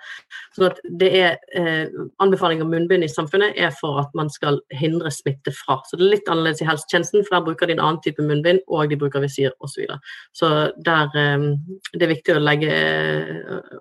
så 0.53 0.57
sånn 0.57 0.69
at 0.71 0.81
det 1.01 1.11
er 1.19 1.37
eh, 1.57 2.01
Anbefaling 2.23 2.61
om 2.63 2.69
munnbind 2.71 3.03
i 3.03 3.11
samfunnet 3.11 3.57
er 3.59 3.73
for 3.75 3.99
at 3.99 4.13
man 4.17 4.29
skal 4.31 4.59
hindre 4.73 5.11
smitte 5.11 5.51
fra. 5.53 5.79
Så 5.85 5.97
det 5.99 6.05
er 6.05 6.13
litt 6.15 6.29
annerledes 6.31 6.61
i 6.63 6.67
helsetjenesten, 6.67 7.25
for 7.25 7.35
der 7.35 7.45
bruker 7.45 7.69
de 7.69 7.75
en 7.75 7.83
annen 7.83 8.01
type 8.05 8.23
munnbind, 8.23 8.61
og 8.71 8.89
de 8.89 8.97
bruker 8.99 9.23
visir 9.23 9.53
osv. 9.59 9.73
Så, 9.73 9.81
videre. 9.81 9.97
så 10.37 10.49
der 10.85 11.17
eh, 11.19 11.47
det 11.93 12.05
er 12.07 12.13
viktig 12.13 12.37
å 12.37 12.43
legge 12.43 12.73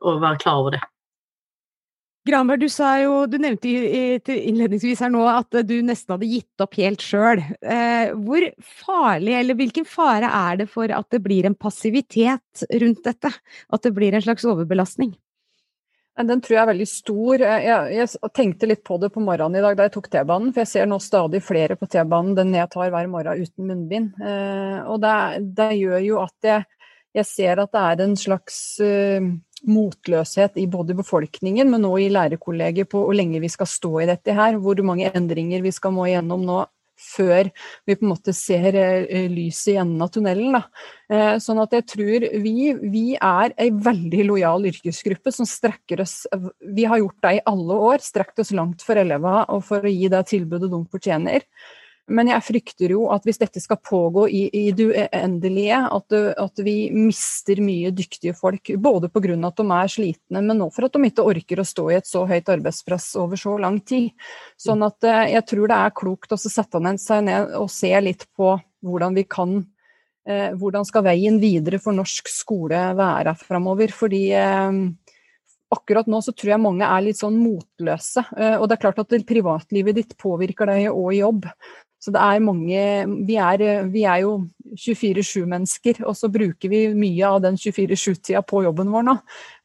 å 0.00 0.16
være 0.22 0.41
klar 0.42 0.62
over 0.62 0.76
det. 0.76 0.83
Granberg, 2.22 2.62
du, 2.62 2.68
jo, 3.02 3.14
du 3.26 3.35
nevnte 3.42 4.35
innledningsvis 4.37 5.00
her 5.02 5.11
nå 5.11 5.24
at 5.26 5.57
du 5.66 5.74
nesten 5.83 6.14
hadde 6.14 6.28
gitt 6.31 6.62
opp 6.62 6.76
helt 6.78 7.02
sjøl. 7.02 7.42
Eh, 7.66 8.12
hvor 8.14 8.46
farlig, 8.62 9.35
eller 9.40 9.59
hvilken 9.59 9.88
fare 9.88 10.31
er 10.31 10.61
det 10.61 10.68
for 10.70 10.92
at 10.94 11.09
det 11.11 11.18
blir 11.24 11.48
en 11.48 11.59
passivitet 11.59 12.62
rundt 12.85 13.02
dette? 13.09 13.33
At 13.74 13.83
det 13.83 13.94
blir 13.96 14.14
en 14.14 14.22
slags 14.22 14.46
overbelastning? 14.46 15.16
Den 16.12 16.42
tror 16.44 16.55
jeg 16.55 16.62
er 16.62 16.68
veldig 16.68 16.87
stor. 16.87 17.42
Jeg, 17.42 17.92
jeg, 17.96 18.33
tenkte 18.37 18.68
litt 18.68 18.83
på 18.85 18.98
det 19.00 19.09
på 19.14 19.22
morgenen 19.24 19.59
i 19.59 19.64
dag 19.64 19.78
da 19.78 19.88
jeg 19.88 19.94
tok 19.94 20.11
T-banen, 20.12 20.52
for 20.52 20.62
jeg 20.62 20.70
ser 20.76 20.90
nå 20.90 20.98
stadig 21.02 21.40
flere 21.42 21.74
på 21.81 21.88
T-banen 21.90 22.37
den 22.38 22.52
jeg 22.55 22.70
tar 22.70 22.92
hver 22.92 23.09
morgen 23.11 23.40
uten 23.40 23.70
munnbind. 23.70 24.20
Eh, 24.20 24.78
og 24.85 25.00
det, 25.02 25.16
det, 25.59 25.72
gjør 25.81 26.05
jo 26.07 26.20
at 26.22 26.52
jeg, 26.52 26.68
jeg, 27.18 27.31
ser 27.33 27.64
at 27.64 27.72
det 27.72 27.87
er 27.88 28.05
en 28.05 28.14
slags 28.20 28.61
uh, 28.85 29.33
motløshet 29.68 30.59
i 30.59 30.66
både 30.70 30.96
befolkningen, 30.98 31.70
men 31.70 31.87
også 31.87 32.05
i 32.05 32.12
lærerkollegiet 32.12 32.90
på 32.90 33.05
hvor 33.07 33.16
lenge 33.16 33.40
vi 33.42 33.51
skal 33.53 33.70
stå 33.70 33.92
i 34.03 34.09
dette 34.11 34.35
her. 34.37 34.59
Hvor 34.62 34.79
mange 34.87 35.11
endringer 35.12 35.62
vi 35.64 35.75
skal 35.75 35.94
må 35.94 36.09
igjennom 36.09 36.46
nå 36.46 36.62
før 37.03 37.48
vi 37.88 37.96
på 37.96 38.05
en 38.05 38.12
måte 38.12 38.35
ser 38.37 38.77
eh, 38.79 39.27
lyset 39.31 39.72
i 39.75 39.77
enden 39.83 40.05
av 40.05 40.12
tunnelen. 40.14 40.55
Da. 40.55 40.62
Eh, 41.11 41.35
sånn 41.42 41.61
at 41.62 41.75
jeg 41.77 41.87
tror 41.90 42.27
vi, 42.44 42.55
vi 42.92 43.05
er 43.16 43.55
ei 43.61 43.70
veldig 43.75 44.27
lojal 44.29 44.68
yrkesgruppe 44.70 45.33
som 45.35 45.48
strekker 45.48 46.05
oss 46.05 46.22
Vi 46.77 46.87
har 46.88 47.01
gjort 47.03 47.18
det 47.25 47.37
i 47.38 47.44
alle 47.53 47.79
år, 47.90 48.05
strekt 48.05 48.42
oss 48.42 48.53
langt 48.55 48.85
for 48.87 49.01
elevene 49.01 49.46
og 49.53 49.64
for 49.66 49.85
å 49.85 49.92
gi 49.92 50.11
det 50.12 50.27
tilbudet 50.31 50.70
de 50.72 50.83
fortjener. 50.92 51.46
Men 52.12 52.29
jeg 52.29 52.44
frykter 52.44 52.92
jo 52.92 53.07
at 53.14 53.25
hvis 53.27 53.40
dette 53.40 53.61
skal 53.62 53.81
pågå 53.83 54.27
i, 54.29 54.42
i 54.53 54.64
det 54.77 54.88
uendelige, 54.92 55.79
at, 55.96 56.16
at, 56.44 56.62
vi 56.62 56.77
mister 56.94 57.61
mye 57.64 57.92
dyktige 57.96 58.35
folk. 58.37 58.75
Både 58.77 59.09
pga. 59.12 59.35
at 59.48 59.61
de 59.61 59.66
er 59.79 59.92
slitne, 59.92 60.42
men 60.42 60.61
nå 60.61 60.68
for 60.75 60.87
at 60.87 60.96
de 60.96 61.09
ikke 61.09 61.27
orker 61.33 61.62
å 61.62 61.66
stå 61.66 61.88
i 61.90 61.98
et 61.98 62.09
så 62.09 62.25
høyt 62.29 62.53
arbeidspress 62.53 63.12
over 63.22 63.40
så 63.40 63.57
lang 63.61 63.81
tid. 63.81 64.12
Sånn 64.61 64.85
at 64.85 65.01
jeg 65.03 65.46
tror 65.48 65.72
det 65.72 65.79
er 65.79 65.96
klokt 66.03 66.35
å 66.35 66.40
sette 66.40 66.83
seg 67.01 67.25
ned 67.29 67.55
og 67.59 67.70
se 67.72 67.92
litt 68.03 68.29
på 68.37 68.57
hvordan 68.83 69.16
vi 69.18 69.29
kan 69.29 69.62
Hvordan 70.22 70.85
skal 70.87 71.03
veien 71.03 71.40
videre 71.42 71.81
for 71.83 71.96
norsk 71.96 72.29
skole 72.31 72.79
være 72.94 73.33
framover? 73.40 73.90
Fordi 73.90 74.29
akkurat 75.75 76.07
nå 76.07 76.20
så 76.22 76.31
tror 76.31 76.53
jeg 76.53 76.62
mange 76.62 76.87
er 76.87 77.03
litt 77.03 77.18
sånn 77.18 77.40
motløse. 77.42 78.22
Og 78.61 78.68
det 78.68 78.77
er 78.77 78.83
klart 78.85 79.01
at 79.03 79.16
privatlivet 79.27 79.98
ditt 79.98 80.14
påvirker 80.22 80.70
deg 80.70 80.92
òg 80.92 81.09
i 81.16 81.18
jobb. 81.25 81.48
Så 82.02 82.10
det 82.10 82.18
er 82.18 82.42
mange 82.42 82.82
Vi 83.28 83.36
er, 83.38 83.84
vi 83.86 84.02
er 84.02 84.24
jo 84.24 84.32
24-7-mennesker, 84.72 86.00
og 86.08 86.16
så 86.16 86.30
bruker 86.32 86.70
vi 86.72 86.80
mye 86.96 87.28
av 87.28 87.42
den 87.44 87.58
24-7-tida 87.60 88.42
på 88.48 88.64
jobben 88.64 88.90
vår 88.90 89.04
nå. 89.06 89.14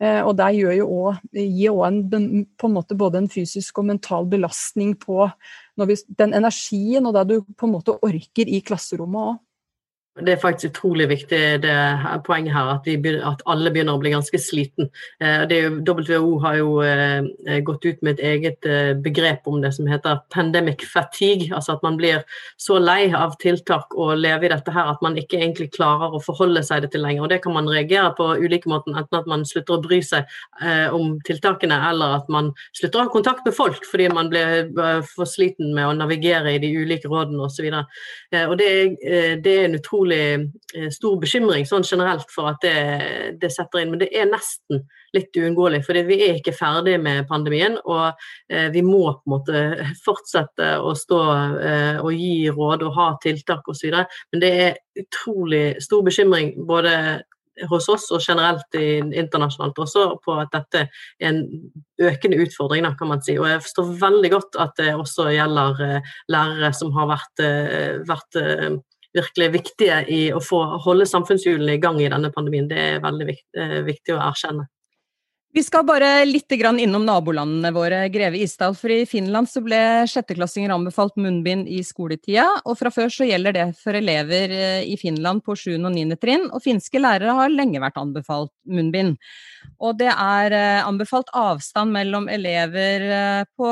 Eh, 0.04 0.20
og 0.22 0.36
det 0.38 0.52
gjør 0.58 0.76
jo 0.78 0.90
gir 1.34 1.74
òg 1.74 2.12
på 2.60 2.70
en 2.70 2.76
måte 2.76 2.98
både 3.00 3.24
en 3.24 3.32
fysisk 3.32 3.80
og 3.82 3.88
mental 3.90 4.28
belastning 4.30 4.94
på 5.00 5.30
vi, 5.88 5.98
den 6.20 6.36
energien 6.38 7.08
og 7.08 7.16
det 7.16 7.26
du 7.32 7.36
på 7.58 7.70
en 7.70 7.76
måte 7.78 7.98
orker 8.06 8.50
i 8.50 8.62
klasserommet 8.66 9.32
òg. 9.32 9.42
Det 10.18 10.34
er 10.34 10.40
faktisk 10.42 10.72
utrolig 10.72 11.06
viktig 11.12 11.40
det 11.62 11.74
poenget 12.26 12.54
her, 12.56 12.72
at, 12.74 12.88
begynner, 12.88 13.22
at, 13.28 13.42
alle 13.46 13.70
begynner 13.74 13.98
å 13.98 14.02
bli 14.02 14.14
ganske 14.14 14.40
sliten. 14.42 14.90
Eh, 15.22 15.44
jo, 15.54 15.76
WHO 15.86 16.40
har 16.42 16.56
jo 16.58 16.72
eh, 16.82 17.60
gått 17.66 17.86
ut 17.86 18.02
med 18.02 18.18
et 18.18 18.24
eget 18.32 18.66
eh, 18.66 18.94
begrep 18.98 19.46
om 19.50 19.62
det 19.62 19.76
som 19.76 19.88
heter 19.90 20.24
'pandemic 20.34 20.86
fatigue'. 20.90 21.54
Altså 21.54 21.76
at 21.76 21.84
man 21.84 21.98
blir 21.98 22.24
så 22.58 22.80
lei 22.82 23.12
av 23.14 23.36
tiltak 23.42 23.94
og 23.94 24.18
leve 24.18 24.48
i 24.48 24.54
dette 24.56 24.74
her 24.74 24.90
at 24.90 25.04
man 25.06 25.18
ikke 25.18 25.38
egentlig 25.38 25.70
klarer 25.76 26.16
å 26.16 26.24
forholde 26.24 26.64
seg 26.66 26.82
det 26.82 26.92
til 26.96 27.06
lenger. 27.06 27.24
Og 27.24 27.30
Det 27.30 27.42
kan 27.44 27.54
man 27.54 27.70
reagere 27.70 28.14
på 28.18 28.34
ulike 28.42 28.70
måter, 28.70 28.98
enten 28.98 29.20
at 29.20 29.28
man 29.28 29.46
slutter 29.46 29.78
å 29.78 29.84
bry 29.84 30.02
seg 30.02 30.26
om 30.94 31.20
tiltakene, 31.28 31.78
eller 31.90 32.18
at 32.18 32.30
man 32.30 32.54
slutter 32.74 33.00
å 33.00 33.04
ha 33.04 33.10
kontakt 33.10 33.46
med 33.46 33.54
folk 33.54 33.86
fordi 33.86 34.08
man 34.10 34.30
blir 34.30 34.72
for 35.04 35.26
sliten 35.26 35.74
med 35.76 35.86
å 35.86 35.94
navigere 35.94 36.56
i 36.56 36.60
de 36.60 36.72
ulike 36.74 37.08
rådene 37.08 37.44
osv. 37.44 37.68
Og, 37.68 37.86
så 38.34 38.46
og 38.48 38.58
det, 38.58 38.70
det 39.44 39.54
er 39.54 39.66
en 39.68 39.78
utrolig 39.78 40.07
utrolig 40.08 40.52
eh, 40.76 40.90
stor 40.92 41.20
bekymring 41.20 41.66
sånn 41.66 41.86
generelt 41.86 42.30
for 42.32 42.52
at 42.52 42.62
det, 42.62 43.38
det, 43.42 43.52
setter 43.52 43.82
inn. 43.82 43.92
Men 43.92 44.00
det 44.00 44.10
er 44.16 44.30
nesten 44.30 44.86
litt 45.16 45.36
uunngåelig, 45.36 45.84
for 45.86 45.94
vi 46.08 46.20
er 46.28 46.38
ikke 46.38 46.56
ferdig 46.56 46.98
med 47.02 47.28
pandemien. 47.28 47.78
Og 47.86 48.14
eh, 48.50 48.70
vi 48.72 48.82
må 48.82 49.04
på 49.14 49.28
en 49.28 49.36
måte 49.36 49.64
fortsette 50.04 50.78
å 50.80 50.94
stå 50.96 51.22
eh, 51.62 52.02
og 52.02 52.12
gi 52.14 52.50
råd 52.50 52.84
og 52.88 52.94
ha 52.98 53.14
tiltak 53.24 53.68
osv. 53.68 54.04
Men 54.32 54.44
det 54.44 54.54
er 54.68 54.78
utrolig 54.98 55.82
stor 55.84 56.04
bekymring 56.04 56.56
både 56.68 57.24
hos 57.72 57.88
oss 57.90 58.04
og 58.14 58.22
generelt 58.22 58.76
internasjonalt 58.78 59.80
også 59.82 60.02
på 60.22 60.36
at 60.38 60.52
dette 60.54 60.84
er 60.84 61.32
en 61.32 61.40
økende 62.06 62.38
utfordring, 62.44 62.86
kan 63.00 63.10
man 63.10 63.24
si. 63.26 63.34
Og 63.42 63.48
jeg 63.50 63.64
forstår 63.64 63.96
veldig 64.04 64.30
godt 64.30 64.60
at 64.62 64.76
det 64.78 64.92
også 64.94 65.32
gjelder 65.34 65.82
lærere 66.30 66.70
som 66.78 66.94
har 66.94 67.10
vært, 67.16 67.42
vært 68.06 68.38
virkelig 69.18 69.52
viktige 69.58 70.00
i 70.14 70.22
å 70.34 70.42
få 70.44 70.64
holde 70.86 71.08
samfunnshjulene 71.10 71.78
i 71.78 71.84
gang 71.84 72.02
i 72.02 72.10
denne 72.12 72.32
pandemien. 72.34 72.70
Det 72.70 72.82
er 72.82 73.04
veldig 73.04 73.30
eh, 73.34 73.80
viktig 73.88 74.16
å 74.16 74.24
erkjenne. 74.30 74.68
Vi 75.56 75.64
skal 75.64 75.86
bare 75.88 76.26
litt 76.28 76.52
innom 76.52 77.06
nabolandene 77.08 77.72
våre, 77.74 78.04
Greve 78.14 78.38
Isdal. 78.38 78.76
For 78.78 78.92
i 78.94 79.08
Finland 79.10 79.50
så 79.50 79.64
ble 79.66 79.80
sjetteklassinger 80.06 80.70
anbefalt 80.70 81.16
munnbind 81.18 81.68
i 81.72 81.80
skoletida. 81.88 82.46
Og 82.68 82.78
fra 82.78 82.92
før 82.94 83.10
så 83.10 83.26
gjelder 83.26 83.56
det 83.56 83.66
for 83.80 83.98
elever 83.98 84.54
eh, 84.54 84.84
i 84.86 84.98
Finland 85.02 85.42
på 85.46 85.56
7. 85.58 85.80
og 85.80 85.90
9. 85.96 86.20
trinn. 86.22 86.46
Og 86.52 86.62
finske 86.62 87.02
lærere 87.02 87.34
har 87.40 87.50
lenge 87.50 87.82
vært 87.82 87.98
anbefalt 87.98 88.54
munnbind. 88.70 89.18
Og 89.82 89.98
det 89.98 90.12
er 90.14 90.54
eh, 90.54 90.86
anbefalt 90.86 91.32
avstand 91.34 91.96
mellom 91.96 92.30
elever 92.30 93.08
på, 93.58 93.72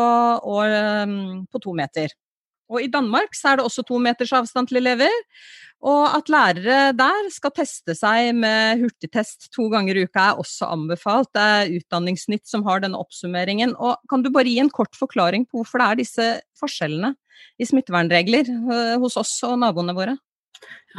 og, 0.56 1.16
på 1.52 1.66
to 1.68 1.76
meter. 1.78 2.10
Og 2.71 2.82
i 2.82 2.89
Danmark 2.91 3.36
så 3.38 3.51
er 3.51 3.60
det 3.60 3.67
også 3.67 3.86
to 3.86 3.99
meters 4.01 4.34
avstand 4.34 4.69
til 4.69 4.82
elever. 4.82 5.13
Og 5.86 6.08
at 6.17 6.30
lærere 6.32 6.93
der 6.97 7.28
skal 7.34 7.54
teste 7.54 7.93
seg 7.97 8.32
med 8.38 8.82
hurtigtest 8.82 9.51
to 9.54 9.67
ganger 9.69 9.99
i 9.99 10.06
uka 10.08 10.32
er 10.32 10.41
også 10.41 10.69
anbefalt. 10.73 11.30
Det 11.36 11.43
er 11.43 11.73
Utdanningsnytt 11.78 12.47
som 12.49 12.63
har 12.65 12.82
denne 12.82 12.97
oppsummeringen. 13.01 13.75
Og 13.78 13.99
kan 14.10 14.23
du 14.25 14.32
bare 14.34 14.49
gi 14.49 14.58
en 14.63 14.71
kort 14.73 14.95
forklaring 14.97 15.45
på 15.45 15.62
hvorfor 15.62 15.84
det 15.84 15.89
er 15.89 16.01
disse 16.01 16.30
forskjellene 16.58 17.13
i 17.61 17.68
smittevernregler 17.68 18.49
eh, 18.49 18.95
hos 19.01 19.20
oss 19.20 19.36
og 19.45 19.59
naboene 19.61 19.93
våre? 19.97 20.16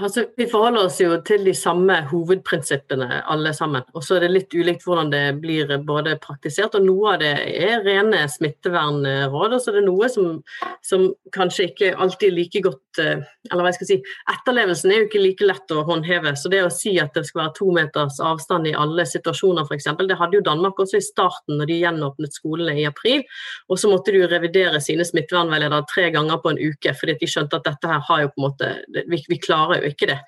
Altså, 0.03 0.27
vi 0.37 0.45
forholder 0.51 0.87
oss 0.91 0.99
jo 1.01 1.15
til 1.25 1.47
de 1.47 1.53
samme 1.57 1.95
hovedprinsippene 2.11 3.23
alle 3.33 3.53
sammen. 3.57 3.85
Og 3.97 4.05
så 4.05 4.17
er 4.17 4.27
det 4.27 4.33
litt 4.35 4.53
ulikt 4.53 4.85
hvordan 4.85 5.09
det 5.13 5.23
blir 5.41 5.71
både 5.89 6.19
praktisert, 6.21 6.75
og 6.77 6.85
noe 6.85 7.15
av 7.15 7.23
det 7.23 7.33
er 7.57 7.85
rene 7.87 8.27
smittevernråd. 8.29 9.55
Og 9.57 9.63
så 9.63 9.73
er 9.73 9.79
det 9.79 9.85
noe 9.87 10.11
som, 10.13 10.43
som, 10.85 11.07
kanskje 11.33 11.71
ikke 11.71 11.93
alltid 11.97 12.29
er 12.29 12.37
like 12.37 12.63
godt 12.65 13.01
eh, 13.03 13.25
Eller 13.51 13.63
hva 13.63 13.71
jeg 13.71 13.79
skal 13.79 13.89
si, 13.89 13.97
etterlevelsen 14.33 14.93
er 14.93 15.01
jo 15.01 15.07
ikke 15.09 15.23
like 15.23 15.49
lett 15.49 15.73
å 15.73 15.85
håndheve. 15.89 16.35
Så 16.37 16.53
det 16.53 16.61
å 16.67 16.73
si 16.73 16.97
at 17.01 17.17
det 17.17 17.25
skal 17.29 17.45
være 17.47 17.55
to 17.57 17.71
meters 17.79 18.21
avstand 18.21 18.69
i 18.69 18.77
alle 18.77 19.07
situasjoner, 19.09 19.65
f.eks., 19.65 19.89
det 20.07 20.21
hadde 20.21 20.41
jo 20.41 20.45
Danmark 20.45 20.81
også 20.83 21.01
i 21.01 21.07
starten 21.07 21.57
når 21.57 21.71
de 21.71 21.81
gjenåpnet 21.81 22.37
skolene 22.37 22.77
i 22.83 22.87
april. 22.89 23.25
Og 23.71 23.81
så 23.81 23.89
måtte 23.93 24.13
de 24.13 24.21
jo 24.25 24.31
revidere 24.31 24.83
sine 24.85 25.07
smittevernveiledere 25.09 25.89
tre 25.89 26.11
ganger 26.13 26.43
på 26.43 26.53
en 26.53 26.61
uke, 26.61 26.93
fordi 27.01 27.17
de 27.23 27.31
skjønte 27.31 27.63
at 27.63 27.71
dette 27.71 27.93
her 27.95 28.05
har 28.11 28.27
jo 28.27 28.33
på 28.35 28.43
en 28.43 28.49
måte 28.49 28.73
Vi, 29.07 29.23
vi 29.31 29.39
klarer 29.41 29.81
jo 29.81 29.86
ikke 29.93 30.11
det. 30.13 30.19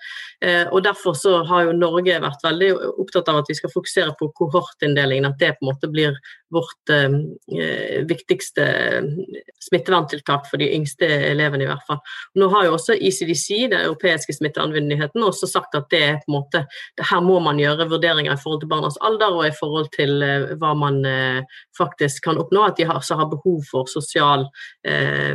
Eh, 0.44 0.64
og 0.70 0.82
Derfor 0.86 1.16
så 1.18 1.42
har 1.48 1.66
jo 1.66 1.76
Norge 1.76 2.20
vært 2.22 2.44
veldig 2.44 2.72
opptatt 3.02 3.28
av 3.28 3.42
at 3.42 3.50
vi 3.50 3.56
skal 3.58 3.72
fokusere 3.72 4.14
på 4.18 4.30
kohortinndelingen. 4.38 5.28
At 5.28 5.40
det 5.40 5.56
på 5.58 5.66
en 5.66 5.72
måte 5.72 5.90
blir 5.92 6.18
vårt 6.54 6.92
eh, 6.94 7.18
eh 7.58 8.04
viktigste 8.08 8.64
smitteverntiltak 9.68 10.46
for 10.48 10.60
de 10.60 10.68
yngste 10.74 11.06
elevene, 11.06 11.64
i 11.64 11.68
hvert 11.68 11.84
fall. 11.86 11.98
Nå 12.38 12.48
har 12.52 12.68
jo 12.68 12.76
også 12.76 12.96
ICDC, 12.96 13.68
den 13.72 13.80
europeiske 13.80 14.36
smittevernmyndigheten, 14.36 15.24
også 15.24 15.48
sagt 15.50 15.76
at 15.78 15.88
det 15.92 16.02
er 16.04 16.20
på 16.22 16.30
en 16.30 16.36
måte, 16.38 16.64
her 17.10 17.24
må 17.24 17.38
man 17.44 17.60
gjøre 17.60 17.88
vurderinger 17.90 18.34
i 18.34 18.40
forhold 18.40 18.62
til 18.62 18.70
barnas 18.70 18.98
alder 19.04 19.34
og 19.34 19.46
i 19.48 19.54
forhold 19.56 19.90
til 19.96 20.22
eh, 20.24 20.54
hva 20.60 20.74
man 20.78 21.00
eh, 21.08 21.58
faktisk 21.78 22.24
kan 22.28 22.40
oppnå. 22.40 22.64
At 22.68 22.78
de 22.78 22.86
har, 22.88 23.02
har 23.02 23.30
behov 23.30 23.60
for 23.70 23.90
sosial 23.90 24.46
eh, 24.86 25.34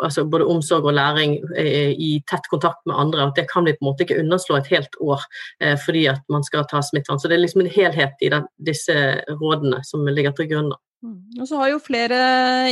altså 0.00 0.24
både 0.24 0.48
omsorg 0.50 0.88
og 0.88 0.96
læring 0.96 1.36
i 1.60 2.12
tett 2.28 2.46
kontakt 2.50 2.82
med 2.88 2.96
andre. 2.98 3.28
At 3.28 3.38
det 3.38 3.49
kan 3.50 3.66
vi 3.66 3.74
på 3.76 3.84
en 3.84 3.90
måte 3.90 4.06
ikke 4.06 4.20
underslå 4.22 4.58
et 4.58 4.70
helt 4.72 5.00
år 5.02 5.24
eh, 5.62 5.76
fordi 5.80 6.06
at 6.12 6.22
man 6.32 6.46
skal 6.46 6.66
ta 6.70 6.82
smittevern. 6.84 7.20
Så 7.22 7.30
det 7.30 7.38
er 7.38 7.44
liksom 7.44 7.64
en 7.64 7.74
helhet 7.74 8.22
i 8.24 8.30
den, 8.32 8.46
disse 8.70 8.94
rådene 9.40 9.82
som 9.86 10.06
ligger 10.08 10.36
til 10.36 10.50
grunn. 10.52 10.72
Mm. 11.00 11.40
Og 11.40 11.48
så 11.48 11.56
har 11.56 11.70
jo 11.72 11.80
flere 11.80 12.16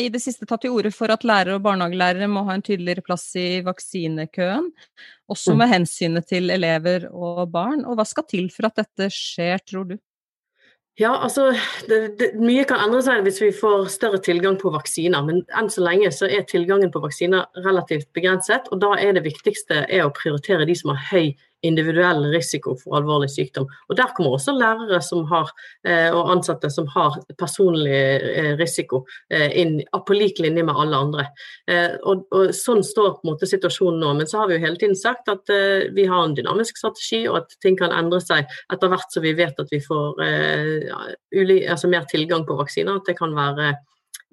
i 0.03 0.11
det 0.13 0.21
siste 0.21 0.47
tatt 0.49 0.61
til 0.65 0.75
orde 0.77 0.93
for 0.93 1.09
at 1.13 1.25
lærere 1.25 1.57
og 1.57 1.65
barnehagelærere 1.65 2.29
må 2.29 2.43
ha 2.49 2.59
en 2.59 2.65
tydeligere 2.65 3.05
plass 3.07 3.31
i 3.41 3.63
vaksinekøen, 3.65 4.69
også 5.33 5.55
mm. 5.55 5.63
med 5.63 5.73
hensynet 5.73 6.29
til 6.29 6.53
elever 6.53 7.09
og 7.09 7.47
barn. 7.55 7.87
Og 7.89 7.97
hva 7.97 8.05
skal 8.09 8.29
til 8.29 8.51
for 8.53 8.69
at 8.69 8.83
dette 8.83 9.09
skjer, 9.15 9.65
tror 9.65 9.89
du? 9.95 9.97
Ja, 10.99 11.13
altså, 11.23 11.53
det, 11.87 11.99
det, 12.19 12.33
Mye 12.43 12.65
kan 12.67 12.81
endre 12.83 12.99
seg 13.07 13.23
hvis 13.23 13.39
vi 13.39 13.53
får 13.55 13.87
større 13.95 14.19
tilgang 14.19 14.57
på 14.59 14.73
vaksiner, 14.75 15.23
men 15.23 15.45
enn 15.55 15.71
så 15.71 15.85
lenge 15.87 16.11
så 16.15 16.27
er 16.27 16.47
tilgangen 16.51 16.91
på 16.91 17.03
vaksiner 17.05 17.47
relativt 17.63 18.09
begrenset. 18.19 18.67
og 18.73 18.83
Da 18.83 18.97
er 18.99 19.15
det 19.15 19.23
viktigste 19.29 19.85
er 19.87 20.09
å 20.09 20.15
prioritere 20.15 20.67
de 20.67 20.75
som 20.79 20.91
har 20.91 21.05
høy 21.13 21.37
individuell 21.67 22.25
risiko 22.33 22.75
for 22.79 22.99
alvorlig 22.99 23.31
sykdom. 23.33 23.67
Og 23.89 23.97
Der 23.97 24.13
kommer 24.17 24.37
også 24.37 24.53
lærere 24.55 25.01
har, 25.29 25.51
eh, 25.85 26.11
og 26.15 26.31
ansatte 26.31 26.71
som 26.71 26.87
har 26.87 27.19
personlig 27.39 27.91
eh, 27.91 28.57
risiko 28.57 29.05
eh, 29.31 29.51
inn 29.61 29.81
på 30.07 30.15
lik 30.15 30.39
linje 30.39 30.63
med 30.63 30.75
alle 30.75 30.97
andre. 30.97 31.27
Og, 32.05 32.27
og, 32.31 32.55
Sånn 32.55 32.83
står 32.85 33.19
på 33.19 33.27
en 33.27 33.33
måte 33.33 33.47
situasjonen 33.47 34.01
nå. 34.01 34.15
Men 34.15 34.27
så 34.27 34.41
har 34.41 34.49
vi 34.49 34.57
jo 34.57 34.65
hele 34.65 34.77
tiden 34.77 34.97
sagt 34.97 35.29
at 35.29 35.51
vi 35.95 36.07
har 36.07 36.25
en 36.25 36.35
dynamisk 36.35 36.79
strategi, 36.79 37.27
og 37.29 37.43
at 37.43 37.55
ting 37.63 37.77
kan 37.77 37.93
endre 37.93 38.21
seg 38.21 38.49
etter 38.73 38.89
hvert 38.89 39.13
som 39.13 39.23
vi 39.23 39.35
vet 39.37 39.59
at 39.59 39.71
vi 39.73 39.81
får 39.83 40.19
altså 41.69 41.91
mer 41.91 42.09
tilgang 42.11 42.47
på 42.47 42.57
vaksiner. 42.59 42.99
At 42.99 43.09
det 43.09 43.19
kan 43.19 43.35
være 43.37 43.75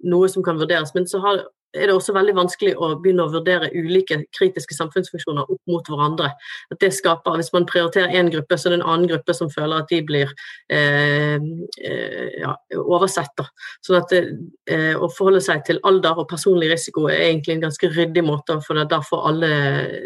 noe 0.03 0.29
som 0.29 0.43
kan 0.43 0.59
vurderes. 0.59 0.93
Men 0.95 1.07
så 1.07 1.21
har 1.23 1.45
er 1.75 1.89
det 1.89 1.95
også 1.95 2.13
veldig 2.15 2.35
vanskelig 2.37 2.73
å 2.79 2.91
begynne 3.01 3.25
å 3.25 3.31
vurdere 3.33 3.71
ulike 3.75 4.21
kritiske 4.35 4.77
samfunnsfunksjoner 4.77 5.49
opp 5.51 5.61
mot 5.71 5.89
hverandre. 5.91 6.31
At 6.71 6.79
det 6.81 6.93
skaper, 6.95 7.35
Hvis 7.35 7.51
man 7.53 7.65
prioriterer 7.65 8.15
én 8.15 8.31
gruppe, 8.31 8.57
så 8.57 8.69
er 8.69 8.75
det 8.75 8.79
en 8.81 8.89
annen 8.93 9.09
gruppe 9.11 9.33
som 9.33 9.49
føler 9.49 9.83
at 9.83 9.89
de 9.89 10.01
blir 10.01 10.31
eh, 10.69 11.35
eh 11.35 12.39
ja, 12.39 12.55
oversett. 12.77 13.43
Sånn 13.85 13.99
at 13.99 14.11
eh, 14.13 14.95
Å 14.95 15.09
forholde 15.09 15.41
seg 15.41 15.65
til 15.65 15.79
alder 15.83 16.17
og 16.17 16.29
personlig 16.29 16.71
risiko 16.71 17.07
er 17.09 17.29
egentlig 17.29 17.55
en 17.55 17.67
ganske 17.67 17.91
ryddig 17.91 18.23
måte, 18.23 18.59
for 18.65 18.85
da 18.85 19.01
får 19.01 19.27
alle 19.29 19.51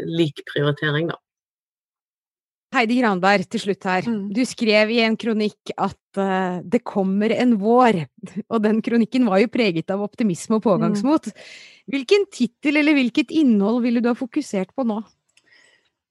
lik 0.05 0.41
prioritering. 0.49 1.07
da. 1.13 1.17
Heidi 2.75 2.99
Granberg, 2.99 3.47
til 3.49 3.63
slutt 3.63 3.85
her. 3.89 4.05
Mm. 4.05 4.29
Du 4.35 4.43
skrev 4.45 4.91
i 4.93 4.99
en 5.01 5.15
kronikk 5.19 5.71
at 5.73 6.19
uh, 6.21 6.59
det 6.61 6.83
kommer 6.85 7.33
en 7.33 7.55
vår, 7.61 8.03
og 8.53 8.61
den 8.65 8.83
kronikken 8.85 9.25
var 9.29 9.41
jo 9.41 9.51
preget 9.53 9.89
av 9.93 10.03
optimisme 10.05 10.59
og 10.59 10.65
pågangsmot. 10.67 11.31
Mm. 11.31 11.47
Hvilken 11.95 12.27
tittel 12.33 12.81
eller 12.81 12.97
hvilket 12.97 13.33
innhold 13.33 13.81
ville 13.85 14.03
du 14.05 14.11
ha 14.11 14.17
fokusert 14.17 14.75
på 14.77 14.85
nå? 14.85 15.01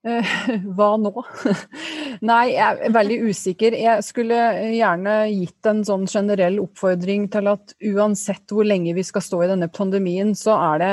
Eh, 0.07 0.29
hva 0.77 0.93
nå? 1.01 1.11
Nei, 2.29 2.53
jeg 2.55 2.63
er 2.87 2.95
veldig 2.95 3.19
usikker. 3.29 3.75
Jeg 3.79 4.05
skulle 4.07 4.39
gjerne 4.77 5.17
gitt 5.33 5.69
en 5.69 5.83
sånn 5.87 6.07
generell 6.11 6.61
oppfordring 6.63 7.27
til 7.33 7.51
at 7.51 7.75
uansett 7.91 8.55
hvor 8.55 8.67
lenge 8.67 8.95
vi 8.95 9.05
skal 9.07 9.25
stå 9.25 9.43
i 9.45 9.51
denne 9.51 9.71
pandemien, 9.75 10.35
så 10.39 10.55
er 10.73 10.83
det 10.83 10.93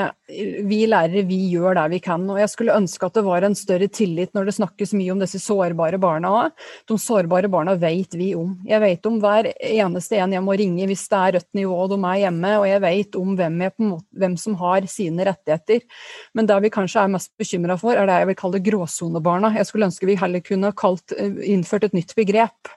vi 0.66 0.80
lærere 0.90 1.22
vi 1.28 1.38
gjør 1.52 1.76
det 1.78 1.84
vi 1.94 2.00
kan. 2.02 2.24
Og 2.32 2.40
jeg 2.40 2.50
skulle 2.50 2.74
ønske 2.74 3.06
at 3.06 3.18
det 3.18 3.24
var 3.26 3.46
en 3.46 3.54
større 3.58 3.86
tillit 3.86 4.34
når 4.34 4.48
det 4.48 4.56
snakkes 4.58 4.94
mye 4.98 5.14
om 5.14 5.22
disse 5.22 5.38
sårbare 5.44 6.00
barna. 6.02 6.48
De 6.90 6.98
sårbare 6.98 7.50
barna 7.52 7.76
vet 7.78 8.16
vi 8.18 8.32
om. 8.38 8.56
Jeg 8.66 8.82
vet 8.82 9.06
om 9.06 9.20
hver 9.22 9.52
eneste 9.54 10.18
en 10.18 10.34
jeg 10.34 10.42
må 10.42 10.58
ringe 10.58 10.90
hvis 10.90 11.06
det 11.12 11.20
er 11.20 11.36
rødt 11.38 11.60
nivå 11.60 11.78
og 11.84 11.94
de 11.94 12.00
er 12.10 12.24
hjemme, 12.24 12.52
og 12.58 12.66
jeg 12.66 12.82
vet 12.82 13.20
om 13.20 13.34
hvem, 13.38 13.62
måte, 13.86 14.08
hvem 14.18 14.36
som 14.40 14.58
har 14.58 14.90
sine 14.90 15.28
rettigheter. 15.30 15.86
Men 16.34 16.50
det 16.50 16.58
vi 16.66 16.74
kanskje 16.74 17.06
er 17.06 17.14
mest 17.14 17.30
bekymra 17.38 17.78
for, 17.78 17.94
er 17.94 18.10
det 18.10 18.18
jeg 18.22 18.30
vil 18.32 18.40
kalle 18.42 18.64
gråsone 18.66 18.95
gråsonebarna. 18.96 19.54
Jeg 19.56 19.66
skulle 19.66 19.86
ønske 19.86 20.06
vi 20.06 20.16
heller 20.16 20.40
kunne 20.40 20.72
kalt, 20.72 21.12
eh, 21.12 21.52
innført 21.52 21.84
et 21.84 21.92
nytt 21.94 22.14
begrep. 22.14 22.68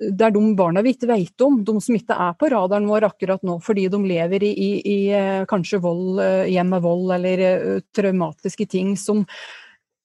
Det 0.00 0.20
er 0.20 0.30
de 0.30 0.54
barna 0.54 0.82
vi 0.82 0.94
ikke 0.94 1.08
vet 1.08 1.40
om, 1.40 1.62
de 1.64 1.80
som 1.80 1.94
ikke 1.94 2.14
er 2.14 2.34
på 2.34 2.50
radaren 2.50 2.86
vår 2.86 3.10
akkurat 3.10 3.42
nå 3.42 3.60
fordi 3.62 3.88
de 3.88 3.98
lever 3.98 4.42
i, 4.42 4.52
i, 4.52 4.82
i 4.84 5.08
eh, 5.12 5.44
kanskje 5.46 5.80
vold, 5.80 6.20
eh, 6.20 6.50
hjem 6.52 6.70
med 6.70 6.82
vold 6.82 7.12
eller 7.12 7.80
traumatiske 7.94 8.68
ting 8.68 8.96
som 8.96 9.24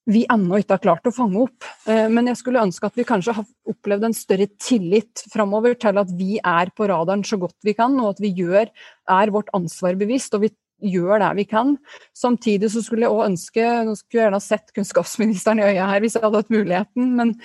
vi 0.09 0.25
ennå 0.25 0.57
ikke 0.57 0.73
har 0.73 0.81
klart 0.81 1.05
å 1.05 1.13
fange 1.13 1.37
opp. 1.37 1.65
Men 1.85 2.25
jeg 2.25 2.39
skulle 2.39 2.63
ønske 2.63 2.87
at 2.87 2.95
vi 2.97 3.03
kanskje 3.05 3.35
har 3.35 3.45
opplevd 3.69 4.07
en 4.07 4.15
større 4.17 4.47
tillit 4.57 5.21
framover 5.29 5.75
til 5.77 5.99
at 6.01 6.09
vi 6.17 6.39
er 6.39 6.71
på 6.73 6.87
radaren 6.89 7.21
så 7.21 7.37
godt 7.37 7.53
vi 7.61 7.75
kan, 7.77 7.93
og 8.01 8.15
at 8.15 8.23
vi 8.23 8.31
gjør, 8.33 8.71
er 9.05 9.29
vårt 9.29 9.51
ansvar 9.53 9.93
bevisst. 9.99 10.33
og 10.33 10.47
vi 10.47 10.49
gjør 10.81 11.21
det 11.23 11.31
vi 11.39 11.47
kan. 11.49 11.73
Samtidig 12.17 12.71
så 12.73 12.83
skulle 12.85 13.07
jeg 13.07 13.15
òg 13.15 13.25
ønske 13.31 13.65
Nå 13.85 13.95
skulle 13.97 14.19
jeg 14.19 14.27
gjerne 14.27 14.39
ha 14.39 14.45
sett 14.45 14.75
kunnskapsministeren 14.75 15.61
i 15.61 15.71
øya 15.71 15.89
her 15.91 16.03
hvis 16.03 16.17
jeg 16.17 16.25
hadde 16.25 16.43
hatt 16.43 16.53
muligheten. 16.53 17.17
men 17.19 17.35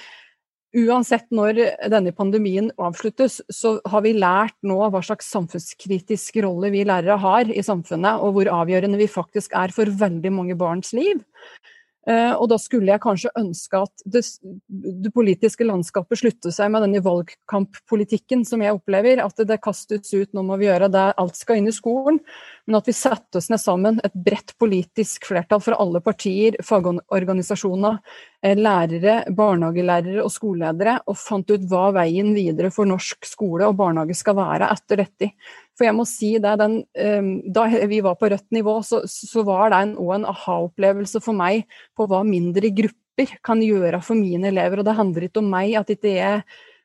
Uansett 0.74 1.28
når 1.30 1.60
denne 1.86 2.10
pandemien 2.10 2.72
avsluttes, 2.82 3.38
så 3.46 3.76
har 3.86 4.02
vi 4.02 4.10
lært 4.18 4.56
nå 4.66 4.80
hva 4.90 5.02
slags 5.06 5.28
samfunnskritisk 5.30 6.40
rolle 6.42 6.72
vi 6.74 6.82
lærere 6.82 7.14
har 7.22 7.46
i 7.46 7.62
samfunnet, 7.62 8.18
og 8.18 8.34
hvor 8.34 8.50
avgjørende 8.50 8.98
vi 8.98 9.06
faktisk 9.06 9.54
er 9.54 9.70
for 9.74 9.86
veldig 9.86 10.32
mange 10.34 10.56
barns 10.58 10.90
liv. 10.96 11.22
Uh, 12.04 12.34
og 12.36 12.50
da 12.52 12.58
skulle 12.60 12.92
jeg 12.92 13.00
kanskje 13.00 13.30
ønske 13.40 13.78
at 13.80 14.02
det, 14.04 14.20
det, 14.68 15.08
politiske 15.14 15.64
landskapet 15.64 16.20
slutter 16.20 16.52
seg 16.52 16.68
med 16.74 16.84
denne 16.84 17.00
valgkamppolitikken 17.04 18.42
som 18.44 18.60
jeg 18.60 18.76
opplever. 18.76 19.22
At 19.24 19.40
det, 19.40 19.48
det 19.48 19.62
kastes 19.64 20.12
ut, 20.12 20.28
nå 20.36 20.44
må 20.44 20.58
vi 20.60 20.68
gjøre 20.68 20.90
det, 20.92 21.06
alt 21.20 21.38
skal 21.40 21.62
inn 21.62 21.70
i 21.70 21.74
skolen. 21.74 22.20
Men 22.68 22.78
at 22.80 22.88
vi 22.88 22.96
setter 22.96 23.40
oss 23.40 23.48
ned 23.52 23.62
sammen, 23.62 24.02
et 24.04 24.16
bredt 24.26 24.52
politisk 24.60 25.30
flertall 25.30 25.62
fra 25.64 25.80
alle 25.80 26.00
partier, 26.04 26.56
fagorganisasjoner, 26.64 27.98
eh, 28.44 28.56
lærere, 28.56 29.18
barnehagelærere 29.36 30.24
og 30.24 30.32
skoleledere, 30.32 30.98
og 31.08 31.18
fant 31.20 31.56
ut 31.56 31.68
hva 31.70 31.90
veien 31.96 32.34
videre 32.36 32.72
for 32.74 32.88
norsk 32.88 33.28
skole 33.28 33.68
og 33.68 33.78
barnehage 33.80 34.16
skal 34.20 34.36
være 34.40 34.68
etter 34.76 35.04
dette. 35.04 35.32
For 35.74 35.88
jeg 35.88 35.96
må 35.96 36.06
si 36.06 36.34
det, 36.42 36.54
den, 36.60 36.76
ehm, 36.94 37.30
Da 37.54 37.66
vi 37.90 38.00
var 38.04 38.18
på 38.20 38.30
rødt 38.30 38.46
nivå, 38.54 38.78
så, 38.86 39.02
så 39.10 39.42
var 39.46 39.72
det 39.72 39.80
òg 39.98 40.12
en, 40.14 40.22
en 40.22 40.28
aha-opplevelse 40.30 41.22
for 41.24 41.36
meg 41.36 41.66
på 41.96 42.06
hva 42.10 42.22
mindre 42.26 42.70
grupper 42.70 43.34
kan 43.46 43.62
gjøre 43.62 44.00
for 44.02 44.18
mine 44.18 44.50
elever. 44.50 44.80
Og 44.80 44.86
det 44.86 44.98
handler 44.98 45.26
ikke 45.26 45.42
om 45.42 45.50
meg, 45.50 45.74
at 45.78 45.90
ikke 45.94 46.14
jeg 46.14 46.42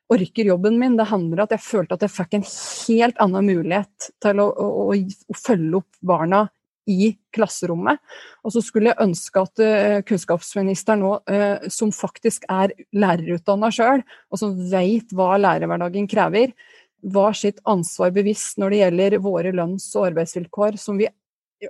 orker 0.09 0.49
jobben 0.49 0.79
min. 0.81 0.97
Det 0.97 1.09
handler 1.09 1.43
om 1.43 1.47
at 1.47 1.57
jeg 1.57 1.65
følte 1.65 1.97
at 1.97 2.05
jeg 2.05 2.15
fikk 2.15 2.37
en 2.37 2.47
helt 2.47 3.19
annen 3.21 3.51
mulighet 3.51 4.09
til 4.23 4.41
å, 4.41 4.47
å, 4.49 4.87
å 4.95 5.37
følge 5.37 5.83
opp 5.83 6.01
barna 6.01 6.47
i 6.89 7.11
klasserommet. 7.35 7.99
Og 8.41 8.53
så 8.55 8.63
skulle 8.65 8.91
jeg 8.91 9.03
ønske 9.05 9.43
at 9.45 9.61
uh, 9.61 9.99
kunnskapsministeren 10.07 11.03
nå, 11.03 11.13
uh, 11.29 11.69
som 11.71 11.93
faktisk 11.93 12.47
er 12.49 12.73
lærerutdanna 12.97 13.69
sjøl, 13.73 14.03
og 14.33 14.41
som 14.41 14.55
vet 14.71 15.13
hva 15.15 15.35
lærerhverdagen 15.37 16.09
krever, 16.09 16.55
var 17.01 17.37
sitt 17.37 17.61
ansvar 17.69 18.11
bevisst 18.15 18.59
når 18.59 18.73
det 18.73 18.81
gjelder 18.83 19.17
våre 19.23 19.53
lønns- 19.55 19.91
og 19.95 20.09
arbeidsvilkår, 20.09 20.77
som 20.81 20.99
vi 20.99 21.07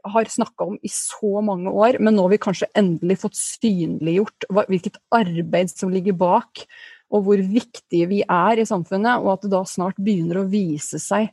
har 0.04 0.30
snakka 0.30 0.68
om 0.70 0.78
i 0.86 0.92
så 0.94 1.42
mange 1.42 1.72
år, 1.72 1.98
men 2.00 2.16
nå 2.16 2.28
har 2.28 2.34
vi 2.36 2.42
kanskje 2.42 2.70
endelig 2.78 3.20
fått 3.24 3.38
synliggjort 3.40 4.46
hvilket 4.70 5.00
arbeid 5.16 5.72
som 5.72 5.94
ligger 5.94 6.18
bak, 6.18 6.66
og 7.10 7.26
hvor 7.26 7.42
viktige 7.42 8.10
vi 8.12 8.20
er 8.22 8.62
i 8.62 8.68
samfunnet, 8.70 9.24
og 9.24 9.34
at 9.34 9.46
det 9.46 9.54
da 9.56 9.64
snart 9.66 9.98
begynner 9.98 10.44
å 10.44 10.50
vise 10.50 11.02
seg. 11.02 11.32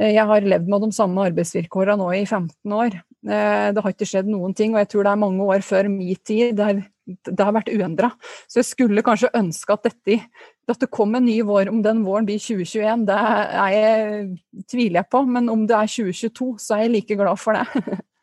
Eh, 0.00 0.14
jeg 0.14 0.24
har 0.30 0.46
levd 0.54 0.70
med 0.72 0.86
de 0.86 0.94
samme 0.96 1.26
arbeidsvilkårene 1.28 1.98
nå 2.00 2.08
i 2.16 2.24
15 2.24 2.76
år. 2.78 2.96
Eh, 3.28 3.70
det 3.74 3.82
har 3.84 3.92
ikke 3.92 4.08
skjedd 4.08 4.30
noen 4.30 4.54
ting, 4.56 4.74
og 4.74 4.82
jeg 4.82 4.90
tror 4.92 5.04
det 5.04 5.12
er 5.12 5.24
mange 5.24 5.48
år 5.52 5.64
før 5.66 5.90
min 5.92 6.16
tid 6.24 6.56
det 6.56 7.40
har 7.40 7.54
vært 7.56 7.70
uendra. 7.72 8.10
Så 8.48 8.60
jeg 8.60 8.68
skulle 8.68 9.04
kanskje 9.04 9.32
ønske 9.36 9.74
at 9.74 9.88
dette 9.88 10.20
at 10.68 10.82
det 10.82 10.90
kom 10.92 11.14
en 11.16 11.24
ny 11.24 11.38
vår, 11.48 11.70
om 11.72 11.80
den 11.84 12.02
våren 12.04 12.26
blir 12.28 12.40
2021, 12.40 13.06
det 13.08 13.16
jeg, 13.72 14.26
tviler 14.68 15.00
jeg 15.00 15.08
på. 15.08 15.22
Men 15.24 15.48
om 15.48 15.64
det 15.68 15.76
er 15.76 15.88
2022, 15.88 16.50
så 16.60 16.76
er 16.76 16.84
jeg 16.84 16.92
like 16.92 17.16
glad 17.16 17.40
for 17.40 17.56
det. 17.56 17.96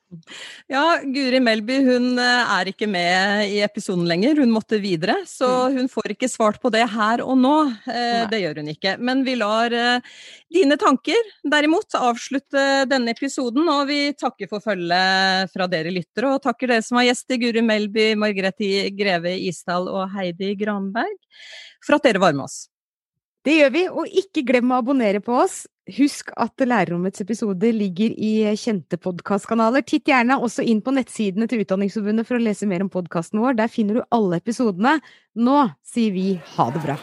Ja, 0.72 1.00
Guri 1.04 1.40
Melby 1.44 1.78
hun 1.86 2.20
eh, 2.22 2.54
er 2.56 2.70
ikke 2.72 2.88
med 2.90 3.52
i 3.52 3.62
episoden 3.66 4.06
lenger, 4.10 4.40
hun 4.42 4.54
måtte 4.54 4.80
videre. 4.82 5.18
Så 5.30 5.48
mm. 5.48 5.78
hun 5.80 5.90
får 5.92 6.16
ikke 6.16 6.30
svart 6.32 6.60
på 6.64 6.72
det 6.74 6.84
her 6.92 7.24
og 7.26 7.38
nå. 7.42 7.56
Eh, 7.92 8.26
det 8.32 8.42
gjør 8.44 8.62
hun 8.62 8.72
ikke. 8.74 8.96
Men 9.00 9.24
vi 9.28 9.38
lar 9.40 9.76
eh, 9.76 10.14
dine 10.54 10.78
tanker 10.82 11.34
derimot 11.44 11.98
avslutte 12.00 12.86
denne 12.90 13.16
episoden, 13.16 13.68
og 13.72 13.88
vi 13.92 14.00
takker 14.18 14.52
for 14.52 14.64
følget 14.64 15.52
fra 15.54 15.70
dere 15.72 15.94
lyttere. 15.94 16.36
Og 16.36 16.44
takker 16.46 16.76
dere 16.76 16.86
som 16.86 17.02
har 17.02 17.10
gjester, 17.10 17.42
Guri 17.42 17.66
Melby, 17.66 18.12
Margrethe 18.20 18.90
Greve 18.96 19.36
Isdal 19.50 19.90
og 19.92 20.08
Heidi 20.16 20.56
Granberg, 20.60 21.20
for 21.86 22.00
at 22.00 22.08
dere 22.08 22.24
var 22.24 22.36
med 22.38 22.48
oss. 22.50 22.66
Det 23.46 23.54
gjør 23.60 23.74
vi, 23.76 23.82
og 23.94 24.20
ikke 24.22 24.42
glem 24.48 24.72
å 24.74 24.80
abonnere 24.82 25.22
på 25.22 25.36
oss. 25.44 25.66
Husk 26.00 26.32
at 26.42 26.64
Lærerrommets 26.66 27.22
episode 27.22 27.70
ligger 27.78 28.16
i 28.18 28.32
kjente 28.58 28.98
podkastkanaler. 28.98 29.86
Titt 29.86 30.10
gjerne 30.10 30.40
også 30.42 30.66
inn 30.66 30.82
på 30.82 30.96
nettsidene 30.96 31.46
til 31.52 31.62
Utdanningsforbundet 31.62 32.26
for 32.26 32.40
å 32.40 32.42
lese 32.42 32.66
mer 32.70 32.82
om 32.82 32.90
podkasten 32.90 33.44
vår. 33.44 33.60
Der 33.62 33.70
finner 33.70 34.02
du 34.02 34.08
alle 34.10 34.42
episodene. 34.42 34.98
Nå 35.38 35.60
sier 35.86 36.18
vi 36.18 36.32
ha 36.56 36.72
det 36.74 36.82
bra. 36.88 36.98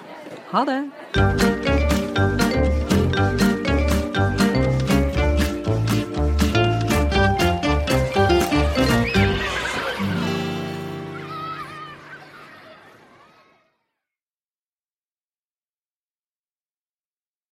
Ha 0.50 0.66
det. 0.66 1.81